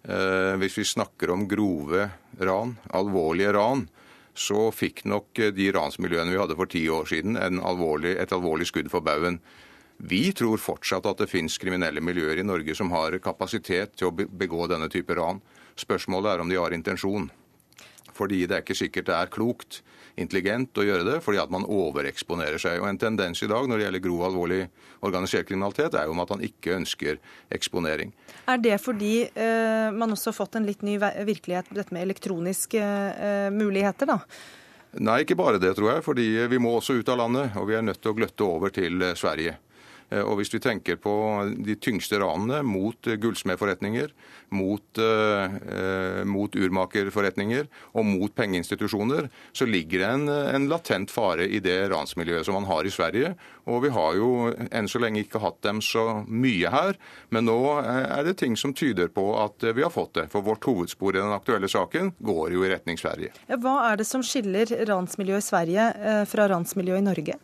Eh, 0.05 0.53
Hvis 0.61 0.77
vi 0.77 0.85
snakker 0.85 1.31
om 1.33 1.47
grove 1.49 2.09
ran, 2.37 2.75
alvorlige 2.93 3.53
ran, 3.55 3.87
så 4.35 4.69
fikk 4.75 5.05
nok 5.09 5.39
de 5.55 5.69
ransmiljøene 5.73 6.33
vi 6.33 6.41
hadde 6.41 6.57
for 6.59 6.69
ti 6.69 6.83
år 6.91 7.07
siden 7.09 7.39
en 7.39 7.61
alvorlig, 7.63 8.17
et 8.19 8.33
alvorlig 8.35 8.67
skudd 8.69 8.91
for 8.91 9.01
baugen. 9.01 9.39
Vi 9.97 10.31
tror 10.35 10.59
fortsatt 10.59 11.07
at 11.07 11.21
det 11.23 11.31
finnes 11.31 11.55
kriminelle 11.61 12.03
miljøer 12.03 12.41
i 12.41 12.45
Norge 12.45 12.75
som 12.75 12.91
har 12.91 13.15
kapasitet 13.23 13.95
til 13.95 14.09
å 14.09 14.13
begå 14.15 14.67
denne 14.67 14.89
type 14.91 15.15
ran. 15.15 15.39
Spørsmålet 15.79 16.33
er 16.33 16.43
om 16.43 16.51
de 16.51 16.59
har 16.59 16.75
intensjon. 16.75 17.29
Fordi 18.15 18.45
det 18.47 18.57
er 18.57 18.63
ikke 18.63 18.77
sikkert 18.79 19.09
det 19.09 19.15
er 19.15 19.31
klokt, 19.31 19.81
intelligent 20.15 20.77
å 20.79 20.85
gjøre 20.87 21.03
det, 21.03 21.15
fordi 21.23 21.39
at 21.41 21.51
man 21.51 21.65
overeksponerer 21.67 22.61
seg. 22.61 22.79
Og 22.79 22.87
En 22.87 22.99
tendens 22.99 23.41
i 23.43 23.49
dag 23.51 23.67
når 23.67 23.77
det 23.77 23.87
gjelder 23.87 24.03
grov, 24.05 24.21
alvorlig 24.29 24.59
organisert 25.03 25.47
kriminalitet, 25.49 25.97
er 25.99 26.07
jo 26.07 26.15
om 26.15 26.21
at 26.23 26.31
han 26.31 26.43
ikke 26.47 26.77
ønsker 26.77 27.19
eksponering. 27.51 28.13
Er 28.47 28.61
det 28.63 28.77
fordi 28.83 29.27
uh, 29.35 29.91
man 29.95 30.15
også 30.15 30.31
har 30.31 30.37
fått 30.37 30.55
en 30.55 30.67
litt 30.67 30.85
ny 30.87 30.95
virkelighet, 30.99 31.73
dette 31.75 31.95
med 31.95 32.07
elektroniske 32.07 32.79
uh, 32.79 33.49
muligheter, 33.51 34.07
da? 34.15 34.21
Nei, 34.95 35.25
ikke 35.25 35.35
bare 35.35 35.59
det, 35.59 35.73
tror 35.75 35.91
jeg. 35.91 36.03
Fordi 36.05 36.25
vi 36.47 36.59
må 36.61 36.77
også 36.77 36.95
ut 36.95 37.11
av 37.11 37.19
landet, 37.19 37.55
og 37.59 37.67
vi 37.67 37.75
er 37.75 37.83
nødt 37.83 37.99
til 37.99 38.13
å 38.13 38.17
gløtte 38.17 38.47
over 38.47 38.71
til 38.75 39.01
eh, 39.03 39.17
Sverige. 39.19 39.57
Eh, 40.09 40.21
Og 40.21 40.37
Hvis 40.39 40.53
vi 40.53 40.61
tenker 40.61 40.99
på 41.01 41.13
de 41.65 41.75
tyngste 41.81 42.19
ranene 42.21 42.61
mot 42.65 43.07
eh, 43.07 43.17
gullsmedforretninger, 43.21 44.11
mot, 44.55 45.01
eh, 45.01 46.23
mot 46.29 46.53
urmakerforretninger 46.55 47.67
og 47.97 48.05
mot 48.05 48.35
pengeinstitusjoner, 48.35 49.29
så 49.53 49.65
ligger 49.65 50.03
det 50.03 50.09
en, 50.09 50.29
en 50.29 50.67
latent 50.69 51.11
fare 51.11 51.47
i 51.47 51.59
det 51.63 51.89
ransmiljøet 51.91 52.45
som 52.45 52.57
man 52.59 52.69
har 52.69 52.85
i 52.85 52.93
Sverige. 52.93 53.33
Og 53.65 53.81
vi 53.87 53.93
har 53.95 54.19
jo 54.19 54.29
enn 54.69 54.89
så 54.91 55.01
lenge 55.01 55.23
ikke 55.23 55.41
hatt 55.41 55.61
dem 55.65 55.81
så 55.81 56.21
mye 56.27 56.69
her, 56.71 56.99
men 57.33 57.49
nå 57.49 57.57
er 57.81 58.21
det 58.27 58.37
ting 58.39 58.53
som 58.59 58.75
tyder 58.77 59.09
på 59.09 59.25
at 59.41 59.65
vi 59.65 59.83
har 59.83 59.93
fått 59.93 60.13
det. 60.19 60.27
For 60.31 60.45
vårt 60.45 60.67
hovedspor 60.69 61.15
i 61.15 61.23
den 61.23 61.33
aktuelle 61.33 61.69
saken 61.71 62.13
går 62.21 62.53
jo 62.53 62.63
i 62.63 62.71
retning 62.71 63.01
Sverige. 63.01 63.33
Hva 63.49 63.75
er 63.89 63.99
det 63.99 64.07
som 64.07 64.23
skiller 64.25 64.69
ransmiljøet 64.85 65.41
i 65.41 65.49
Sverige 65.49 65.89
fra 66.29 66.47
ransmiljøet 66.53 67.01
i 67.01 67.09
Norge? 67.09 67.41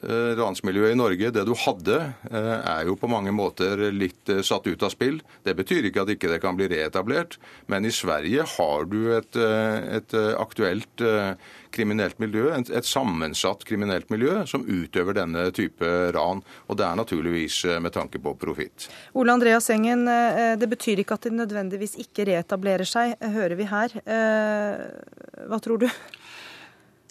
Eh, 0.00 0.32
Ransmiljøet 0.38 0.94
i 0.94 0.96
Norge, 0.98 1.28
det 1.30 1.42
du 1.46 1.52
hadde, 1.52 1.96
eh, 2.32 2.54
er 2.72 2.86
jo 2.88 2.96
på 2.96 3.10
mange 3.12 3.30
måter 3.30 3.76
litt 3.92 4.28
eh, 4.32 4.40
satt 4.42 4.64
ut 4.66 4.82
av 4.82 4.90
spill. 4.90 5.20
Det 5.44 5.52
betyr 5.54 5.84
ikke 5.84 6.02
at 6.02 6.12
ikke 6.14 6.30
det 6.32 6.40
kan 6.42 6.56
bli 6.56 6.66
reetablert, 6.72 7.36
men 7.68 7.84
i 7.84 7.92
Sverige 7.92 8.46
har 8.56 8.88
du 8.88 9.12
et, 9.14 9.36
eh, 9.36 9.98
et 10.00 10.16
eh, 10.16 10.32
aktuelt 10.40 11.04
eh, 11.04 11.36
kriminelt 11.70 12.18
miljø, 12.18 12.48
et 12.56 12.88
sammensatt 12.88 13.62
kriminelt 13.68 14.10
miljø, 14.10 14.42
som 14.48 14.64
utøver 14.64 15.20
denne 15.20 15.46
type 15.54 15.92
ran. 16.16 16.42
Og 16.72 16.80
det 16.80 16.88
er 16.88 16.98
naturligvis 16.98 17.62
eh, 17.68 17.78
med 17.84 17.92
tanke 17.94 18.18
på 18.18 18.34
profitt. 18.40 18.88
Ole 19.14 19.36
Andreas 19.36 19.70
Engen, 19.70 20.08
eh, 20.08 20.56
det 20.56 20.72
betyr 20.72 21.04
ikke 21.04 21.20
at 21.20 21.28
de 21.28 21.36
nødvendigvis 21.36 21.98
ikke 22.00 22.26
reetablerer 22.32 22.88
seg, 22.88 23.18
eh, 23.20 23.36
hører 23.36 23.60
vi 23.60 23.68
her. 23.70 24.00
Eh, 24.02 24.86
Hva 25.46 25.60
tror 25.60 25.84
du? 25.84 25.90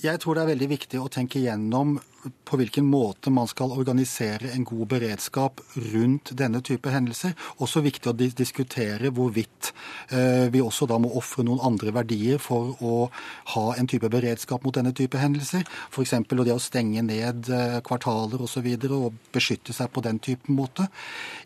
Jeg 0.01 0.17
tror 0.17 0.33
det 0.33 0.43
er 0.43 0.55
veldig 0.55 0.67
viktig 0.71 0.97
å 0.97 1.11
tenke 1.13 1.39
gjennom 1.39 1.99
på 2.45 2.57
hvilken 2.59 2.85
måte 2.85 3.31
man 3.33 3.49
skal 3.49 3.73
organisere 3.75 4.51
en 4.51 4.65
god 4.67 4.87
beredskap 4.93 5.61
rundt 5.93 6.33
denne 6.37 6.61
type 6.65 6.91
hendelser. 6.91 7.35
Også 7.63 7.83
viktig 7.83 8.11
å 8.11 8.15
diskutere 8.17 9.11
hvorvidt 9.13 9.71
eh, 10.09 10.47
vi 10.51 10.61
også 10.63 10.87
da 10.89 10.99
må 11.01 11.11
ofre 11.17 11.45
noen 11.47 11.63
andre 11.65 11.93
verdier 11.95 12.41
for 12.41 12.75
å 12.83 12.95
ha 13.55 13.65
en 13.77 13.89
type 13.89 14.09
beredskap 14.11 14.65
mot 14.65 14.75
denne 14.75 14.93
type 14.97 15.19
hendelser. 15.19 15.65
F.eks. 15.89 16.15
det 16.29 16.55
å 16.55 16.61
stenge 16.61 17.03
ned 17.05 17.49
eh, 17.49 17.79
kvartaler 17.85 18.41
osv. 18.41 18.67
Og, 18.71 18.85
så 18.85 18.99
og 19.01 19.17
beskytte 19.33 19.73
seg 19.75 19.89
på 19.93 20.03
den 20.05 20.19
typen 20.23 20.55
måte. 20.57 20.87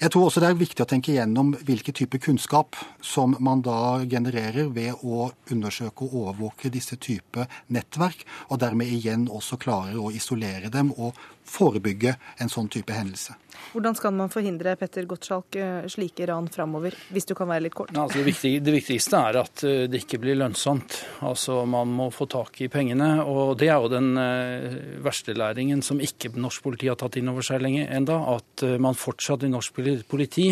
Jeg 0.02 0.12
tror 0.14 0.28
også 0.28 0.42
det 0.44 0.50
er 0.52 0.60
viktig 0.60 0.84
å 0.84 0.90
tenke 0.90 1.16
gjennom 1.16 1.54
hvilken 1.66 1.96
type 1.96 2.20
kunnskap 2.24 2.78
som 3.06 3.36
man 3.44 3.64
da 3.66 4.02
genererer 4.10 4.70
ved 4.74 5.06
å 5.06 5.30
undersøke 5.52 6.08
og 6.08 6.18
overvåke 6.22 6.72
disse 6.74 6.98
type 7.02 7.46
nettverk, 7.74 8.26
og 8.50 8.62
dermed 8.64 8.92
igjen 8.92 9.28
også 9.32 9.60
klare 9.62 9.98
å 10.00 10.12
isolere 10.16 10.65
dem 10.74 10.92
og 10.96 11.18
forebygge 11.46 12.16
en 12.42 12.50
sånn 12.52 12.70
type 12.74 12.94
hendelse. 12.94 13.36
Hvordan 13.76 13.96
skal 13.98 14.14
man 14.16 14.32
forhindre 14.32 14.76
Petter 14.80 15.06
Gottschalk 15.08 15.56
eh, 15.60 15.86
slike 15.92 16.26
ran 16.30 16.48
framover, 16.52 16.96
hvis 17.14 17.28
du 17.30 17.34
kan 17.38 17.50
være 17.50 17.66
litt 17.66 17.76
kort? 17.76 17.92
Ja, 17.96 18.06
Altså 18.06 18.22
det, 18.22 18.26
viktige, 18.28 18.62
det 18.64 18.74
viktigste 18.76 19.20
er 19.30 19.40
at 19.42 19.64
eh, 19.68 19.86
det 19.92 20.02
ikke 20.04 20.20
blir 20.24 20.38
lønnsomt. 20.40 20.98
Altså 21.28 21.62
Man 21.70 21.92
må 21.96 22.10
få 22.14 22.28
tak 22.32 22.62
i 22.66 22.70
pengene. 22.72 23.10
og 23.24 23.58
Det 23.60 23.70
er 23.70 23.84
jo 23.84 23.92
den 23.92 24.16
eh, 24.22 24.80
verste 25.04 25.36
læringen 25.36 25.84
som 25.86 26.02
ikke 26.04 26.34
norsk 26.36 26.64
politi 26.66 26.90
har 26.92 27.00
tatt 27.00 27.20
inn 27.20 27.32
over 27.32 27.46
seg 27.46 27.64
lenge 27.64 27.88
enda, 27.88 28.20
At 28.36 28.66
man 28.80 28.96
fortsatt 28.96 29.44
i 29.44 29.52
norsk 29.52 29.76
politi 30.10 30.50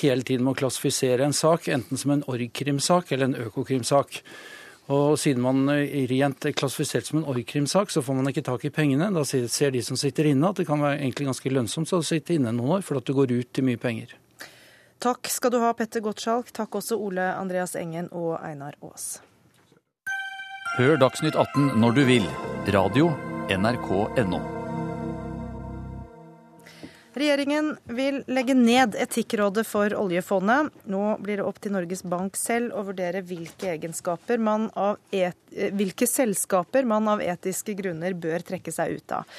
hele 0.00 0.22
tiden 0.22 0.44
må 0.44 0.54
klassifisere 0.56 1.24
en 1.24 1.36
sak 1.36 1.68
enten 1.68 2.00
som 2.00 2.14
en 2.14 2.24
org-krimsak 2.28 3.12
eller 3.12 3.30
en 3.30 3.40
økokrimsak. 3.46 4.22
Og 4.92 5.14
siden 5.16 5.40
man 5.44 5.68
eh, 5.72 6.04
rent 6.10 6.44
er 6.44 6.52
klassifisert 6.56 7.08
som 7.08 7.22
en 7.22 7.28
org-krimsak, 7.32 7.90
så 7.90 8.02
får 8.04 8.18
man 8.18 8.28
ikke 8.28 8.44
tak 8.44 8.66
i 8.68 8.72
pengene. 8.74 9.08
Da 9.14 9.24
ser 9.24 9.46
ser 9.48 9.72
de 9.72 9.80
som 9.82 9.96
sitter 9.96 10.28
inne 10.28 10.50
at 10.50 10.60
det 10.60 10.66
kan 10.68 10.82
være 10.82 11.00
egentlig 11.00 11.30
ganske 11.30 11.52
lønnsomt 11.52 11.92
å 11.96 12.02
sitte 12.04 12.36
inne 12.36 12.52
noen 12.52 12.78
år, 12.78 12.84
for 12.84 13.00
at 13.00 13.08
du 13.08 13.14
går 13.16 13.32
ut 13.32 13.52
til 13.52 13.64
mye 13.64 13.80
penger. 13.80 14.12
Takk 15.04 15.28
skal 15.28 15.52
du 15.52 15.58
ha, 15.60 15.72
Petter 15.76 16.04
Gottschalk. 16.04 16.52
Takk 16.52 16.76
også 16.80 16.98
Ole 17.00 17.32
Andreas 17.36 17.74
Engen 17.76 18.10
og 18.12 18.36
Einar 18.40 18.76
Aas. 18.84 19.20
Hør 20.76 20.98
Dagsnytt 20.98 21.36
18 21.36 21.78
når 21.80 21.96
du 22.00 22.04
vil. 22.08 22.28
Radio 22.74 23.12
NRK.no. 23.52 24.63
Regjeringen 27.14 27.76
vil 27.84 28.22
legge 28.26 28.56
ned 28.58 28.96
Etikkrådet 28.98 29.62
for 29.66 29.94
oljefondet. 29.94 30.72
Nå 30.90 31.02
blir 31.22 31.38
det 31.38 31.46
opp 31.46 31.60
til 31.62 31.74
Norges 31.76 32.02
Bank 32.02 32.34
selv 32.38 32.74
å 32.74 32.82
vurdere 32.88 33.22
hvilke, 33.22 33.76
et, 33.78 35.38
hvilke 35.78 36.08
selskaper 36.10 36.90
man 36.90 37.06
av 37.12 37.22
etiske 37.22 37.76
grunner 37.78 38.18
bør 38.18 38.42
trekke 38.50 38.74
seg 38.74 38.98
ut 38.98 39.16
av. 39.20 39.38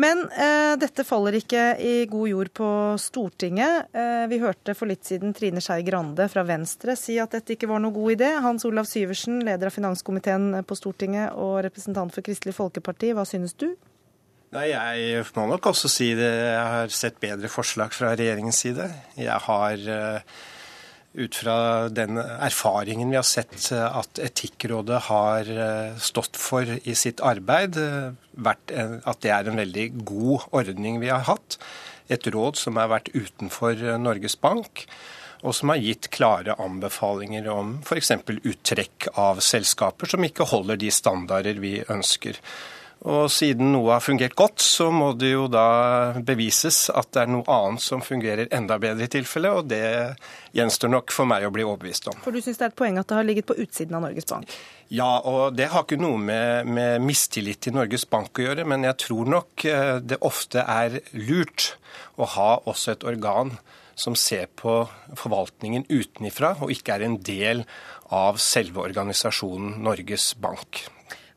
Men 0.00 0.22
eh, 0.30 0.76
dette 0.80 1.04
faller 1.04 1.34
ikke 1.40 1.64
i 1.82 2.06
god 2.08 2.28
jord 2.30 2.52
på 2.56 2.70
Stortinget. 3.02 3.90
Eh, 3.92 4.24
vi 4.30 4.38
hørte 4.40 4.76
for 4.78 4.88
litt 4.88 5.02
siden 5.04 5.34
Trine 5.36 5.60
Skei 5.60 5.82
Grande 5.84 6.28
fra 6.30 6.46
Venstre 6.46 6.94
si 6.96 7.18
at 7.20 7.34
dette 7.34 7.56
ikke 7.56 7.68
var 7.68 7.82
noe 7.82 7.94
god 7.96 8.14
idé. 8.14 8.30
Hans 8.40 8.64
Olav 8.70 8.88
Syversen, 8.88 9.42
leder 9.44 9.68
av 9.68 9.74
finanskomiteen 9.74 10.62
på 10.62 10.78
Stortinget 10.78 11.34
og 11.34 11.58
representant 11.66 12.14
for 12.14 12.24
Kristelig 12.24 12.54
Folkeparti, 12.56 13.12
hva 13.18 13.26
synes 13.28 13.58
du? 13.58 13.72
Nei, 14.50 14.72
Jeg 14.74 15.26
må 15.36 15.44
nok 15.46 15.68
også 15.70 15.86
si 15.86 16.08
det. 16.18 16.26
Jeg 16.26 16.70
har 16.74 16.90
sett 16.90 17.20
bedre 17.22 17.46
forslag 17.50 17.92
fra 17.94 18.16
regjeringens 18.18 18.64
side. 18.64 18.88
Jeg 19.14 19.36
har 19.44 19.84
eh, 19.94 20.40
ut 21.22 21.38
fra 21.38 21.54
den 21.94 22.18
erfaringen 22.18 23.12
vi 23.12 23.18
har 23.20 23.28
sett 23.28 23.68
at 23.70 24.18
Etikkrådet 24.18 25.04
har 25.06 25.52
eh, 25.54 26.00
stått 26.02 26.40
for 26.40 26.66
i 26.66 26.96
sitt 26.98 27.22
arbeid, 27.22 27.78
eh, 27.78 28.08
vært 28.42 28.74
at 28.74 29.22
det 29.22 29.30
er 29.36 29.52
en 29.52 29.62
veldig 29.62 29.86
god 30.02 30.48
ordning 30.64 30.98
vi 30.98 31.14
har 31.14 31.22
hatt. 31.30 31.60
Et 32.10 32.30
råd 32.34 32.58
som 32.58 32.82
har 32.82 32.90
vært 32.90 33.12
utenfor 33.14 33.78
Norges 34.02 34.34
Bank, 34.34 34.82
og 35.46 35.54
som 35.54 35.70
har 35.70 35.78
gitt 35.78 36.10
klare 36.10 36.58
anbefalinger 36.58 37.46
om 37.54 37.76
f.eks. 37.86 38.16
uttrekk 38.26 39.12
av 39.14 39.38
selskaper 39.46 40.10
som 40.10 40.26
ikke 40.26 40.50
holder 40.50 40.82
de 40.82 40.90
standarder 40.90 41.62
vi 41.62 41.76
ønsker. 41.86 42.42
Og 43.08 43.30
siden 43.32 43.70
noe 43.72 43.94
har 43.94 44.02
fungert 44.04 44.34
godt, 44.36 44.60
så 44.60 44.90
må 44.92 45.14
det 45.16 45.30
jo 45.30 45.46
da 45.48 46.12
bevises 46.20 46.90
at 46.92 47.08
det 47.14 47.22
er 47.22 47.30
noe 47.32 47.46
annet 47.48 47.80
som 47.80 48.02
fungerer 48.04 48.50
enda 48.52 48.76
bedre 48.82 49.06
i 49.06 49.12
tilfelle, 49.12 49.52
og 49.56 49.70
det 49.70 49.80
gjenstår 50.56 50.92
nok 50.92 51.14
for 51.16 51.30
meg 51.30 51.46
å 51.48 51.52
bli 51.54 51.64
overbevist 51.64 52.10
om. 52.12 52.20
For 52.20 52.36
du 52.36 52.42
syns 52.44 52.60
det 52.60 52.66
er 52.68 52.74
et 52.74 52.76
poeng 52.76 53.00
at 53.00 53.08
det 53.08 53.16
har 53.16 53.24
ligget 53.24 53.48
på 53.48 53.56
utsiden 53.64 53.96
av 53.96 54.04
Norges 54.04 54.28
Bank? 54.28 54.52
Ja, 54.92 55.08
og 55.24 55.56
det 55.56 55.70
har 55.72 55.86
ikke 55.86 56.00
noe 56.02 56.20
med, 56.20 56.68
med 56.68 57.00
mistillit 57.06 57.62
til 57.64 57.78
Norges 57.78 58.04
Bank 58.10 58.36
å 58.36 58.48
gjøre, 58.50 58.68
men 58.68 58.84
jeg 58.84 59.00
tror 59.06 59.32
nok 59.38 59.68
eh, 59.70 59.96
det 60.04 60.20
ofte 60.20 60.66
er 60.68 61.00
lurt 61.16 61.72
å 62.20 62.28
ha 62.36 62.52
også 62.68 62.98
et 62.98 63.08
organ 63.08 63.56
som 63.96 64.12
ser 64.16 64.48
på 64.60 64.82
forvaltningen 65.16 65.88
utenifra, 65.88 66.58
og 66.60 66.72
ikke 66.72 66.98
er 66.98 67.08
en 67.08 67.20
del 67.24 67.64
av 68.12 68.36
selve 68.42 68.84
organisasjonen 68.84 69.78
Norges 69.88 70.34
Bank 70.40 70.84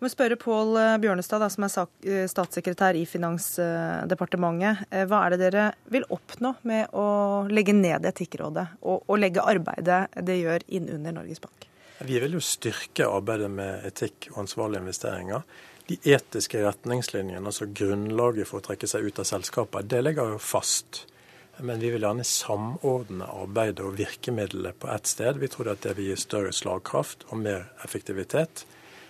må 0.04 0.12
spørre 0.12 0.38
Pål 0.40 0.78
eh, 0.80 0.96
Bjørnestad, 1.04 1.42
da, 1.44 1.50
som 1.52 1.66
er 1.68 1.74
eh, 2.06 2.24
statssekretær 2.30 2.98
i 3.00 3.06
Finansdepartementet. 3.10 4.86
Eh, 4.92 5.06
hva 5.10 5.24
er 5.26 5.36
det 5.36 5.42
dere 5.46 5.68
vil 5.94 6.06
oppnå 6.14 6.56
med 6.70 6.96
å 6.98 7.06
legge 7.52 7.76
ned 7.78 8.08
Etikkrådet, 8.12 8.68
og, 8.84 9.06
og 9.08 9.22
legge 9.22 9.44
arbeidet 9.44 10.06
det 10.28 10.40
gjør 10.42 10.66
innunder 10.68 11.16
Norges 11.16 11.44
Bank? 11.44 11.70
Vi 12.04 12.20
vil 12.20 12.36
jo 12.36 12.42
styrke 12.44 13.08
arbeidet 13.08 13.48
med 13.54 13.86
etikk 13.88 14.28
og 14.34 14.44
ansvarlige 14.44 14.84
investeringer. 14.84 15.46
De 15.88 15.98
etiske 16.16 16.60
retningslinjene, 16.64 17.44
altså 17.44 17.68
grunnlaget 17.72 18.48
for 18.50 18.60
å 18.60 18.66
trekke 18.66 18.88
seg 18.90 19.08
ut 19.08 19.20
av 19.24 19.28
selskaper, 19.28 19.88
det 19.88 20.02
ligger 20.04 20.36
jo 20.36 20.42
fast. 20.42 21.06
Men 21.64 21.80
vi 21.80 21.92
vil 21.94 22.04
gjerne 22.04 22.26
samordne 22.26 23.28
arbeidet 23.30 23.84
og 23.86 23.98
virkemidlene 24.00 24.74
på 24.80 24.90
ett 24.92 25.08
sted. 25.08 25.38
Vi 25.40 25.52
tror 25.54 25.70
at 25.76 25.84
det 25.86 25.96
vil 26.00 26.12
gi 26.12 26.20
større 26.24 26.54
slagkraft 26.56 27.28
og 27.30 27.44
mer 27.44 27.68
effektivitet. 27.86 28.66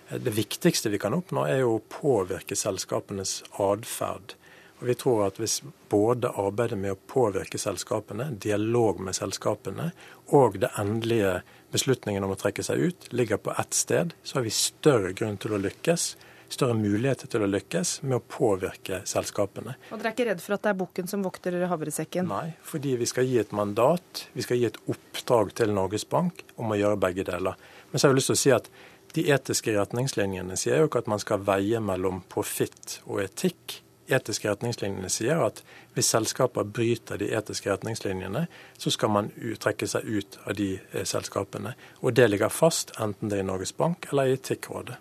Det 0.08 0.30
viktigste 0.36 0.92
vi 0.92 0.98
kan 1.00 1.14
oppnå, 1.16 1.46
er 1.48 1.62
jo 1.62 1.76
å 1.78 1.84
påvirke 1.88 2.56
selskapenes 2.58 3.42
atferd. 3.62 4.34
Og 4.82 4.88
vi 4.90 4.96
tror 4.98 5.22
at 5.28 5.38
hvis 5.40 5.60
både 5.88 6.32
arbeidet 6.40 6.76
med 6.76 6.92
å 6.92 7.00
påvirke 7.08 7.60
selskapene, 7.60 8.32
dialog 8.42 9.00
med 9.00 9.16
selskapene 9.16 9.92
og 10.36 10.58
det 10.60 10.72
endelige 10.80 11.38
beslutningen 11.72 12.26
om 12.26 12.34
å 12.34 12.38
trekke 12.38 12.64
seg 12.66 12.82
ut 12.82 13.08
ligger 13.14 13.40
på 13.40 13.54
ett 13.56 13.74
sted, 13.74 14.14
så 14.22 14.38
har 14.38 14.46
vi 14.46 14.54
større 14.54 15.14
grunn 15.16 15.38
til 15.40 15.56
å 15.56 15.62
lykkes. 15.62 16.14
Større 16.52 16.76
muligheter 16.76 17.30
til 17.30 17.46
å 17.46 17.48
lykkes 17.48 17.96
med 18.04 18.18
å 18.18 18.24
påvirke 18.30 19.00
selskapene. 19.08 19.78
Og 19.88 19.96
Dere 19.96 20.10
er 20.10 20.14
ikke 20.14 20.26
redd 20.28 20.42
for 20.44 20.58
at 20.58 20.66
det 20.66 20.74
er 20.74 20.80
bukken 20.82 21.08
som 21.10 21.24
vokter 21.24 21.56
havresekken? 21.70 22.28
Nei, 22.30 22.52
fordi 22.62 22.92
vi 23.00 23.08
skal 23.10 23.26
gi 23.26 23.40
et 23.40 23.54
mandat, 23.56 24.26
vi 24.36 24.44
skal 24.44 24.60
gi 24.60 24.68
et 24.68 24.78
oppdrag 24.84 25.54
til 25.56 25.72
Norges 25.74 26.04
Bank 26.06 26.44
om 26.60 26.74
å 26.74 26.78
gjøre 26.78 27.00
begge 27.00 27.24
deler. 27.26 27.56
Men 27.90 27.96
så 27.96 28.06
har 28.06 28.12
jeg 28.12 28.20
lyst 28.20 28.30
til 28.30 28.36
å 28.36 28.42
si 28.42 28.52
at 28.54 28.68
de 29.14 29.28
etiske 29.30 29.72
retningslinjene 29.76 30.56
sier 30.58 30.82
jo 30.82 30.90
ikke 30.90 31.04
at 31.04 31.10
man 31.10 31.22
skal 31.22 31.42
veie 31.46 31.80
mellom 31.82 32.22
profitt 32.30 32.98
og 33.06 33.22
etikk. 33.24 33.80
Etiske 34.10 34.50
retningslinjene 34.50 35.08
sier 35.08 35.40
at 35.40 35.62
hvis 35.94 36.10
selskaper 36.12 36.66
bryter 36.66 37.20
de 37.22 37.30
etiske 37.32 37.70
retningslinjene, 37.70 38.46
så 38.78 38.92
skal 38.92 39.12
man 39.14 39.30
trekke 39.62 39.88
seg 39.88 40.04
ut 40.04 40.38
av 40.44 40.58
de 40.58 40.74
eh, 40.76 41.06
selskapene. 41.08 41.72
Og 42.02 42.16
det 42.18 42.26
ligger 42.28 42.52
fast, 42.52 42.92
enten 43.00 43.30
det 43.30 43.38
er 43.38 43.46
i 43.46 43.48
Norges 43.48 43.72
Bank 43.78 44.10
eller 44.10 44.28
i 44.28 44.36
Etikkrådet. 44.36 44.98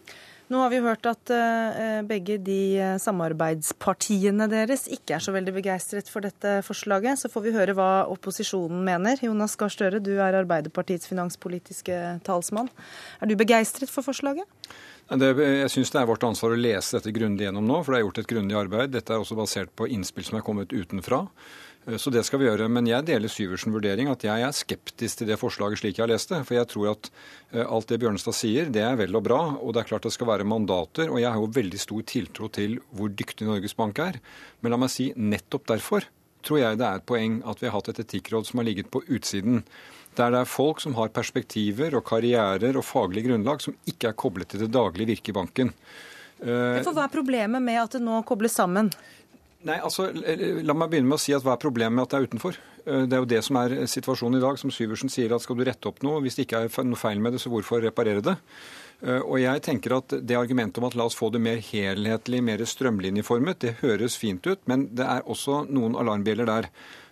Nå 0.51 0.59
har 0.59 0.71
vi 0.73 0.81
hørt 0.83 1.07
at 1.07 1.31
uh, 1.31 2.01
begge 2.07 2.35
de 2.43 2.75
eh, 2.75 2.95
samarbeidspartiene 3.01 4.47
deres 4.51 4.85
ikke 4.91 5.15
er 5.15 5.23
så 5.23 5.31
veldig 5.35 5.53
begeistret 5.55 6.09
for 6.11 6.25
dette 6.25 6.57
forslaget. 6.67 7.21
Så 7.21 7.31
får 7.31 7.45
vi 7.45 7.53
høre 7.55 7.75
hva 7.77 8.05
opposisjonen 8.11 8.83
mener. 8.85 9.21
Jonas 9.23 9.55
Gahr 9.59 9.71
Støre, 9.71 10.01
du 10.03 10.11
er 10.17 10.35
Arbeiderpartiets 10.41 11.07
finanspolitiske 11.09 11.99
talsmann. 12.27 12.69
Er 13.23 13.31
du 13.31 13.37
begeistret 13.39 13.91
for 13.91 14.05
forslaget? 14.05 14.49
Det, 15.13 15.29
jeg 15.35 15.71
syns 15.71 15.91
det 15.93 15.99
er 15.99 16.07
vårt 16.09 16.23
ansvar 16.25 16.55
å 16.55 16.59
lese 16.59 16.97
dette 16.97 17.11
grundig 17.15 17.45
gjennom 17.45 17.65
nå, 17.67 17.81
for 17.83 17.93
det 17.93 17.99
er 17.99 18.05
gjort 18.05 18.21
et 18.21 18.29
grundig 18.31 18.55
arbeid. 18.57 18.93
Dette 18.93 19.13
er 19.13 19.23
også 19.23 19.37
basert 19.37 19.73
på 19.75 19.87
innspill 19.91 20.27
som 20.27 20.39
er 20.39 20.45
kommet 20.45 20.73
utenfra. 20.75 21.25
Eh, 21.85 21.97
så 21.97 22.11
det 22.13 22.23
skal 22.27 22.41
vi 22.41 22.47
gjøre. 22.47 22.69
Men 22.71 22.87
jeg 22.89 23.07
deler 23.07 23.31
Syversen 23.31 23.75
vurdering 23.75 24.11
at 24.11 24.23
jeg 24.25 24.45
er 24.45 24.55
skeptisk 24.55 25.21
til 25.21 25.31
det 25.31 25.39
forslaget 25.41 25.81
slik 25.81 25.99
jeg 25.99 26.05
har 26.05 26.13
lest 26.13 26.33
det. 26.33 26.41
For 26.47 26.57
jeg 26.57 26.69
tror 26.71 26.93
at 26.93 27.11
eh, 27.51 27.63
alt 27.65 27.91
det 27.91 27.99
Bjørnstad 28.03 28.37
sier, 28.37 28.71
det 28.73 28.83
er 28.85 28.97
vel 28.99 29.19
og 29.19 29.25
bra. 29.27 29.41
Og 29.59 29.75
det 29.75 29.83
er 29.83 29.91
klart 29.93 30.07
det 30.07 30.15
skal 30.15 30.31
være 30.31 30.47
mandater. 30.47 31.11
Og 31.11 31.21
jeg 31.21 31.29
har 31.29 31.39
jo 31.39 31.53
veldig 31.59 31.81
stor 31.81 32.03
tiltro 32.15 32.51
til 32.53 32.79
hvor 32.95 33.11
dyktig 33.11 33.47
Norges 33.49 33.77
Bank 33.77 34.01
er. 34.03 34.19
Men 34.61 34.75
la 34.75 34.81
meg 34.81 34.93
si 34.93 35.11
nettopp 35.17 35.69
derfor 35.75 36.09
tror 36.43 36.59
jeg 36.59 36.79
det 36.79 36.83
er 36.83 36.99
et 36.99 37.05
poeng 37.07 37.37
at 37.47 37.61
vi 37.61 37.69
har 37.69 37.77
hatt 37.77 37.93
et 37.93 38.01
etikkråd 38.03 38.49
som 38.49 38.59
har 38.59 38.67
ligget 38.67 38.89
på 38.91 38.99
utsiden. 39.07 39.61
Der 40.17 40.33
det 40.33 40.41
er 40.43 40.49
folk 40.49 40.81
som 40.83 40.97
har 40.97 41.13
perspektiver 41.15 41.95
og 41.95 42.03
karrierer 42.05 42.75
og 42.75 42.83
faglig 42.83 43.23
grunnlag 43.29 43.63
som 43.63 43.77
ikke 43.89 44.11
er 44.11 44.17
koblet 44.19 44.51
til 44.51 44.65
det 44.65 44.73
daglige 44.75 45.13
virket 45.13 45.31
i 45.31 45.37
banken. 45.39 45.71
For 46.43 46.91
Hva 46.91 47.05
er 47.05 47.13
problemet 47.13 47.63
med 47.63 47.79
at 47.79 47.95
det 47.95 48.03
nå 48.03 48.19
kobles 48.27 48.57
sammen? 48.59 48.91
Nei, 49.63 49.79
altså, 49.79 50.09
La 50.11 50.75
meg 50.75 50.91
begynne 50.91 51.07
med 51.07 51.19
å 51.19 51.23
si 51.23 51.33
at 51.35 51.43
hva 51.45 51.55
er 51.55 51.61
problemet 51.63 51.95
med 51.95 52.03
at 52.03 52.13
det 52.13 52.19
er 52.19 52.29
utenfor? 52.29 52.57
Eh, 52.83 53.03
det 53.07 53.15
er 53.15 53.21
jo 53.23 53.31
det 53.31 53.41
som 53.47 53.59
er 53.61 53.75
situasjonen 53.87 54.39
i 54.39 54.43
dag. 54.43 54.59
Som 54.59 54.73
Syversen 54.75 55.11
sier, 55.11 55.31
at 55.31 55.43
skal 55.43 55.59
du 55.59 55.63
rette 55.67 55.87
opp 55.89 56.01
noe, 56.03 56.21
hvis 56.23 56.39
det 56.39 56.47
ikke 56.47 56.65
er 56.65 56.87
noe 56.87 56.99
feil 56.99 57.21
med 57.23 57.35
det, 57.35 57.43
så 57.43 57.51
hvorfor 57.53 57.83
reparere 57.83 58.23
det? 58.25 58.35
Eh, 59.03 59.19
og 59.19 59.37
jeg 59.41 59.63
tenker 59.65 59.97
at 59.97 60.15
Det 60.23 60.37
argumentet 60.39 60.79
om 60.79 60.87
at 60.87 60.97
la 60.99 61.07
oss 61.07 61.17
få 61.19 61.29
det 61.33 61.41
mer 61.43 61.63
helhetlig, 61.63 62.43
mer 62.43 62.63
strømlinjeformet, 62.63 63.59
det 63.59 63.77
høres 63.81 64.19
fint 64.19 64.45
ut, 64.47 64.59
men 64.67 64.89
det 64.95 65.07
er 65.07 65.23
også 65.27 65.63
noen 65.71 65.95
alarmbjeller 65.99 66.47
der. 66.49 66.69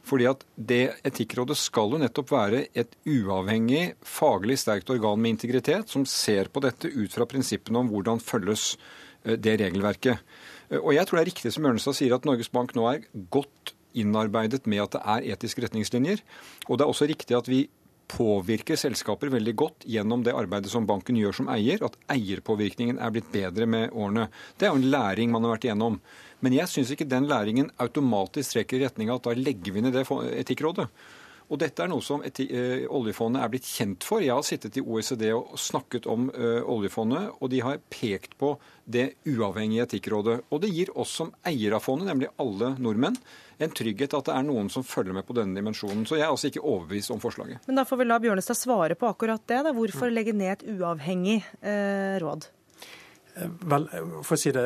Fordi 0.08 0.26
at 0.26 0.44
det 0.58 0.84
Etikkrådet 1.06 1.58
skal 1.60 1.94
jo 1.94 2.00
nettopp 2.02 2.32
være 2.34 2.66
et 2.74 2.96
uavhengig, 3.06 3.94
faglig 4.02 4.58
sterkt 4.60 4.90
organ 4.90 5.22
med 5.22 5.36
integritet, 5.36 5.92
som 5.92 6.08
ser 6.10 6.50
på 6.50 6.64
dette 6.64 6.90
ut 6.90 7.14
fra 7.14 7.28
prinsippene 7.30 7.84
om 7.84 7.92
hvordan 7.92 8.24
følges 8.24 8.74
eh, 9.24 9.38
det 9.38 9.60
regelverket. 9.62 10.20
Eh, 10.72 10.80
og 10.80 10.96
jeg 10.96 11.08
tror 11.08 11.20
det 11.20 11.26
er 11.26 11.32
riktig 11.34 11.54
som 11.54 11.68
Ørnestad 11.68 11.98
sier, 12.00 12.16
at 12.16 12.26
Norges 12.28 12.52
Bank 12.54 12.74
nå 12.78 12.88
er 12.90 13.06
godt 13.34 13.76
innarbeidet 13.98 14.64
med 14.72 14.86
at 14.86 14.96
det 14.96 15.04
er 15.16 15.30
etiske 15.36 15.66
retningslinjer. 15.66 16.24
Og 16.70 16.80
det 16.80 16.86
er 16.86 16.92
også 16.94 17.10
riktig 17.12 17.38
at 17.38 17.52
vi 17.52 17.66
påvirker 18.12 18.80
selskaper 18.80 19.32
veldig 19.32 19.54
godt 19.56 19.86
gjennom 19.88 20.24
det 20.26 20.34
arbeidet 20.36 20.72
som 20.72 20.88
banken 20.88 21.16
gjør 21.20 21.38
som 21.38 21.52
eier, 21.52 21.80
at 21.86 21.96
eierpåvirkningen 22.12 23.00
er 23.00 23.14
blitt 23.14 23.30
bedre 23.32 23.68
med 23.70 23.94
årene. 23.96 24.28
Det 24.60 24.68
er 24.68 24.74
jo 24.74 24.82
en 24.82 24.92
læring 24.92 25.32
man 25.32 25.48
har 25.48 25.56
vært 25.56 25.70
igjennom. 25.70 26.00
Men 26.44 26.58
jeg 26.58 26.72
syns 26.72 26.92
ikke 26.92 27.08
den 27.08 27.30
læringen 27.30 27.72
automatisk 27.80 28.58
trekker 28.58 28.80
i 28.80 28.86
retning 28.86 29.12
av 29.12 29.22
at 29.22 29.30
da 29.30 29.38
legger 29.38 29.76
vi 29.76 29.86
ned 29.86 29.96
det 29.96 30.04
Etikkrådet. 30.42 30.90
Og 31.52 31.60
dette 31.60 31.84
er 31.84 31.90
noe 31.92 32.04
som 32.04 32.24
uh, 32.24 32.84
oljefondet 32.96 33.44
er 33.44 33.52
blitt 33.52 33.68
kjent 33.68 34.06
for. 34.08 34.24
Jeg 34.24 34.32
har 34.32 34.46
sittet 34.48 34.78
i 34.80 34.84
OECD 34.84 35.28
og 35.36 35.58
snakket 35.60 36.08
om 36.10 36.30
uh, 36.32 36.62
oljefondet, 36.72 37.34
og 37.40 37.52
de 37.52 37.60
har 37.66 37.82
pekt 37.92 38.38
på 38.40 38.54
det 38.86 39.12
uavhengige 39.28 39.84
Etikkrådet. 39.90 40.38
Og 40.50 40.62
det 40.64 40.72
gir 40.72 40.94
oss 40.96 41.12
som 41.20 41.34
eier 41.48 41.76
av 41.76 41.84
fondet, 41.84 42.08
nemlig 42.08 42.32
alle 42.42 42.74
nordmenn, 42.80 43.20
en 43.62 43.76
trygghet 43.78 44.16
at 44.18 44.30
det 44.30 44.38
er 44.38 44.48
noen 44.48 44.72
som 44.74 44.86
følger 44.88 45.16
med 45.18 45.28
på 45.28 45.36
denne 45.38 45.58
dimensjonen. 45.60 46.06
Så 46.08 46.18
jeg 46.18 46.26
er 46.26 46.32
altså 46.32 46.50
ikke 46.50 46.64
overbevist 46.64 47.12
om 47.14 47.20
forslaget. 47.22 47.68
Men 47.68 47.82
da 47.82 47.86
får 47.88 48.00
vi 48.00 48.08
la 48.08 48.20
Bjørnestad 48.24 48.58
svare 48.58 48.98
på 48.98 49.12
akkurat 49.12 49.44
det. 49.52 49.60
Da. 49.68 49.76
Hvorfor 49.76 50.08
mm. 50.08 50.16
legge 50.16 50.36
ned 50.38 50.56
et 50.56 50.66
uavhengig 50.72 51.42
eh, 51.60 52.16
råd? 52.24 52.48
Vel, 53.72 53.86
for 54.28 54.36
å 54.36 54.40
si 54.40 54.52
det, 54.56 54.64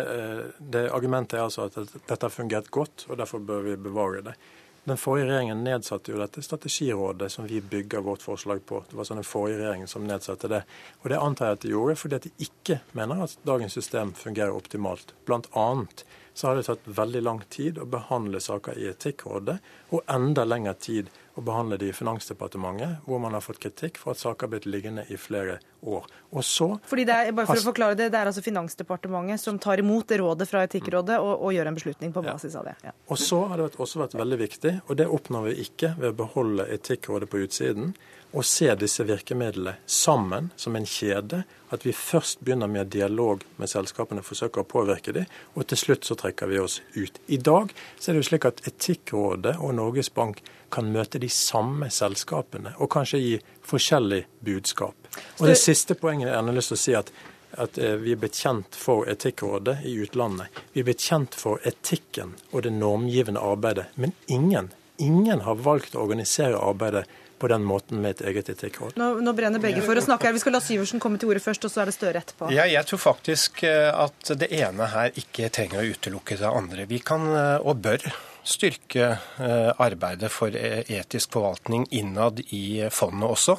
det 0.74 0.88
Argumentet 0.94 1.38
er 1.38 1.44
altså 1.46 1.68
at 1.68 1.76
dette 1.78 2.18
har 2.18 2.34
fungert 2.34 2.72
godt, 2.74 3.06
og 3.10 3.20
derfor 3.20 3.44
bør 3.46 3.68
vi 3.68 3.76
bevare 3.78 4.24
det. 4.26 4.38
Den 4.86 5.00
forrige 5.02 5.26
regjeringen 5.26 5.64
nedsatte 5.66 6.12
jo 6.14 6.20
dette 6.22 6.44
strategirådet 6.46 7.32
som 7.34 7.48
vi 7.50 7.58
bygger 7.62 8.04
vårt 8.06 8.22
forslag 8.22 8.60
på. 8.70 8.84
Det 8.90 8.98
var 9.00 9.08
sånn 9.08 9.18
den 9.18 9.26
forrige 9.26 9.64
regjeringen 9.64 9.90
som 9.90 10.06
nedsatte 10.06 10.50
det. 10.52 10.60
Og 11.02 11.10
det 11.10 11.18
antar 11.18 11.50
jeg 11.50 11.58
at 11.58 11.64
de 11.64 11.72
gjorde 11.72 11.96
fordi 11.98 12.20
at 12.20 12.28
de 12.28 12.46
ikke 12.46 12.78
mener 12.94 13.24
at 13.26 13.34
dagens 13.50 13.74
system 13.74 14.14
fungerer 14.14 14.54
optimalt. 14.54 15.16
Blant 15.26 15.50
annet 15.58 16.06
så 16.38 16.52
har 16.52 16.60
det 16.60 16.68
tatt 16.68 16.86
veldig 16.86 17.24
lang 17.26 17.42
tid 17.50 17.80
å 17.82 17.88
behandle 17.90 18.44
saker 18.44 18.78
i 18.78 18.86
Etikkrådet, 18.92 19.58
og 19.90 20.06
enda 20.12 20.46
lengre 20.46 20.76
tid 20.78 21.10
å 21.36 21.44
behandle 21.44 21.78
det 21.80 21.90
i 21.92 21.96
Finansdepartementet, 21.96 23.02
hvor 23.06 23.20
man 23.20 23.36
har 23.36 23.44
fått 23.44 23.60
kritikk 23.64 24.00
for 24.00 24.16
at 24.16 24.22
saker 24.22 24.48
har 24.48 24.54
blitt 24.54 24.68
liggende 24.70 25.04
i 25.12 25.18
flere 25.20 25.58
år. 25.84 26.08
Og 26.32 26.46
så... 26.48 26.70
Fordi 26.88 27.06
det 27.08 27.16
er, 27.16 27.32
bare 27.36 27.50
for 27.50 27.60
å 27.60 27.68
forklare 27.68 27.98
det, 28.00 28.10
det 28.14 28.22
er 28.22 28.32
altså 28.32 28.44
Finansdepartementet 28.46 29.44
som 29.44 29.60
tar 29.60 29.84
imot 29.84 30.08
det 30.12 30.22
rådet 30.24 30.48
fra 30.50 30.64
Etikkrådet 30.68 31.20
og, 31.20 31.34
og 31.36 31.56
gjør 31.56 31.72
en 31.72 31.80
beslutning 31.80 32.16
på 32.16 32.24
basis 32.26 32.56
av 32.56 32.70
det. 32.70 32.78
Ja. 32.88 32.96
Og 33.12 33.20
så 33.20 33.42
har 33.52 33.60
det 33.60 33.70
også 33.76 34.06
vært 34.06 34.16
veldig 34.18 34.42
viktig, 34.46 34.76
og 34.88 35.00
det 35.02 35.10
oppnår 35.12 35.50
vi 35.50 35.58
ikke 35.68 35.96
ved 36.00 36.14
å 36.14 36.20
beholde 36.24 36.70
Etikkrådet 36.78 37.32
på 37.32 37.44
utsiden, 37.44 37.96
å 38.36 38.44
se 38.44 38.68
disse 38.76 39.04
virkemidlene 39.08 39.78
sammen 39.88 40.50
som 40.60 40.76
en 40.76 40.88
kjede. 40.88 41.44
At 41.72 41.86
vi 41.88 41.94
først 41.96 42.42
begynner 42.44 42.70
med 42.72 42.92
dialog 42.94 43.44
med 43.60 43.72
selskapene, 43.72 44.24
forsøker 44.26 44.62
å 44.62 44.68
påvirke 44.68 45.14
dem, 45.16 45.30
og 45.56 45.68
til 45.70 45.80
slutt 45.80 46.08
så 46.08 46.18
trekker 46.20 46.52
vi 46.52 46.60
oss 46.62 46.82
ut. 46.96 47.20
I 47.32 47.40
dag 47.40 47.72
så 47.98 48.12
er 48.12 48.16
det 48.16 48.24
jo 48.24 48.30
slik 48.30 48.48
at 48.48 48.62
Etikkrådet 48.68 49.56
og 49.60 49.76
Norges 49.80 50.12
Bank 50.14 50.44
kan 50.74 50.92
møte 50.92 51.22
de 51.22 51.30
samme 51.32 51.90
selskapene, 51.94 52.76
og 52.80 52.92
kanskje 52.92 53.22
gi 53.22 53.38
forskjellig 53.66 54.26
budskap. 54.46 54.96
Og 55.40 55.48
Det 55.48 55.58
siste 55.60 55.96
poenget 55.96 56.30
jeg 56.30 56.38
har 56.38 56.56
lyst 56.56 56.74
til 56.74 56.80
å 56.80 56.86
si 56.86 57.00
at 57.00 57.14
at 57.58 57.78
eh, 57.78 57.96
vi 57.96 58.12
er 58.12 58.20
blitt 58.20 58.36
kjent 58.36 58.76
for 58.76 59.10
Etikkrådet 59.10 59.78
i 59.88 59.96
utlandet. 60.04 60.48
Vi 60.74 60.82
er 60.82 60.88
blitt 60.90 61.04
kjent 61.04 61.36
for 61.40 61.62
etikken 61.64 62.36
og 62.52 62.66
det 62.66 62.74
normgivende 62.76 63.40
arbeidet. 63.40 63.86
Men 63.96 64.12
ingen, 64.28 64.72
ingen 64.98 65.46
har 65.46 65.62
valgt 65.64 65.96
å 65.96 66.04
organisere 66.04 66.60
arbeidet 66.60 67.06
på 67.40 67.50
den 67.52 67.66
måten 67.68 68.00
med 68.02 68.16
et 68.16 68.22
eget 68.30 68.50
etikkråd. 68.54 68.96
Nå, 69.00 69.10
nå, 69.24 69.34
brenner 69.36 69.60
begge 69.60 69.84
for 69.84 70.00
å 70.00 70.04
snakke 70.04 70.30
her. 70.30 70.36
Vi 70.38 70.44
skal 70.44 70.56
la 70.56 70.62
Syversen 70.64 71.02
komme 71.04 71.20
til 71.20 71.34
ordet 71.34 71.44
først, 71.44 71.68
og 71.68 71.74
så 71.74 71.84
er 71.84 71.92
det 71.92 71.96
Støre 71.98 72.22
etterpå. 72.24 72.52
Ja, 72.56 72.64
jeg 72.70 72.88
tror 72.88 73.02
faktisk 73.04 73.66
eh, 73.68 73.90
at 73.92 74.32
det 74.40 74.52
ene 74.56 74.88
her 74.94 75.12
ikke 75.20 75.52
trenger 75.54 75.84
å 75.84 75.90
utelukke 75.92 76.40
det 76.40 76.48
andre. 76.48 76.88
Vi 76.90 77.02
kan 77.04 77.28
eh, 77.36 77.58
og 77.60 77.84
bør 77.84 78.08
styrke 78.46 79.08
eh, 79.42 79.72
arbeidet 79.82 80.30
for 80.34 80.54
etisk 80.56 81.36
forvaltning 81.36 81.88
innad 81.98 82.42
i 82.54 82.86
fondet 82.94 83.30
også. 83.30 83.58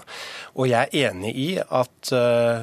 Og 0.54 0.70
jeg 0.70 0.88
er 0.92 1.10
enig 1.10 1.34
i 1.36 1.48
at 1.58 2.12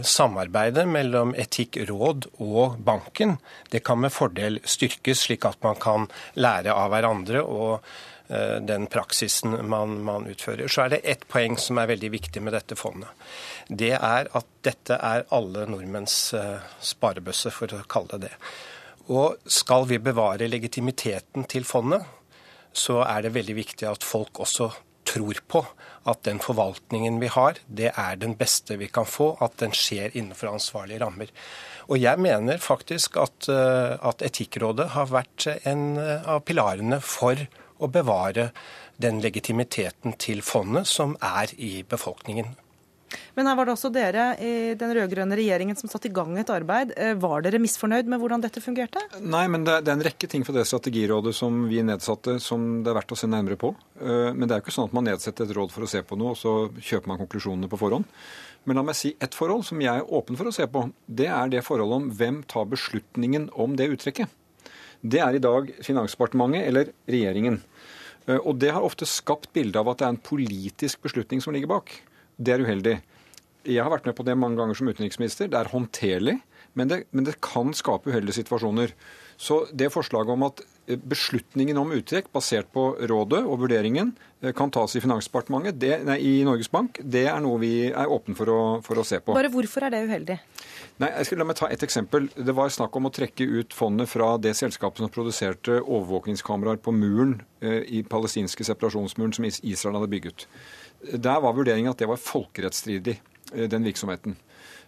samarbeidet 0.07 0.85
mellom 0.89 1.33
Etikkråd 1.37 2.29
og 2.41 2.79
banken 2.83 3.37
det 3.73 3.83
kan 3.85 3.99
med 3.99 4.13
fordel 4.15 4.61
styrkes, 4.63 5.25
slik 5.27 5.45
at 5.49 5.59
man 5.65 5.77
kan 5.81 6.07
lære 6.39 6.73
av 6.73 6.93
hverandre. 6.93 7.43
og 7.43 7.83
Eh, 8.27 8.55
den 8.55 8.87
praksisen 8.87 9.69
man, 9.69 10.03
man, 10.03 10.27
utfører. 10.27 10.67
Så 10.67 10.81
er 10.81 10.93
det 10.93 11.01
ett 11.03 11.25
poeng 11.27 11.57
som 11.59 11.77
er 11.77 11.89
veldig 11.91 12.09
viktig 12.13 12.41
med 12.41 12.55
dette 12.55 12.77
fondet. 12.79 13.11
Det 13.67 13.91
er 13.97 14.29
at 14.31 14.47
dette 14.63 14.95
er 14.95 15.25
alle 15.35 15.65
nordmenns 15.67 16.15
eh, 16.37 16.63
sparebøsse, 16.79 17.51
for 17.51 17.75
å 17.75 17.83
kalle 17.89 18.15
det 18.15 18.29
det. 18.29 18.37
Og 19.11 19.35
skal 19.49 19.87
vi 19.89 19.99
bevare 19.99 20.47
legitimiteten 20.47 21.47
til 21.51 21.65
fondet, 21.67 22.05
så 22.73 23.01
er 23.03 23.25
det 23.25 23.33
veldig 23.35 23.55
viktig 23.57 23.87
at 23.89 24.05
folk 24.05 24.39
også 24.39 24.71
tror 25.03 25.39
på 25.51 25.61
at 26.09 26.23
den 26.25 26.39
forvaltningen 26.41 27.19
vi 27.21 27.27
har, 27.31 27.59
det 27.67 27.91
er 27.91 28.15
den 28.19 28.37
beste 28.39 28.77
vi 28.79 28.87
kan 28.87 29.05
få, 29.07 29.33
at 29.43 29.57
den 29.59 29.75
skjer 29.75 30.15
innenfor 30.15 30.53
ansvarlige 30.53 31.03
rammer. 31.03 31.29
Og 31.91 31.99
jeg 31.99 32.19
mener 32.23 32.63
faktisk 32.63 33.19
at, 33.19 33.49
eh, 33.51 33.99
at 33.99 34.23
Etikkrådet 34.23 34.93
har 34.95 35.11
vært 35.11 35.47
en 35.67 35.99
av 35.99 36.43
pilarene 36.47 37.01
for 37.03 37.35
å 37.83 37.91
bevare 37.91 38.51
den 39.01 39.19
legitimiteten 39.23 40.15
til 40.19 40.41
fondet 40.45 40.87
som 40.87 41.17
er 41.21 41.51
i 41.57 41.83
befolkningen. 41.83 42.55
Men 43.37 43.49
her 43.49 43.57
var 43.57 43.67
det 43.67 43.75
også 43.75 43.91
dere 43.93 44.25
i 44.41 44.73
den 44.79 44.93
rød-grønne 44.97 45.37
regjeringen 45.37 45.77
som 45.79 45.91
satte 45.91 46.09
i 46.09 46.13
gang 46.13 46.37
et 46.39 46.51
arbeid. 46.53 46.93
Eh, 46.97 47.13
var 47.19 47.43
dere 47.45 47.61
misfornøyd 47.63 48.09
med 48.11 48.21
hvordan 48.21 48.43
dette 48.43 48.63
fungerte? 48.63 49.01
Nei, 49.21 49.45
men 49.51 49.65
det 49.67 49.79
er, 49.79 49.91
en 49.93 50.05
rekke 50.05 50.29
ting 50.29 50.45
fra 50.47 50.55
det 50.55 50.65
strategirådet 50.69 51.35
som 51.37 51.63
vi 51.69 51.81
nedsatte 51.85 52.39
som 52.43 52.83
det 52.83 52.91
er 52.91 52.99
verdt 52.99 53.15
å 53.15 53.19
se 53.19 53.29
nærmere 53.29 53.59
på. 53.59 53.73
Eh, 54.01 54.31
men 54.33 54.47
det 54.47 54.55
er 54.55 54.61
jo 54.61 54.67
ikke 54.67 54.77
sånn 54.77 54.89
at 54.91 54.97
man 54.97 55.07
nedsetter 55.09 55.47
et 55.47 55.55
råd 55.57 55.73
for 55.73 55.85
å 55.85 55.91
se 55.91 56.03
på 56.05 56.19
noe, 56.19 56.33
og 56.33 56.39
så 56.39 56.55
kjøper 56.77 57.13
man 57.13 57.21
konklusjonene 57.23 57.71
på 57.71 57.81
forhånd. 57.81 58.07
Men 58.63 58.79
la 58.79 58.85
meg 58.87 58.95
si 58.95 59.11
ett 59.19 59.35
forhold 59.35 59.65
som 59.67 59.81
jeg 59.83 59.91
er 59.91 60.13
åpen 60.15 60.39
for 60.39 60.47
å 60.47 60.55
se 60.55 60.67
på. 60.71 60.85
Det 61.05 61.27
er 61.27 61.51
det 61.51 61.65
forholdet 61.67 61.99
om 61.99 62.13
hvem 62.15 62.39
tar 62.47 62.69
beslutningen 62.71 63.49
om 63.59 63.75
det 63.79 63.89
uttrekket. 63.91 64.31
Det 65.03 65.19
er 65.19 65.35
i 65.35 65.43
dag 65.43 65.67
Finansdepartementet 65.83 66.63
eller 66.69 66.93
regjeringen. 67.11 67.59
Eh, 68.27 68.39
og 68.39 68.55
det 68.61 68.71
har 68.71 68.85
ofte 68.85 69.07
skapt 69.09 69.51
bilde 69.55 69.79
av 69.79 69.91
at 69.91 69.99
det 69.99 70.07
er 70.07 70.15
en 70.15 70.25
politisk 70.31 71.03
beslutning 71.03 71.43
som 71.43 71.55
ligger 71.55 71.71
bak. 71.75 71.91
Det 72.37 72.55
er 72.55 72.63
uheldig. 72.63 72.97
Jeg 73.63 73.79
har 73.83 73.91
vært 73.93 74.09
med 74.09 74.17
på 74.17 74.25
det 74.27 74.35
mange 74.35 74.59
ganger 74.59 74.75
som 74.75 74.89
utenriksminister. 74.91 75.47
Det 75.51 75.59
er 75.59 75.71
håndterlig, 75.71 76.39
men 76.75 76.89
det, 76.89 77.03
men 77.15 77.27
det 77.27 77.39
kan 77.43 77.71
skape 77.77 78.11
uheldige 78.11 78.41
situasjoner. 78.41 78.91
Så 79.37 79.63
det 79.73 79.89
forslaget 79.93 80.33
om 80.33 80.45
at 80.45 80.61
eh, 80.87 80.99
beslutningen 80.99 81.77
om 81.81 81.91
uttrekk 81.95 82.29
basert 82.33 82.69
på 82.73 82.85
rådet 83.09 83.41
og 83.41 83.63
vurderingen 83.63 84.13
eh, 84.43 84.53
kan 84.55 84.71
tas 84.73 84.95
i 84.95 85.01
Finansdepartementet, 85.03 85.79
det, 85.81 85.97
nei, 86.07 86.19
i 86.21 86.33
Norges 86.45 86.69
Bank, 86.71 86.99
det 87.01 87.25
er 87.31 87.41
noe 87.43 87.59
vi 87.61 87.73
er 87.89 88.11
åpne 88.13 88.37
for 88.37 88.51
å, 88.53 88.59
for 88.85 89.01
å 89.01 89.07
se 89.07 89.19
på. 89.23 89.35
Bare 89.35 89.51
hvorfor 89.53 89.87
er 89.87 89.95
det 89.95 90.03
uheldig? 90.09 90.37
Nei, 91.01 91.09
jeg 91.09 91.29
skal 91.29 91.41
La 91.41 91.49
meg 91.49 91.57
ta 91.59 91.71
et 91.73 91.83
eksempel. 91.85 92.29
Det 92.35 92.55
var 92.55 92.71
snakk 92.73 92.95
om 92.99 93.09
å 93.09 93.13
trekke 93.13 93.47
ut 93.49 93.73
fondet 93.75 94.11
fra 94.11 94.35
det 94.41 94.53
selskapet 94.59 95.01
som 95.01 95.11
produserte 95.13 95.79
overvåkningskameraer 95.81 96.81
på 96.83 96.93
muren 96.95 97.39
eh, 97.63 97.81
i 97.89 98.03
palestinske 98.07 98.67
separasjonsmuren 98.69 99.35
som 99.35 99.49
Israel 99.49 99.99
hadde 99.99 100.13
bygget. 100.13 100.47
Der 101.03 101.43
var 101.43 101.55
vurderingen 101.55 101.91
at 101.91 101.99
det 101.99 102.09
var 102.09 102.21
folkerettsstridig, 102.21 103.19
eh, 103.53 103.67
den 103.69 103.83
virksomheten. 103.83 104.37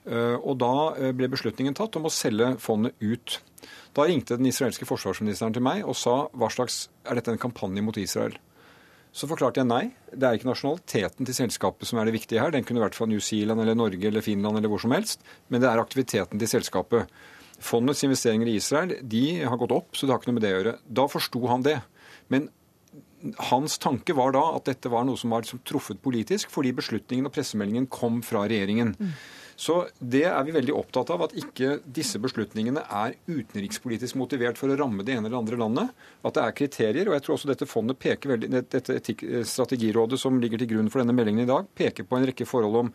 Eh, 0.06 0.38
og 0.38 0.60
da 0.62 1.12
ble 1.18 1.32
beslutningen 1.34 1.76
tatt 1.76 1.96
om 1.98 2.08
å 2.08 2.14
selge 2.14 2.54
fondet 2.62 2.94
ut. 3.02 3.40
Da 3.96 4.06
ringte 4.06 4.38
den 4.38 4.50
israelske 4.50 4.88
forsvarsministeren 4.88 5.56
til 5.56 5.64
meg 5.66 5.86
og 5.88 5.96
sa 5.98 6.28
hva 6.36 6.52
slags 6.52 6.88
er 7.08 7.18
dette 7.18 7.32
en 7.34 7.42
kampanje 7.42 7.84
mot 7.84 7.98
Israel? 7.98 8.36
Så 9.16 9.30
forklarte 9.32 9.62
jeg 9.62 9.70
nei. 9.70 9.94
Det 10.12 10.28
er 10.28 10.36
ikke 10.36 10.50
nasjonaliteten 10.50 11.28
til 11.28 11.38
selskapet 11.38 11.88
som 11.88 12.02
er 12.02 12.10
det 12.10 12.18
viktige 12.18 12.42
her. 12.44 12.52
Den 12.52 12.66
kunne 12.68 12.84
vært 12.84 12.98
fra 12.98 13.08
New 13.08 13.22
Zealand 13.24 13.64
eller 13.64 13.78
Norge 13.80 14.10
eller 14.10 14.26
Finland 14.26 14.60
eller 14.60 14.72
hvor 14.72 14.84
som 14.84 14.92
helst. 14.92 15.24
Men 15.48 15.64
det 15.64 15.70
er 15.70 15.80
aktiviteten 15.80 16.42
til 16.42 16.52
selskapet. 16.52 17.08
Fondets 17.64 18.04
investeringer 18.04 18.52
i 18.52 18.58
Israel 18.60 18.98
de 19.00 19.24
har 19.48 19.56
gått 19.62 19.72
opp, 19.72 19.96
så 19.96 20.04
det 20.04 20.12
har 20.12 20.20
ikke 20.20 20.34
noe 20.34 20.40
med 20.42 20.44
det 20.44 20.52
å 20.52 20.58
gjøre. 20.58 20.76
Da 21.00 21.08
forsto 21.08 21.42
han 21.48 21.64
det. 21.64 21.78
Men 22.28 22.50
hans 23.52 23.80
tanke 23.82 24.16
var 24.18 24.36
da 24.36 24.44
at 24.58 24.68
dette 24.70 24.92
var 24.92 25.08
noe 25.08 25.20
som 25.20 25.34
var 25.34 25.46
liksom 25.46 25.64
truffet 25.68 26.02
politisk, 26.04 26.52
fordi 26.54 26.76
beslutningen 26.78 27.28
og 27.30 27.34
pressemeldingen 27.36 27.90
kom 27.92 28.22
fra 28.26 28.46
regjeringen. 28.50 28.94
Mm. 29.00 29.18
Så 29.56 29.86
det 30.04 30.26
er 30.28 30.44
vi 30.44 30.52
veldig 30.52 30.74
opptatt 30.76 31.14
av, 31.14 31.22
at 31.26 31.36
ikke 31.40 31.78
disse 31.96 32.20
beslutningene 32.20 32.82
er 32.92 33.16
utenrikspolitisk 33.30 34.18
motivert 34.20 34.60
for 34.60 34.72
å 34.72 34.76
ramme 34.80 35.06
det 35.08 35.16
ene 35.16 35.30
eller 35.30 35.40
andre 35.40 35.60
landet. 35.62 35.94
At 36.28 36.36
det 36.36 36.44
er 36.44 36.58
kriterier. 36.60 37.08
Og 37.08 37.16
jeg 37.16 37.24
tror 37.24 37.36
også 37.38 37.52
dette 37.54 37.70
fondet 37.70 38.00
peker 38.04 38.34
veldig, 38.34 38.50
dette 38.52 38.98
strategirådet 39.48 40.20
som 40.20 40.42
ligger 40.44 40.60
til 40.60 40.74
grunn 40.74 40.92
for 40.92 41.02
denne 41.02 41.16
meldingen 41.16 41.46
i 41.46 41.52
dag, 41.52 41.70
peker 41.80 42.08
på 42.08 42.20
en 42.20 42.28
rekke 42.28 42.48
forhold 42.50 42.82
om 42.82 42.92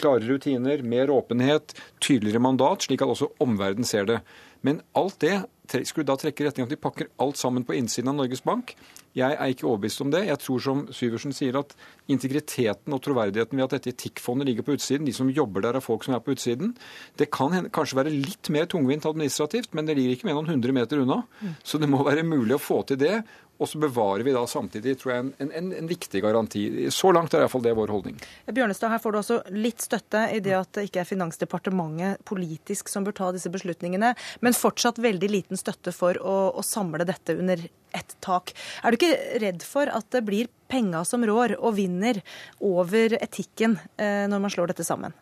klare 0.00 0.26
rutiner, 0.26 0.82
mer 0.82 1.12
åpenhet, 1.14 1.76
tydeligere 2.02 2.42
mandat, 2.42 2.88
slik 2.88 3.04
at 3.04 3.14
også 3.14 3.30
omverdenen 3.44 3.86
ser 3.86 4.10
det. 4.10 4.18
Men 4.66 4.82
alt 4.98 5.20
det 5.22 5.44
skulle 5.86 6.08
da 6.08 6.18
trekke 6.18 6.48
retning 6.48 6.66
at 6.66 6.74
de 6.74 6.80
pakker 6.80 7.12
alt 7.22 7.38
sammen 7.38 7.66
på 7.68 7.76
innsiden 7.78 8.10
av 8.10 8.18
Norges 8.18 8.42
Bank. 8.42 8.74
Jeg 9.14 9.36
er 9.38 9.52
ikke 9.52 9.68
overbevist 9.68 10.02
om 10.02 10.10
det. 10.10 10.24
Jeg 10.26 10.40
tror 10.42 10.62
som 10.64 10.80
Syversen 10.94 11.34
sier 11.36 11.54
at 11.60 11.74
integriteten 12.10 12.94
og 12.96 13.02
troverdigheten 13.04 13.60
ved 13.60 13.66
at 13.68 13.76
dette 13.76 13.92
etikkfondet 13.94 14.48
ligger 14.50 14.66
på 14.66 14.74
utsiden, 14.74 15.06
de 15.06 15.14
som 15.14 15.30
jobber 15.30 15.62
der 15.64 15.78
er 15.78 15.84
folk 15.84 16.02
som 16.06 16.16
er 16.16 16.22
på 16.24 16.34
utsiden, 16.34 16.74
det 17.20 17.30
kan 17.34 17.70
kanskje 17.74 18.00
være 18.00 18.12
litt 18.12 18.50
mer 18.54 18.66
tungvint 18.70 19.06
administrativt, 19.06 19.70
men 19.72 19.86
det 19.86 19.96
ligger 19.98 20.16
ikke 20.16 20.28
mer 20.28 20.34
enn 20.34 20.42
noen 20.42 20.56
hundre 20.56 20.74
meter 20.76 21.04
unna. 21.04 21.22
Så 21.62 21.78
det 21.78 21.90
må 21.90 22.02
være 22.06 22.26
mulig 22.26 22.58
å 22.58 22.62
få 22.62 22.82
til 22.90 23.00
det. 23.00 23.16
Og 23.62 23.68
så 23.70 23.78
bevarer 23.78 24.24
vi 24.26 24.32
da 24.34 24.42
samtidig 24.50 24.96
tror 24.98 25.12
jeg, 25.12 25.26
en, 25.38 25.50
en, 25.54 25.68
en 25.78 25.88
viktig 25.88 26.22
garanti. 26.24 26.64
Så 26.90 27.12
langt 27.14 27.34
er 27.36 27.44
iallfall 27.44 27.62
det 27.62 27.74
vår 27.78 27.92
holdning. 27.94 28.18
Bjørnestad, 28.50 28.90
her 28.90 29.02
får 29.02 29.14
du 29.14 29.18
også 29.20 29.36
litt 29.54 29.84
støtte 29.84 30.24
i 30.34 30.40
det 30.42 30.56
at 30.58 30.72
det 30.74 30.88
ikke 30.88 31.04
er 31.04 31.08
Finansdepartementet 31.08 32.24
politisk 32.26 32.90
som 32.90 33.06
bør 33.06 33.14
ta 33.20 33.30
disse 33.36 33.52
beslutningene, 33.54 34.10
men 34.42 34.58
fortsatt 34.58 34.98
veldig 35.02 35.30
liten 35.30 35.60
støtte 35.60 35.94
for 35.94 36.18
å, 36.18 36.36
å 36.58 36.66
samle 36.66 37.06
dette 37.06 37.38
under 37.38 37.62
ett 37.94 38.16
tak. 38.26 38.50
Er 38.82 38.90
du 38.90 38.98
ikke 38.98 39.03
redd 39.42 39.64
for 39.66 39.90
at 39.90 40.10
det 40.14 40.24
blir 40.26 40.50
penga 40.70 41.04
som 41.06 41.24
rår 41.26 41.56
og 41.60 41.76
vinner 41.78 42.20
over 42.64 43.16
etikken 43.20 43.78
eh, 43.96 44.24
når 44.30 44.44
man 44.44 44.54
slår 44.54 44.72
dette 44.72 44.86
sammen? 44.86 45.14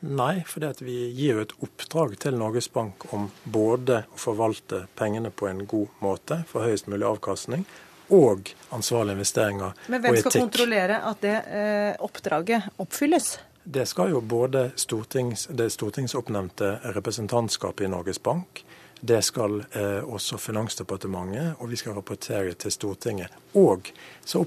Nei, 0.00 0.40
for 0.48 0.64
vi 0.80 0.96
gir 1.12 1.36
jo 1.36 1.42
et 1.44 1.52
oppdrag 1.60 2.14
til 2.22 2.38
Norges 2.40 2.70
Bank 2.72 3.04
om 3.12 3.26
både 3.44 4.04
å 4.08 4.20
forvalte 4.20 4.86
pengene 4.96 5.28
på 5.28 5.50
en 5.50 5.66
god 5.68 6.00
måte 6.00 6.40
for 6.48 6.64
høyest 6.64 6.88
mulig 6.88 7.04
avkastning, 7.04 7.66
og 8.10 8.48
ansvarlige 8.74 9.18
investeringer 9.18 9.68
og 9.68 9.76
etikk. 9.76 9.92
Men 9.92 10.02
hvem 10.06 10.18
skal 10.22 10.36
kontrollere 10.38 11.02
at 11.10 11.20
det 11.22 11.36
eh, 11.52 11.92
oppdraget 12.00 12.80
oppfylles? 12.80 13.34
Det 13.62 13.84
skal 13.86 14.14
jo 14.14 14.22
både 14.24 14.70
stortings, 14.80 15.44
det 15.52 15.68
stortingsoppnevnte 15.76 16.78
representantskapet 16.96 17.84
i 17.86 17.92
Norges 17.92 18.22
Bank, 18.22 18.64
Det 19.00 19.22
skal 19.24 19.62
eh, 19.72 20.00
også 20.04 20.38
Finansdepartementet, 20.38 21.54
og 21.58 21.70
vi 21.70 21.78
skal 21.80 21.96
rapportere 21.96 22.52
til 22.54 22.72
Stortinget. 22.74 23.32
Og 23.52 23.92
så 24.24 24.44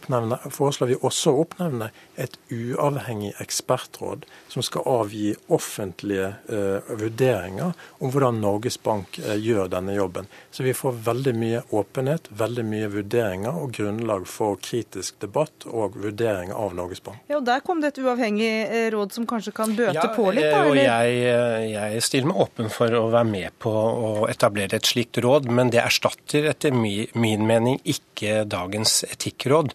foreslår 0.49 0.87
vi 0.87 0.95
også 0.95 1.33
å 1.33 1.41
oppnevne 1.43 1.89
et 2.15 2.37
uavhengig 2.53 3.33
ekspertråd 3.43 4.23
som 4.47 4.63
skal 4.63 4.85
avgi 4.87 5.33
offentlige 5.51 6.29
eh, 6.47 6.93
vurderinger 7.01 7.73
om 7.99 8.13
hvordan 8.13 8.39
Norges 8.39 8.77
Bank 8.79 9.17
eh, 9.19 9.35
gjør 9.41 9.67
denne 9.73 9.97
jobben. 9.97 10.29
Så 10.51 10.63
vi 10.63 10.75
får 10.77 11.01
veldig 11.09 11.33
mye 11.35 11.63
åpenhet, 11.75 12.29
veldig 12.29 12.65
mye 12.69 12.91
vurderinger 12.93 13.59
og 13.59 13.73
grunnlag 13.75 14.27
for 14.29 14.61
kritisk 14.63 15.19
debatt 15.25 15.67
og 15.67 15.97
vurdering 15.99 16.53
av 16.55 16.77
Norges 16.77 17.03
Bank. 17.03 17.19
Ja, 17.27 17.41
og 17.41 17.49
Der 17.49 17.65
kom 17.65 17.83
det 17.83 17.95
et 17.95 17.99
uavhengig 18.05 18.53
eh, 18.69 18.87
råd 18.93 19.17
som 19.17 19.27
kanskje 19.27 19.55
kan 19.57 19.75
bøte 19.75 19.97
ja, 19.99 20.07
på 20.15 20.29
litt? 20.31 20.47
Da, 20.47 20.63
eller? 20.63 20.71
og 20.71 20.79
jeg, 20.79 21.19
eh, 21.33 21.67
jeg, 21.73 22.07
stiller 22.07 22.31
meg 22.31 22.45
åpen 22.45 22.71
for 22.71 23.01
å 23.01 23.03
være 23.11 23.31
med 23.33 23.59
på 23.63 23.73
å 23.73 24.13
etablere 24.31 24.42
et 24.43 24.85
slikt 24.85 25.17
råd, 25.23 25.49
men 25.51 25.69
det 25.73 25.81
erstatter 25.83 26.49
etter 26.49 26.71
min 26.73 27.45
mening 27.47 27.79
ikke 27.83 28.43
dagens 28.49 29.03
etikkråd. 29.07 29.73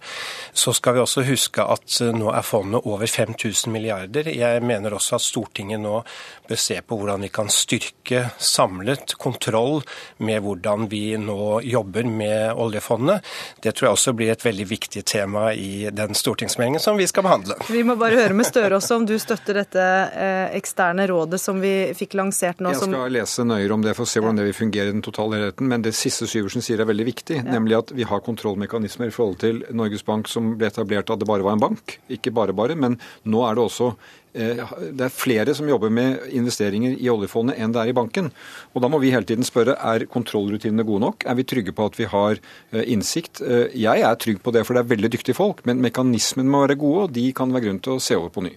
Så 0.52 0.72
skal 0.76 0.94
vi 0.94 1.00
også 1.00 1.24
huske 1.26 1.62
at 1.62 2.00
nå 2.14 2.32
er 2.32 2.44
fondet 2.46 2.84
over 2.84 3.06
5000 3.06 3.72
milliarder. 3.72 4.28
Jeg 4.28 4.62
mener 4.62 4.94
også 4.94 5.16
at 5.16 5.24
Stortinget 5.24 5.80
nå 5.80 6.02
bør 6.48 6.60
se 6.60 6.78
på 6.80 6.96
hvordan 6.96 7.24
vi 7.26 7.30
kan 7.32 7.50
styrke 7.52 8.28
samlet 8.38 9.14
kontroll 9.20 9.82
med 10.24 10.42
hvordan 10.44 10.88
vi 10.90 11.16
nå 11.20 11.60
jobber 11.66 12.08
med 12.08 12.56
oljefondet. 12.56 13.24
Det 13.62 13.74
tror 13.74 13.88
jeg 13.88 13.98
også 13.98 14.14
blir 14.16 14.32
et 14.32 14.44
veldig 14.44 14.68
viktig 14.68 15.04
tema 15.08 15.52
i 15.52 15.88
den 15.92 16.16
stortingsmeldingen 16.16 16.82
som 16.82 16.96
vi 16.98 17.06
skal 17.08 17.26
behandle. 17.26 17.58
Vi 17.68 17.84
må 17.86 17.98
bare 18.00 18.18
høre 18.18 18.36
med 18.36 18.48
Støre 18.48 18.78
også 18.78 18.96
om 18.96 19.04
du 19.04 19.14
støtter 19.20 19.60
dette 19.60 19.82
eh, 20.16 20.56
eksterne 20.56 21.04
rådet 21.10 21.40
som 21.42 21.60
vi 21.60 21.92
fikk 21.96 22.16
lansert 22.18 22.62
nå. 22.62 22.72
Jeg 22.72 22.80
skal 22.80 22.94
som... 22.94 23.12
lese 23.12 23.44
nøyere 23.44 23.76
om 23.76 23.84
det 23.84 23.94
for 23.98 24.06
å 24.06 24.10
se 24.10 24.22
hvordan 24.22 24.40
det 24.40 24.48
vil 24.48 24.56
fungere 24.58 24.90
i 24.90 24.96
den 24.96 25.04
totale 25.04 25.38
helheten. 25.38 25.70
Men 25.70 25.86
det 25.86 25.94
siste 25.96 26.28
Syversen 26.30 26.64
sier 26.64 26.82
er 26.82 26.90
veldig 26.90 27.08
viktig, 27.08 27.40
ja. 27.40 27.48
nemlig 27.48 27.78
at 27.78 27.92
vi 27.96 28.06
har 28.08 28.24
kontrollmekanismer 28.26 29.10
i 29.10 29.14
forhold 29.14 29.40
til 29.42 29.64
Norges 29.70 30.06
Bank 30.06 30.30
som 30.30 30.54
ble 30.58 30.70
etablert 30.70 31.10
da 31.10 31.18
det 31.18 31.28
bare 31.28 31.46
var 31.46 31.56
en 31.56 31.66
bank. 31.68 31.98
Ikke 32.12 32.34
bare 32.34 32.56
bare, 32.56 32.78
men 32.78 32.98
nå 33.28 33.44
er 33.46 33.58
det 33.58 33.68
også 33.68 33.92
Eh, 34.38 34.60
det 34.92 35.06
er 35.06 35.14
flere 35.14 35.54
som 35.56 35.68
jobber 35.68 35.90
med 35.92 36.28
investeringer 36.36 36.98
i 37.00 37.08
oljefondet 37.10 37.58
enn 37.58 37.72
det 37.72 37.80
er 37.82 37.92
i 37.92 37.96
banken. 37.96 38.30
Og 38.74 38.82
Da 38.82 38.88
må 38.88 39.00
vi 39.00 39.10
hele 39.10 39.26
tiden 39.26 39.46
spørre 39.46 39.78
er 39.80 40.06
kontrollrutinene 40.06 40.84
gode 40.84 41.00
nok. 41.06 41.24
Er 41.26 41.34
vi 41.34 41.44
trygge 41.44 41.72
på 41.72 41.86
at 41.86 41.98
vi 41.98 42.04
har 42.04 42.38
eh, 42.72 42.84
innsikt? 42.92 43.40
Eh, 43.40 43.74
jeg 43.74 44.04
er 44.04 44.14
trygg 44.14 44.42
på 44.42 44.52
det, 44.52 44.66
for 44.66 44.74
det 44.74 44.84
er 44.84 44.94
veldig 44.94 45.12
dyktige 45.16 45.38
folk. 45.38 45.64
Men 45.66 45.80
mekanismene 45.80 46.50
må 46.50 46.66
være 46.66 46.78
gode, 46.78 47.08
og 47.08 47.12
de 47.12 47.32
kan 47.32 47.52
være 47.52 47.66
grunn 47.66 47.80
til 47.82 47.96
å 47.96 48.02
se 48.02 48.16
over 48.16 48.30
på 48.30 48.44
ny. 48.46 48.54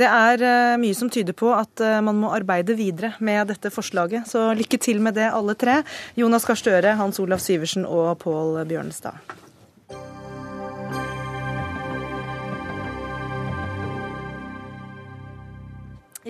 Det 0.00 0.08
er 0.08 0.78
mye 0.80 0.96
som 0.96 1.10
tyder 1.12 1.36
på 1.36 1.50
at 1.52 1.82
man 2.00 2.16
må 2.22 2.30
arbeide 2.32 2.72
videre 2.78 3.12
med 3.20 3.50
dette 3.52 3.68
forslaget. 3.74 4.24
Så 4.30 4.46
lykke 4.56 4.80
til 4.80 5.02
med 5.04 5.18
det, 5.20 5.28
alle 5.28 5.52
tre. 5.60 5.82
Jonas 6.16 6.48
Gahr 6.48 6.56
Støre, 6.56 6.96
Hans 6.96 7.20
Olav 7.20 7.44
Syversen 7.44 7.84
og 7.84 8.14
Pål 8.24 8.62
Bjørnstad. 8.70 9.20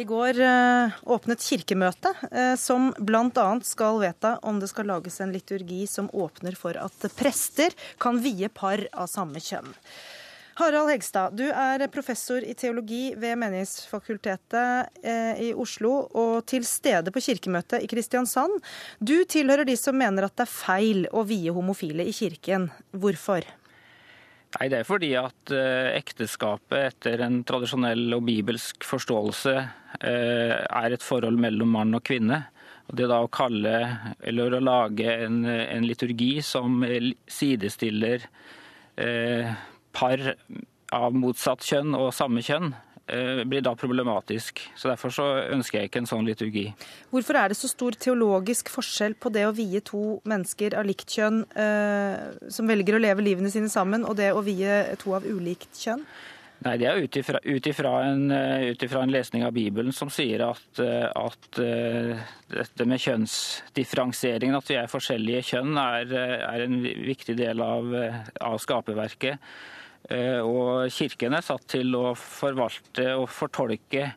I 0.01 0.05
går 0.07 0.39
eh, 0.39 0.99
åpnet 1.11 1.43
Kirkemøtet, 1.43 2.21
eh, 2.31 2.55
som 2.55 2.93
bl.a. 2.95 3.49
skal 3.67 3.99
vedta 3.99 4.37
om 4.47 4.61
det 4.63 4.69
skal 4.71 4.87
lages 4.87 5.19
en 5.21 5.33
liturgi 5.35 5.83
som 5.91 6.07
åpner 6.15 6.55
for 6.55 6.79
at 6.79 7.07
prester 7.19 7.75
kan 7.99 8.21
vie 8.23 8.49
par 8.55 8.85
av 8.95 9.11
samme 9.11 9.43
kjønn. 9.43 9.75
Harald 10.61 10.91
Hegstad, 10.93 11.39
du 11.41 11.47
er 11.49 11.87
professor 11.89 12.45
i 12.45 12.53
teologi 12.59 13.15
ved 13.17 13.39
Menighetsfakultetet 13.41 14.99
eh, 15.01 15.39
i 15.47 15.53
Oslo 15.57 15.93
og 16.21 16.43
til 16.51 16.67
stede 16.69 17.09
på 17.15 17.23
Kirkemøtet 17.25 17.81
i 17.81 17.89
Kristiansand. 17.89 18.59
Du 19.01 19.15
tilhører 19.25 19.65
de 19.65 19.77
som 19.81 19.97
mener 19.97 20.27
at 20.27 20.35
det 20.37 20.45
er 20.45 20.53
feil 20.53 21.07
å 21.17 21.23
vie 21.25 21.55
homofile 21.57 22.05
i 22.05 22.13
kirken. 22.13 22.69
Hvorfor? 22.93 23.49
Nei, 24.59 24.69
Det 24.69 24.83
er 24.83 24.91
fordi 24.91 25.11
at 25.17 25.55
eh, 25.57 25.95
ekteskapet 25.97 26.91
etter 26.91 27.25
en 27.25 27.41
tradisjonell 27.49 28.19
og 28.19 28.29
bibelsk 28.29 28.85
forståelse 28.85 29.57
eh, 29.57 30.55
er 30.61 30.93
et 30.93 31.07
forhold 31.07 31.41
mellom 31.41 31.73
mann 31.79 31.97
og 31.97 32.05
kvinne. 32.05 32.43
Og 32.91 33.01
Det 33.01 33.09
da 33.09 33.23
å 33.25 33.33
kalle, 33.33 33.77
eller 34.21 34.59
å 34.59 34.65
lage 34.67 35.09
en, 35.25 35.41
en 35.49 35.89
liturgi 35.89 36.35
som 36.45 36.83
sidestiller 37.31 38.29
eh, 39.01 39.55
par 40.01 40.33
av 40.97 41.15
motsatt 41.15 41.63
kjønn 41.63 41.95
og 41.95 42.11
samme 42.17 42.43
kjønn, 42.43 42.73
Eh, 43.11 43.45
blir 43.45 43.63
da 43.65 43.75
problematisk. 43.75 44.61
Så 44.77 44.89
Derfor 44.89 45.11
så 45.11 45.27
ønsker 45.51 45.81
jeg 45.81 45.91
ikke 45.91 46.03
en 46.05 46.11
sånn 46.11 46.27
liturgi. 46.29 46.69
Hvorfor 47.11 47.39
er 47.41 47.51
det 47.51 47.59
så 47.59 47.71
stor 47.71 47.97
teologisk 47.99 48.71
forskjell 48.71 49.17
på 49.19 49.33
det 49.35 49.47
å 49.49 49.55
vie 49.57 49.81
to 49.83 50.21
mennesker 50.31 50.77
av 50.79 50.87
likt 50.87 51.17
kjønn 51.17 51.43
eh, 51.59 52.51
som 52.53 52.71
velger 52.71 52.99
å 52.99 53.03
leve 53.03 53.25
livene 53.25 53.51
sine 53.51 53.71
sammen, 53.73 54.05
og 54.07 54.15
det 54.21 54.31
å 54.31 54.45
vie 54.47 54.83
to 55.01 55.17
av 55.19 55.27
ulikt 55.27 55.73
kjønn? 55.81 56.05
Nei, 56.61 56.77
Det 56.77 56.87
er 56.87 57.01
ut 57.01 57.67
ifra 57.67 57.95
en, 58.05 58.31
eh, 58.31 58.77
en, 58.85 59.11
lesning 59.11 59.47
av 59.49 59.57
Bibelen 59.57 59.93
som 59.97 60.13
sier 60.13 60.45
at, 60.47 60.79
eh, 60.79 61.09
at 61.11 61.51
dette 61.57 62.87
med 62.87 63.01
kjønnsdifferensieringen, 63.01 64.55
at 64.55 64.71
vi 64.71 64.79
er 64.79 64.87
forskjellige 64.93 65.43
kjønn, 65.51 65.75
er, 65.83 66.15
er 66.47 66.67
en 66.69 66.79
viktig 66.85 67.35
del 67.35 67.65
av, 67.65 67.91
av 68.39 68.59
skaperverket. 68.61 69.41
Eh, 70.11 70.43
og 70.43 70.91
Kirken 70.91 71.37
er 71.37 71.47
satt 71.47 71.69
til 71.71 71.95
å 71.99 72.11
forvalte 72.19 73.15
og 73.17 73.31
fortolke 73.31 74.11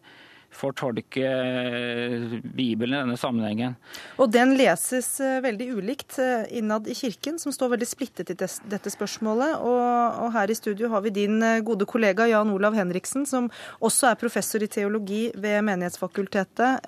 fortolke 0.53 1.23
eh, 1.25 2.33
Bibelen 2.53 2.93
i 2.93 2.99
denne 2.99 3.15
sammenhengen. 3.17 3.73
Og 4.21 4.27
den 4.29 4.51
leses 4.53 5.07
eh, 5.17 5.39
veldig 5.41 5.65
ulikt 5.79 6.19
innad 6.53 6.85
i 6.85 6.93
kirken, 6.93 7.39
som 7.41 7.53
står 7.55 7.71
veldig 7.71 7.87
splittet 7.89 8.29
i 8.29 8.35
dette 8.37 8.93
spørsmålet. 8.93 9.55
Og, 9.65 10.27
her 10.35 10.53
i 10.53 10.57
studio 10.57 10.91
har 10.93 11.01
vi 11.05 11.13
din 11.15 11.41
gode 11.65 11.87
kollega 11.89 12.27
Jan 12.29 12.53
Olav 12.53 12.77
Henriksen, 12.77 13.25
som 13.29 13.49
også 13.81 14.11
er 14.11 14.21
professor 14.21 14.61
i 14.61 14.69
teologi 14.69 15.23
ved 15.33 15.65
Menighetsfakultetet. 15.65 16.85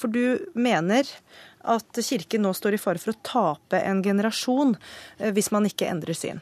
For 0.00 0.12
du 0.12 0.40
mener 0.56 1.08
at 1.68 2.00
kirken 2.04 2.48
nå 2.48 2.54
står 2.56 2.78
i 2.78 2.80
fare 2.80 3.00
for 3.00 3.12
å 3.12 3.20
tape 3.20 3.84
en 3.84 4.00
generasjon 4.04 4.72
hvis 5.36 5.52
man 5.52 5.68
ikke 5.68 5.92
endrer 5.92 6.16
syn. 6.16 6.40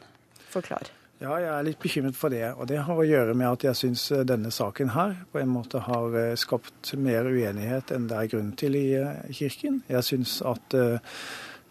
Forklar. 0.54 0.86
Ja, 1.18 1.32
jeg 1.42 1.48
er 1.50 1.64
litt 1.66 1.80
bekymret 1.82 2.14
for 2.14 2.30
det. 2.30 2.44
Og 2.54 2.68
det 2.70 2.78
har 2.86 2.94
å 2.94 3.06
gjøre 3.06 3.34
med 3.34 3.50
at 3.50 3.64
jeg 3.66 3.78
syns 3.80 4.04
eh, 4.14 4.22
denne 4.26 4.52
saken 4.54 4.92
her 4.94 5.16
på 5.32 5.40
en 5.42 5.50
måte 5.50 5.82
har 5.82 6.14
eh, 6.14 6.36
skapt 6.38 6.92
mer 6.94 7.26
uenighet 7.26 7.90
enn 7.94 8.06
det 8.06 8.20
er 8.20 8.30
grunn 8.30 8.52
til 8.58 8.78
i 8.78 8.86
eh, 9.00 9.24
Kirken. 9.34 9.80
Jeg 9.90 10.06
syns 10.06 10.38
at 10.46 10.78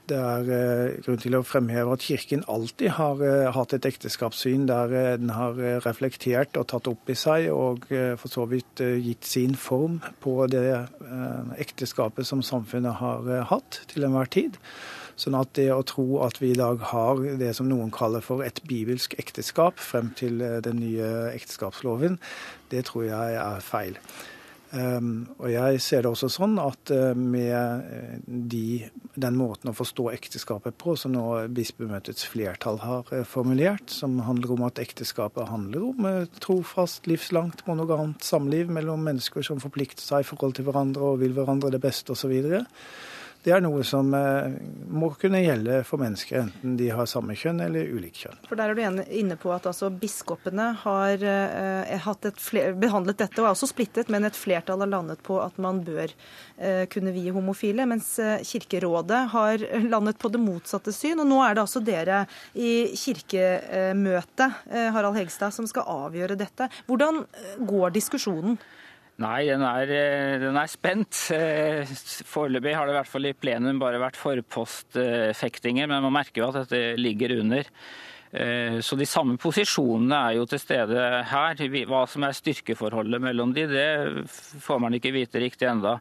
det 0.07 0.17
er 0.19 0.99
grunn 1.03 1.19
til 1.19 1.35
å 1.35 1.43
fremheve 1.47 1.95
at 1.95 2.03
Kirken 2.03 2.43
alltid 2.51 2.93
har 2.95 3.23
hatt 3.55 3.73
et 3.75 3.87
ekteskapssyn 3.89 4.63
der 4.69 4.93
den 5.19 5.33
har 5.35 5.59
reflektert 5.83 6.55
og 6.59 6.69
tatt 6.71 6.87
opp 6.87 7.11
i 7.11 7.15
seg 7.19 7.49
og 7.51 7.89
for 7.91 8.31
så 8.31 8.45
vidt 8.47 8.79
gitt 9.03 9.27
sin 9.27 9.57
form 9.59 9.97
på 10.23 10.37
det 10.47 10.63
ekteskapet 11.59 12.29
som 12.29 12.39
samfunnet 12.39 13.01
har 13.01 13.27
hatt 13.51 13.81
til 13.91 14.07
enhver 14.07 14.31
tid. 14.31 14.55
Sånn 15.17 15.37
at 15.37 15.55
det 15.57 15.71
å 15.73 15.83
tro 15.87 16.21
at 16.25 16.37
vi 16.41 16.51
i 16.53 16.57
dag 16.57 16.81
har 16.93 17.21
det 17.41 17.51
som 17.57 17.69
noen 17.69 17.89
kaller 17.93 18.21
for 18.25 18.45
et 18.45 18.61
bibelsk 18.69 19.17
ekteskap 19.17 19.81
frem 19.81 20.13
til 20.17 20.41
eh, 20.45 20.59
den 20.65 20.81
nye 20.83 21.11
ekteskapsloven, 21.33 22.19
det 22.71 22.85
tror 22.91 23.07
jeg 23.09 23.37
er 23.41 23.63
feil. 23.65 23.97
Um, 24.67 25.29
og 25.39 25.47
jeg 25.47 25.79
ser 25.79 26.03
det 26.03 26.09
også 26.09 26.27
sånn 26.27 26.57
at 26.59 26.91
uh, 26.91 27.15
med 27.15 27.53
eh, 27.55 28.17
de, 28.27 28.89
den 29.15 29.37
måten 29.39 29.71
å 29.71 29.75
forstå 29.75 30.09
ekteskapet 30.11 30.75
på, 30.75 30.97
som 30.99 31.13
nå 31.15 31.23
bispemøtets 31.55 32.25
flertall 32.27 32.81
har 32.83 33.07
uh, 33.15 33.21
formulert, 33.23 33.87
som 33.87 34.19
handler 34.27 34.57
om 34.57 34.65
at 34.67 34.81
ekteskapet 34.83 35.47
handler 35.47 35.85
om 35.87 36.09
uh, 36.09 36.39
trofast, 36.43 37.07
livslangt, 37.07 37.63
monogamt 37.69 38.27
samliv 38.27 38.67
mellom 38.67 39.07
mennesker 39.07 39.45
som 39.47 39.63
forplikter 39.63 40.03
seg 40.03 40.25
i 40.25 40.27
forhold 40.27 40.57
til 40.59 40.67
hverandre 40.67 41.13
og 41.13 41.23
vil 41.23 41.37
hverandre 41.37 41.71
det 41.71 41.81
beste 41.87 42.11
osv., 42.11 42.35
det 43.47 43.53
er 43.55 43.61
noe 43.63 43.83
som 43.87 44.11
eh, 44.11 44.57
må 44.91 45.07
kunne 45.15 45.39
gjelde 45.39 45.79
for 45.87 46.01
mennesker, 46.01 46.41
enten 46.41 46.75
de 46.79 46.89
har 46.91 47.07
samme 47.07 47.35
kjønn 47.37 47.61
eller 47.63 47.87
ulikt 47.95 48.19
kjønn. 48.25 48.41
For 48.49 48.59
Der 48.59 48.73
er 48.73 48.75
du 48.75 49.03
inne 49.15 49.37
på 49.39 49.53
at 49.55 49.69
altså, 49.69 49.87
biskopene 49.87 50.73
har 50.81 51.23
eh, 51.23 52.07
fler, 52.43 52.75
behandlet 52.75 53.21
dette, 53.23 53.39
og 53.39 53.47
er 53.47 53.53
også 53.53 53.69
splittet, 53.71 54.11
men 54.11 54.27
et 54.27 54.35
flertall 54.35 54.83
har 54.83 54.91
landet 54.91 55.23
på 55.23 55.39
at 55.39 55.55
man 55.63 55.79
bør 55.87 56.11
eh, 56.11 56.83
kunne 56.91 57.13
vie 57.15 57.31
homofile, 57.31 57.87
mens 57.87 58.17
eh, 58.19 58.43
Kirkerådet 58.43 59.21
har 59.31 59.63
landet 59.85 60.19
på 60.19 60.31
det 60.33 60.43
motsatte 60.43 60.91
syn. 60.95 61.23
Og 61.23 61.29
nå 61.31 61.39
er 61.45 61.55
det 61.55 61.63
altså 61.63 61.83
dere 61.83 62.25
i 62.51 62.91
kirkemøtet, 62.99 64.59
eh, 64.73 64.89
Harald 64.91 65.15
Hegstad, 65.21 65.55
som 65.55 65.69
skal 65.71 65.87
avgjøre 65.87 66.35
dette. 66.39 66.67
Hvordan 66.91 67.23
eh, 67.23 67.55
går 67.63 67.95
diskusjonen? 67.95 68.59
Nei, 69.17 69.47
den 69.49 69.63
er, 69.65 69.89
eh, 69.89 70.35
den 70.37 70.57
er, 70.61 70.69
spent. 70.69 71.31
Eh, 71.33 71.89
foreløpig 72.29 72.75
har 72.77 72.85
det 72.85 72.93
i 72.93 72.97
hvert 72.99 73.09
fall 73.09 73.25
i 73.25 73.33
plenum 73.33 73.79
bare 73.81 74.01
vært 74.01 74.19
forpostfektinger, 74.19 75.89
men 75.89 76.05
man 76.05 76.13
merker 76.19 76.43
jo 76.43 76.51
at 76.51 76.59
dette 76.61 76.99
ligger 77.01 77.33
under. 77.39 77.65
Eh, 78.29 78.77
så 78.85 78.97
de 78.99 79.07
samme 79.09 79.39
posisjonene 79.41 80.19
er 80.21 80.37
jo 80.37 80.45
til 80.45 80.61
stede 80.61 81.07
her. 81.31 81.65
Hva 81.89 82.03
som 82.05 82.27
er 82.27 82.37
styrkeforholdet 82.37 83.23
mellom 83.23 83.55
de, 83.57 83.65
det 83.71 83.89
får 84.29 84.85
man 84.85 84.93
ikke 84.93 85.15
vite 85.15 85.41
riktig 85.41 85.65
enda. 85.65 85.97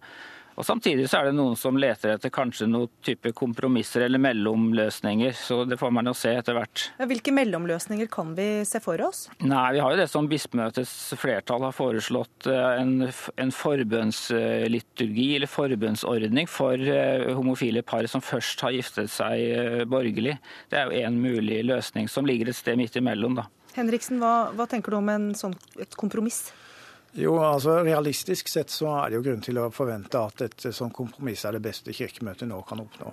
Og 0.57 0.65
Samtidig 0.65 1.05
så 1.11 1.21
er 1.21 1.29
det 1.29 1.37
noen 1.37 1.57
som 1.59 1.77
leter 1.77 2.15
etter 2.15 2.33
kanskje 2.33 2.67
noen 2.71 2.89
type 3.05 3.29
kompromisser 3.37 4.07
eller 4.07 4.21
mellomløsninger. 4.25 5.35
Så 5.37 5.61
det 5.69 5.77
får 5.81 5.93
man 5.93 6.09
jo 6.09 6.15
se 6.17 6.33
etter 6.33 6.57
hvert. 6.57 6.87
Hvilke 7.11 7.35
mellomløsninger 7.37 8.09
kan 8.13 8.33
vi 8.39 8.49
se 8.69 8.81
for 8.81 9.01
oss? 9.05 9.27
Nei, 9.45 9.75
Vi 9.77 9.83
har 9.85 9.93
jo 9.93 10.01
det 10.01 10.09
som 10.09 10.29
Bispemøtets 10.31 10.95
flertall 11.21 11.67
har 11.69 11.77
foreslått, 11.77 12.49
eh, 12.49 12.81
en, 12.81 13.05
en 13.37 13.53
forbønnsliturgi 13.53 15.29
eller 15.37 15.51
forbønnsordning 15.51 16.49
for 16.49 16.81
eh, 16.81 17.29
homofile 17.37 17.85
par 17.85 18.09
som 18.09 18.25
først 18.25 18.65
har 18.65 18.73
giftet 18.79 19.13
seg 19.13 19.45
eh, 19.45 19.85
borgerlig. 19.85 20.39
Det 20.73 20.81
er 20.81 20.89
jo 20.89 21.05
en 21.05 21.21
mulig 21.21 21.63
løsning 21.69 22.09
som 22.09 22.25
ligger 22.25 22.49
et 22.49 22.57
sted 22.57 22.81
midt 22.81 22.97
imellom. 22.97 23.37
da. 23.43 23.51
Henriksen, 23.77 24.23
hva, 24.23 24.55
hva 24.57 24.65
tenker 24.71 24.95
du 24.95 25.03
om 25.03 25.11
en 25.13 25.35
sånn, 25.37 25.53
et 25.77 25.93
kompromiss? 26.01 26.47
Jo, 27.13 27.39
altså 27.41 27.79
Realistisk 27.85 28.49
sett 28.49 28.71
så 28.71 28.91
er 28.99 29.11
det 29.11 29.21
jo 29.21 29.23
grunn 29.25 29.45
til 29.45 29.61
å 29.61 29.71
forvente 29.73 30.21
at 30.21 30.43
et 30.45 30.67
sånt 30.75 30.95
kompromiss 30.97 31.47
er 31.47 31.57
det 31.57 31.65
beste 31.65 31.95
Kirkemøtet 31.97 32.49
nå 32.51 32.59
kan 32.69 32.83
oppnå. 32.83 33.13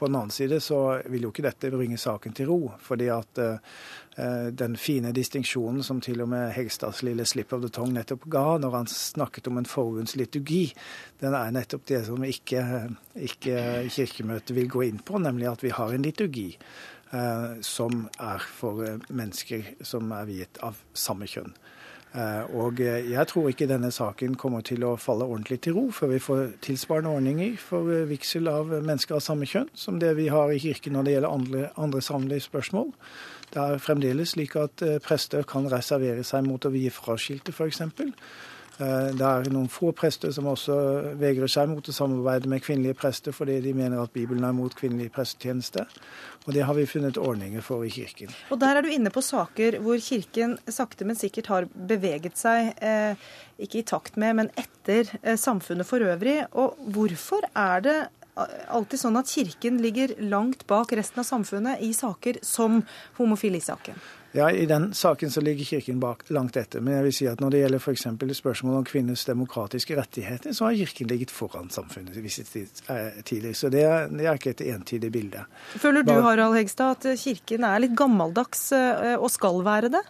På 0.00 0.06
den 0.06 0.16
annen 0.16 0.30
side 0.30 0.60
så 0.64 0.78
vil 1.12 1.26
jo 1.26 1.30
ikke 1.32 1.44
dette 1.44 1.68
bringe 1.74 1.98
saken 2.00 2.32
til 2.32 2.46
ro. 2.48 2.60
fordi 2.80 3.10
at 3.12 3.40
uh, 3.42 3.58
den 4.52 4.76
fine 4.76 5.12
distinksjonen 5.12 5.82
som 5.84 6.00
til 6.00 6.22
og 6.24 6.30
med 6.32 6.52
Hegstads 6.54 7.02
lille 7.02 7.26
slip 7.28 7.52
of 7.52 7.60
the 7.60 7.68
tongue 7.68 7.92
nettopp 7.92 8.24
ga 8.32 8.56
når 8.62 8.76
han 8.78 8.88
snakket 8.88 9.50
om 9.50 9.58
en 9.58 9.68
forbundsliturgi, 9.68 10.72
den 11.20 11.36
er 11.36 11.52
nettopp 11.52 11.84
det 11.90 12.04
som 12.06 12.24
ikke, 12.24 12.62
ikke 13.28 13.58
Kirkemøtet 13.92 14.56
vil 14.56 14.72
gå 14.72 14.86
inn 14.88 15.04
på, 15.04 15.18
nemlig 15.20 15.50
at 15.50 15.66
vi 15.66 15.74
har 15.76 15.92
en 15.92 16.08
liturgi. 16.08 16.48
Uh, 17.12 17.58
som 17.60 18.06
er 18.22 18.38
for 18.38 18.86
mennesker 19.10 19.74
som 19.82 20.12
er 20.14 20.28
viet 20.30 20.62
av 20.62 20.78
samme 20.94 21.26
kjønn. 21.26 21.52
Eh, 22.10 22.54
og 22.58 22.80
jeg 22.82 23.26
tror 23.30 23.48
ikke 23.48 23.68
denne 23.70 23.92
saken 23.94 24.34
kommer 24.34 24.64
til 24.66 24.82
å 24.82 24.96
falle 24.98 25.28
ordentlig 25.30 25.60
til 25.62 25.76
ro 25.76 25.84
før 25.94 26.10
vi 26.10 26.22
får 26.24 26.40
tilsvarende 26.66 27.12
ordninger 27.14 27.52
for 27.62 27.86
eh, 27.94 28.08
vigsel 28.10 28.50
av 28.50 28.72
mennesker 28.72 29.14
av 29.14 29.22
samme 29.22 29.46
kjønn, 29.46 29.68
som 29.78 30.00
det 30.02 30.16
vi 30.18 30.26
har 30.32 30.50
i 30.50 30.58
kirken 30.58 30.98
når 30.98 31.06
det 31.06 31.14
gjelder 31.14 31.36
andre, 31.36 31.68
andre 31.78 32.02
samlivsspørsmål. 32.02 32.90
Det 33.54 33.62
er 33.62 33.82
fremdeles 33.82 34.34
slik 34.34 34.56
at 34.58 34.82
eh, 34.82 34.98
prester 35.02 35.46
kan 35.46 35.70
reservere 35.70 36.26
seg 36.26 36.46
mot 36.46 36.66
å 36.66 36.74
vie 36.74 36.90
fraskilte, 36.90 37.54
f.eks. 37.54 37.82
Det 38.80 39.26
er 39.26 39.50
noen 39.52 39.68
få 39.70 39.90
prester 39.96 40.32
som 40.32 40.48
også 40.50 40.74
vegrer 41.20 41.50
seg 41.50 41.68
mot 41.68 41.84
å 41.84 41.94
samarbeide 41.94 42.48
med 42.50 42.62
kvinnelige 42.64 42.96
prester 42.98 43.34
fordi 43.36 43.58
de 43.64 43.74
mener 43.76 44.00
at 44.00 44.12
Bibelen 44.14 44.46
er 44.46 44.56
mot 44.56 44.74
kvinnelig 44.76 45.10
prestetjeneste. 45.14 45.84
Og 46.46 46.54
det 46.56 46.64
har 46.64 46.76
vi 46.78 46.86
funnet 46.88 47.20
ordninger 47.20 47.64
for 47.64 47.84
i 47.84 47.90
Kirken. 47.92 48.32
Og 48.50 48.60
Der 48.60 48.78
er 48.78 48.82
du 48.82 48.88
inne 48.88 49.12
på 49.12 49.22
saker 49.24 49.78
hvor 49.84 50.00
Kirken 50.00 50.56
sakte, 50.66 51.04
men 51.04 51.18
sikkert 51.18 51.50
har 51.52 51.68
beveget 51.74 52.38
seg, 52.40 52.72
eh, 52.80 53.14
ikke 53.60 53.82
i 53.82 53.86
takt 53.86 54.16
med, 54.16 54.36
men 54.36 54.50
etter 54.56 55.10
eh, 55.22 55.36
samfunnet 55.36 55.86
for 55.86 56.00
øvrig. 56.00 56.46
Og 56.56 56.80
hvorfor 56.94 57.44
er 57.52 57.84
det 57.84 57.98
alltid 58.70 59.02
sånn 59.02 59.18
at 59.20 59.28
Kirken 59.30 59.80
ligger 59.82 60.14
langt 60.22 60.66
bak 60.70 60.94
resten 60.96 61.20
av 61.22 61.28
samfunnet 61.28 61.82
i 61.84 61.92
saker 61.96 62.40
som 62.46 62.80
homofilisaken? 63.18 63.98
Ja, 64.32 64.50
I 64.50 64.66
den 64.66 64.94
saken 64.94 65.30
så 65.30 65.40
ligger 65.40 65.64
Kirken 65.64 66.00
bak 66.00 66.22
langt 66.30 66.56
etter. 66.56 66.80
Men 66.80 66.94
jeg 67.00 67.06
vil 67.06 67.14
si 67.16 67.26
at 67.26 67.40
når 67.42 67.50
det 67.50 67.62
gjelder 67.64 67.80
f.eks. 67.82 68.04
spørsmål 68.38 68.76
om 68.78 68.84
kvinners 68.86 69.24
demokratiske 69.26 69.96
rettigheter, 69.98 70.52
så 70.54 70.68
har 70.68 70.76
Kirken 70.78 71.08
ligget 71.10 71.32
foran 71.34 71.70
samfunnet 71.74 72.14
i 72.14 72.22
visse 72.22 72.44
eh, 72.54 73.22
tider. 73.26 73.56
Så 73.58 73.72
det 73.74 73.82
er, 73.82 74.06
det 74.06 74.28
er, 74.28 74.38
ikke 74.38 74.52
et 74.54 74.62
entydig 74.70 75.10
bilde. 75.12 75.42
Føler 75.82 76.06
du 76.06 76.12
Harald 76.14 76.54
Hegstad, 76.54 77.00
at 77.00 77.18
Kirken 77.18 77.66
er 77.66 77.82
litt 77.82 77.96
gammeldags 77.98 78.68
eh, 78.76 79.16
og 79.16 79.32
skal 79.34 79.64
være 79.66 79.90
det? 79.96 80.04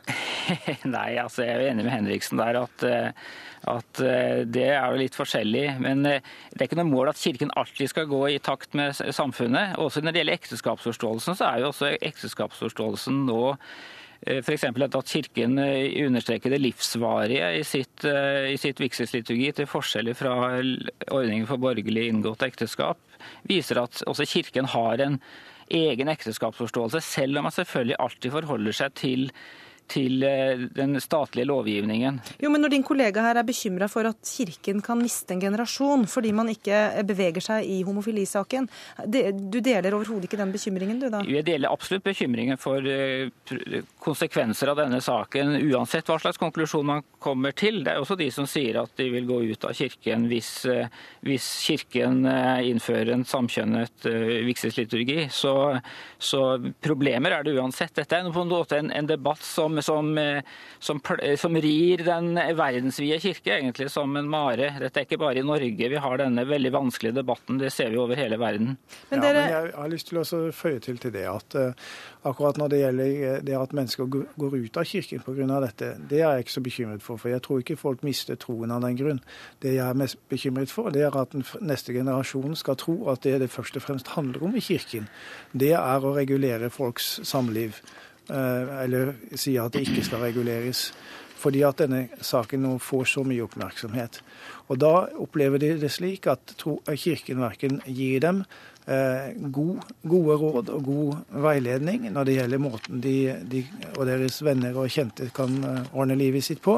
Nei, 0.97 1.15
altså 1.23 1.47
jeg 1.47 1.55
er 1.57 1.71
enig 1.71 1.87
med 1.87 1.97
Henriksen 1.97 2.43
der 2.43 2.61
at 2.67 2.85
eh, 2.89 3.31
at 3.69 3.99
det 4.49 4.71
er 4.73 4.87
jo 4.89 4.97
litt 4.97 5.17
forskjellig. 5.19 5.67
Men 5.85 6.01
det 6.01 6.15
er 6.57 6.63
ikke 6.65 6.79
noe 6.79 6.89
mål 6.89 7.11
at 7.11 7.19
Kirken 7.21 7.51
alltid 7.61 7.91
skal 7.93 8.07
gå 8.09 8.21
i 8.33 8.39
takt 8.41 8.73
med 8.73 8.97
samfunnet. 8.97 9.75
Også 9.77 10.01
når 10.01 10.17
det 10.17 10.23
gjelder 10.23 10.39
ekteskapsforståelsen, 10.41 11.37
så 11.37 11.45
er 11.45 11.61
jo 11.61 11.69
også 11.69 11.91
ekteskapsforståelsen 12.01 13.21
nå 13.29 13.43
F.eks. 14.21 14.65
at 14.65 15.09
Kirken 15.09 15.59
eh, 15.59 16.07
understreker 16.07 16.53
det 16.53 16.61
livsvarige 16.61 17.47
i 17.57 17.63
sitt, 17.65 18.05
eh, 18.05 18.51
i 18.53 18.59
sitt 18.61 18.81
vigselsliturgi, 18.83 19.53
til 19.57 19.69
forskjell 19.71 20.13
fra 20.17 20.35
ordningen 21.09 21.47
for 21.49 21.63
borgerlig 21.63 22.11
inngått 22.11 22.45
ekteskap, 22.45 23.01
viser 23.49 23.81
at 23.81 24.03
også 24.11 24.29
Kirken 24.29 24.69
har 24.75 25.01
en 25.01 25.17
egen 25.71 26.13
ekteskapsforståelse, 26.13 27.01
selv 27.01 27.41
om 27.41 27.49
man 27.49 27.55
selvfølgelig 27.55 27.97
alltid 28.03 28.35
forholder 28.35 28.77
seg 28.77 28.95
til 28.99 29.27
til 29.91 30.25
eh, 30.27 30.67
den 30.75 30.99
statlige 31.03 31.49
lovgivningen. 31.51 32.21
Jo, 32.43 32.51
men 32.53 32.63
Når 32.63 32.75
din 32.75 32.87
kollega 32.87 33.25
her 33.25 33.41
er 33.41 33.47
bekymra 33.47 33.89
for 33.91 34.07
at 34.09 34.19
Kirken 34.27 34.83
kan 34.85 35.01
miste 35.01 35.35
en 35.35 35.43
generasjon 35.43 36.07
fordi 36.11 36.33
man 36.37 36.51
ikke 36.53 37.03
beveger 37.09 37.45
seg 37.45 37.67
i 37.69 37.81
homofilisaken, 37.87 38.69
du 39.07 39.59
deler 39.65 39.97
overhodet 39.97 40.29
ikke 40.29 40.41
den 40.41 40.53
bekymringen 40.55 41.01
du 41.01 41.09
da? 41.13 41.23
Jeg 41.27 41.47
deler 41.49 41.73
absolutt 41.73 42.05
bekymringen 42.07 42.61
for 42.61 42.85
eh, 42.85 43.31
konsekvenser 44.03 44.73
av 44.73 44.81
denne 44.83 45.01
saken, 45.05 45.57
uansett 45.71 46.09
hva 46.11 46.21
slags 46.23 46.41
konklusjon 46.41 46.87
man 46.87 47.05
kommer 47.23 47.57
til. 47.57 47.83
Det 47.85 47.95
er 47.95 48.03
også 48.03 48.19
de 48.21 48.31
som 48.35 48.49
sier 48.51 48.81
at 48.83 48.95
de 49.01 49.09
vil 49.13 49.29
gå 49.29 49.43
ut 49.51 49.69
av 49.69 49.75
Kirken 49.77 50.29
hvis, 50.31 50.53
eh, 50.71 50.91
hvis 51.27 51.49
Kirken 51.67 52.23
innfører 52.71 53.15
en 53.15 53.27
samkjønnet 53.27 54.07
vigselsliturgi. 54.47 55.29
Så, 55.33 55.53
så, 56.19 56.41
problemer 56.83 57.35
er 57.35 57.45
det 57.45 57.55
uansett. 57.57 57.95
Dette 57.97 58.19
er 58.19 58.29
på 58.33 58.45
en 58.45 58.53
måte 58.53 58.79
en, 58.81 58.91
en 58.95 59.09
debatt 59.09 59.43
som 59.45 59.80
som, 59.85 60.13
eh, 60.19 60.43
som, 60.79 61.01
som 61.41 61.57
rir 61.57 62.05
den 62.07 62.35
verdensvide 62.59 63.21
kirke 63.23 63.57
egentlig 63.59 63.91
som 63.93 64.17
en 64.17 64.31
mare. 64.31 64.73
Dette 64.81 65.03
er 65.03 65.09
ikke 65.09 65.21
bare 65.21 65.43
i 65.43 65.47
Norge 65.47 65.91
vi 65.91 66.03
har 66.05 66.21
denne 66.21 66.45
veldig 66.49 66.73
vanskelige 66.75 67.19
debatten, 67.21 67.59
det 67.61 67.73
ser 67.75 67.91
vi 67.93 68.01
over 68.01 68.19
hele 68.19 68.39
verden. 68.41 68.77
Men, 69.11 69.23
dere... 69.25 69.45
ja, 69.45 69.61
men 69.63 69.71
jeg 69.71 69.77
har 69.77 69.93
lyst 69.93 70.11
til 70.11 70.23
å 70.23 70.27
føye 70.55 70.81
til 70.85 71.01
til 71.01 71.15
det 71.15 71.27
at 71.31 71.57
uh, 71.59 71.91
akkurat 72.29 72.59
når 72.61 72.73
det 72.73 72.81
gjelder 72.81 73.23
eh, 73.29 73.39
det 73.47 73.57
at 73.57 73.75
mennesker 73.77 74.09
går 74.11 74.57
ut 74.57 74.81
av 74.81 74.89
kirken 74.89 75.25
pga. 75.25 75.61
dette, 75.65 75.93
det 76.11 76.21
er 76.21 76.37
jeg 76.37 76.47
ikke 76.47 76.57
så 76.57 76.65
bekymret 76.65 77.05
for. 77.05 77.21
For 77.21 77.33
jeg 77.33 77.43
tror 77.47 77.63
ikke 77.63 77.79
folk 77.81 78.05
mister 78.07 78.39
troen 78.41 78.75
av 78.75 78.85
den 78.85 78.99
grunn. 78.99 79.23
Det 79.63 79.75
jeg 79.77 79.87
er 79.87 79.99
mest 79.99 80.21
bekymret 80.31 80.73
for, 80.73 80.91
det 80.95 81.07
er 81.07 81.17
at 81.17 81.33
den 81.35 81.45
neste 81.61 81.95
generasjon 81.97 82.57
skal 82.59 82.79
tro 82.81 82.97
at 83.13 83.25
det 83.25 83.39
det 83.41 83.51
først 83.53 83.77
og 83.77 83.87
fremst 83.87 84.15
handler 84.17 84.45
om 84.45 84.57
i 84.57 84.65
kirken, 84.65 85.09
det 85.53 85.73
er 85.79 86.05
å 86.05 86.15
regulere 86.17 86.71
folks 86.71 87.19
samliv. 87.27 87.81
Eh, 88.31 88.83
eller 88.85 89.15
sier 89.35 89.67
at 89.67 89.75
det 89.75 89.87
ikke 89.89 90.07
skal 90.07 90.23
reguleres. 90.29 90.91
Fordi 91.41 91.63
at 91.65 91.81
denne 91.81 92.03
saken 92.25 92.63
nå 92.67 92.75
får 92.85 93.07
så 93.15 93.23
mye 93.25 93.47
oppmerksomhet. 93.47 94.21
Og 94.69 94.81
da 94.81 95.09
opplever 95.23 95.63
de 95.63 95.73
det 95.81 95.93
slik 95.93 96.29
at 96.31 96.53
Kirken 96.61 97.41
verken 97.41 97.81
gir 97.89 98.21
dem 98.23 98.43
eh, 98.85 99.33
god, 99.49 99.81
gode 100.05 100.37
råd 100.43 100.75
og 100.77 100.85
god 100.85 101.41
veiledning 101.47 102.11
når 102.13 102.29
det 102.29 102.37
gjelder 102.37 102.63
måten 102.63 103.01
de, 103.01 103.17
de 103.41 103.65
og 103.97 104.05
deres 104.11 104.43
venner 104.45 104.77
og 104.77 104.93
kjente 104.93 105.31
kan 105.35 105.59
eh, 105.65 105.91
ordne 105.97 106.21
livet 106.21 106.45
sitt 106.45 106.61
på. 106.63 106.77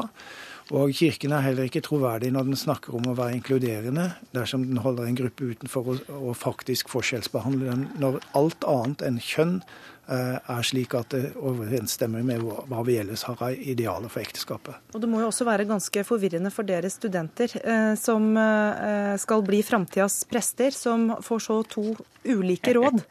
Og 0.73 0.95
Kirken 0.95 1.35
er 1.35 1.43
heller 1.43 1.67
ikke 1.67 1.83
troverdig 1.83 2.31
når 2.31 2.47
den 2.47 2.57
snakker 2.57 2.95
om 2.95 3.11
å 3.11 3.17
være 3.19 3.35
inkluderende, 3.35 4.13
dersom 4.31 4.63
den 4.69 4.79
holder 4.79 5.09
en 5.09 5.19
gruppe 5.19 5.51
utenfor 5.51 5.91
og, 5.91 6.05
og 6.07 6.37
faktisk 6.39 6.87
forskjellsbehandler 6.89 7.73
dem, 7.73 7.89
når 7.99 8.23
alt 8.39 8.63
annet 8.63 9.03
enn 9.03 9.19
kjønn 9.19 9.59
Eh, 9.59 9.92
er 10.07 10.65
slik 10.67 10.93
at 10.97 11.13
det 11.13 11.31
overensstemmer 11.39 12.23
med 12.25 12.43
hva 12.43 12.81
vi 12.85 12.97
ellers 12.99 13.23
har 13.27 13.39
av 13.43 13.53
idealer 13.55 14.11
for 14.11 14.23
ekteskapet. 14.23 14.75
Og 14.93 15.01
Det 15.01 15.09
må 15.09 15.21
jo 15.21 15.29
også 15.29 15.47
være 15.47 15.67
ganske 15.69 16.03
forvirrende 16.07 16.51
for 16.53 16.67
dere 16.67 16.91
studenter 16.91 17.53
eh, 17.63 17.93
som 17.99 18.33
eh, 18.37 19.15
skal 19.21 19.43
bli 19.45 19.61
framtidas 19.63 20.23
prester, 20.29 20.71
som 20.75 21.15
får 21.23 21.43
så 21.47 21.63
to 21.63 21.85
ulike 22.23 22.75
råd. 22.75 23.01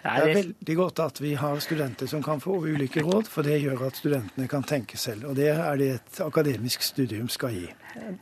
Det 0.00 0.08
er 0.16 0.30
veldig 0.32 0.74
godt 0.78 1.00
at 1.04 1.18
vi 1.20 1.34
har 1.36 1.58
studenter 1.60 2.08
som 2.08 2.22
kan 2.24 2.40
få 2.40 2.54
ulike 2.64 3.02
råd, 3.04 3.26
for 3.28 3.44
det 3.44 3.58
gjør 3.60 3.82
at 3.90 3.98
studentene 4.00 4.48
kan 4.48 4.64
tenke 4.64 4.96
selv. 4.96 5.26
Og 5.28 5.36
det 5.36 5.50
er 5.52 5.76
det 5.76 5.88
et 5.98 6.20
akademisk 6.24 6.80
studium 6.80 7.28
skal 7.28 7.52
gi. 7.52 7.66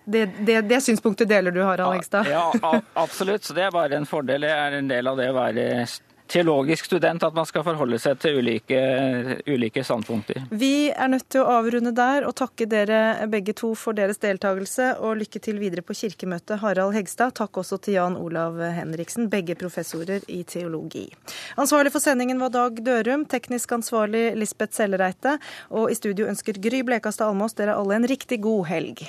Det, 0.03 0.25
det, 0.43 0.57
det 0.67 0.81
synspunktet 0.83 1.31
deler 1.31 1.55
du, 1.55 1.61
Harald 1.63 2.01
Engstad? 2.01 2.27
Ja, 2.27 2.49
ja, 2.51 2.81
absolutt. 2.99 3.47
Så 3.47 3.55
det 3.55 3.69
er 3.69 3.71
bare 3.71 3.95
en 3.95 4.11
fordel. 4.11 4.43
Det 4.43 4.51
er 4.51 4.81
en 4.81 4.91
del 4.91 5.07
av 5.07 5.23
det 5.23 5.31
å 5.31 5.39
være 5.39 5.69
teologisk 6.29 6.89
student 6.89 7.23
at 7.27 7.35
man 7.37 7.47
skal 7.49 7.65
forholde 7.67 7.99
seg 8.03 8.19
til 8.23 8.39
ulike, 8.41 8.79
ulike, 9.49 9.85
standpunkter. 9.85 10.45
Vi 10.51 10.91
er 10.91 11.11
nødt 11.13 11.29
til 11.33 11.43
å 11.43 11.59
avrunde 11.59 11.93
der 11.97 12.27
og 12.29 12.37
takke 12.39 12.69
dere 12.71 13.27
begge 13.33 13.55
to 13.59 13.73
for 13.79 13.97
deres 13.97 14.21
deltakelse. 14.23 14.91
Og 15.05 15.19
lykke 15.23 15.43
til 15.45 15.61
videre 15.63 15.85
på 15.87 15.97
kirkemøtet, 15.97 16.61
Harald 16.63 16.97
Hegstad. 16.97 17.35
Takk 17.39 17.61
også 17.63 17.81
til 17.85 17.99
Jan 17.99 18.19
Olav 18.21 18.59
Henriksen, 18.77 19.31
begge 19.33 19.57
professorer 19.59 20.25
i 20.29 20.43
teologi. 20.49 21.07
Ansvarlig 21.61 21.93
for 21.95 22.05
sendingen 22.05 22.41
var 22.43 22.53
Dag 22.55 22.83
Dørum, 22.85 23.25
teknisk 23.29 23.73
ansvarlig 23.79 24.33
Lisbeth 24.39 24.77
Sellereite. 24.79 25.39
Og 25.71 25.93
i 25.93 25.97
studio 25.99 26.29
ønsker 26.29 26.61
Gry 26.63 26.85
Blekastad 26.87 27.31
Almås 27.33 27.57
dere 27.59 27.79
alle 27.79 27.99
en 27.99 28.09
riktig 28.09 28.43
god 28.45 28.69
helg. 28.73 29.09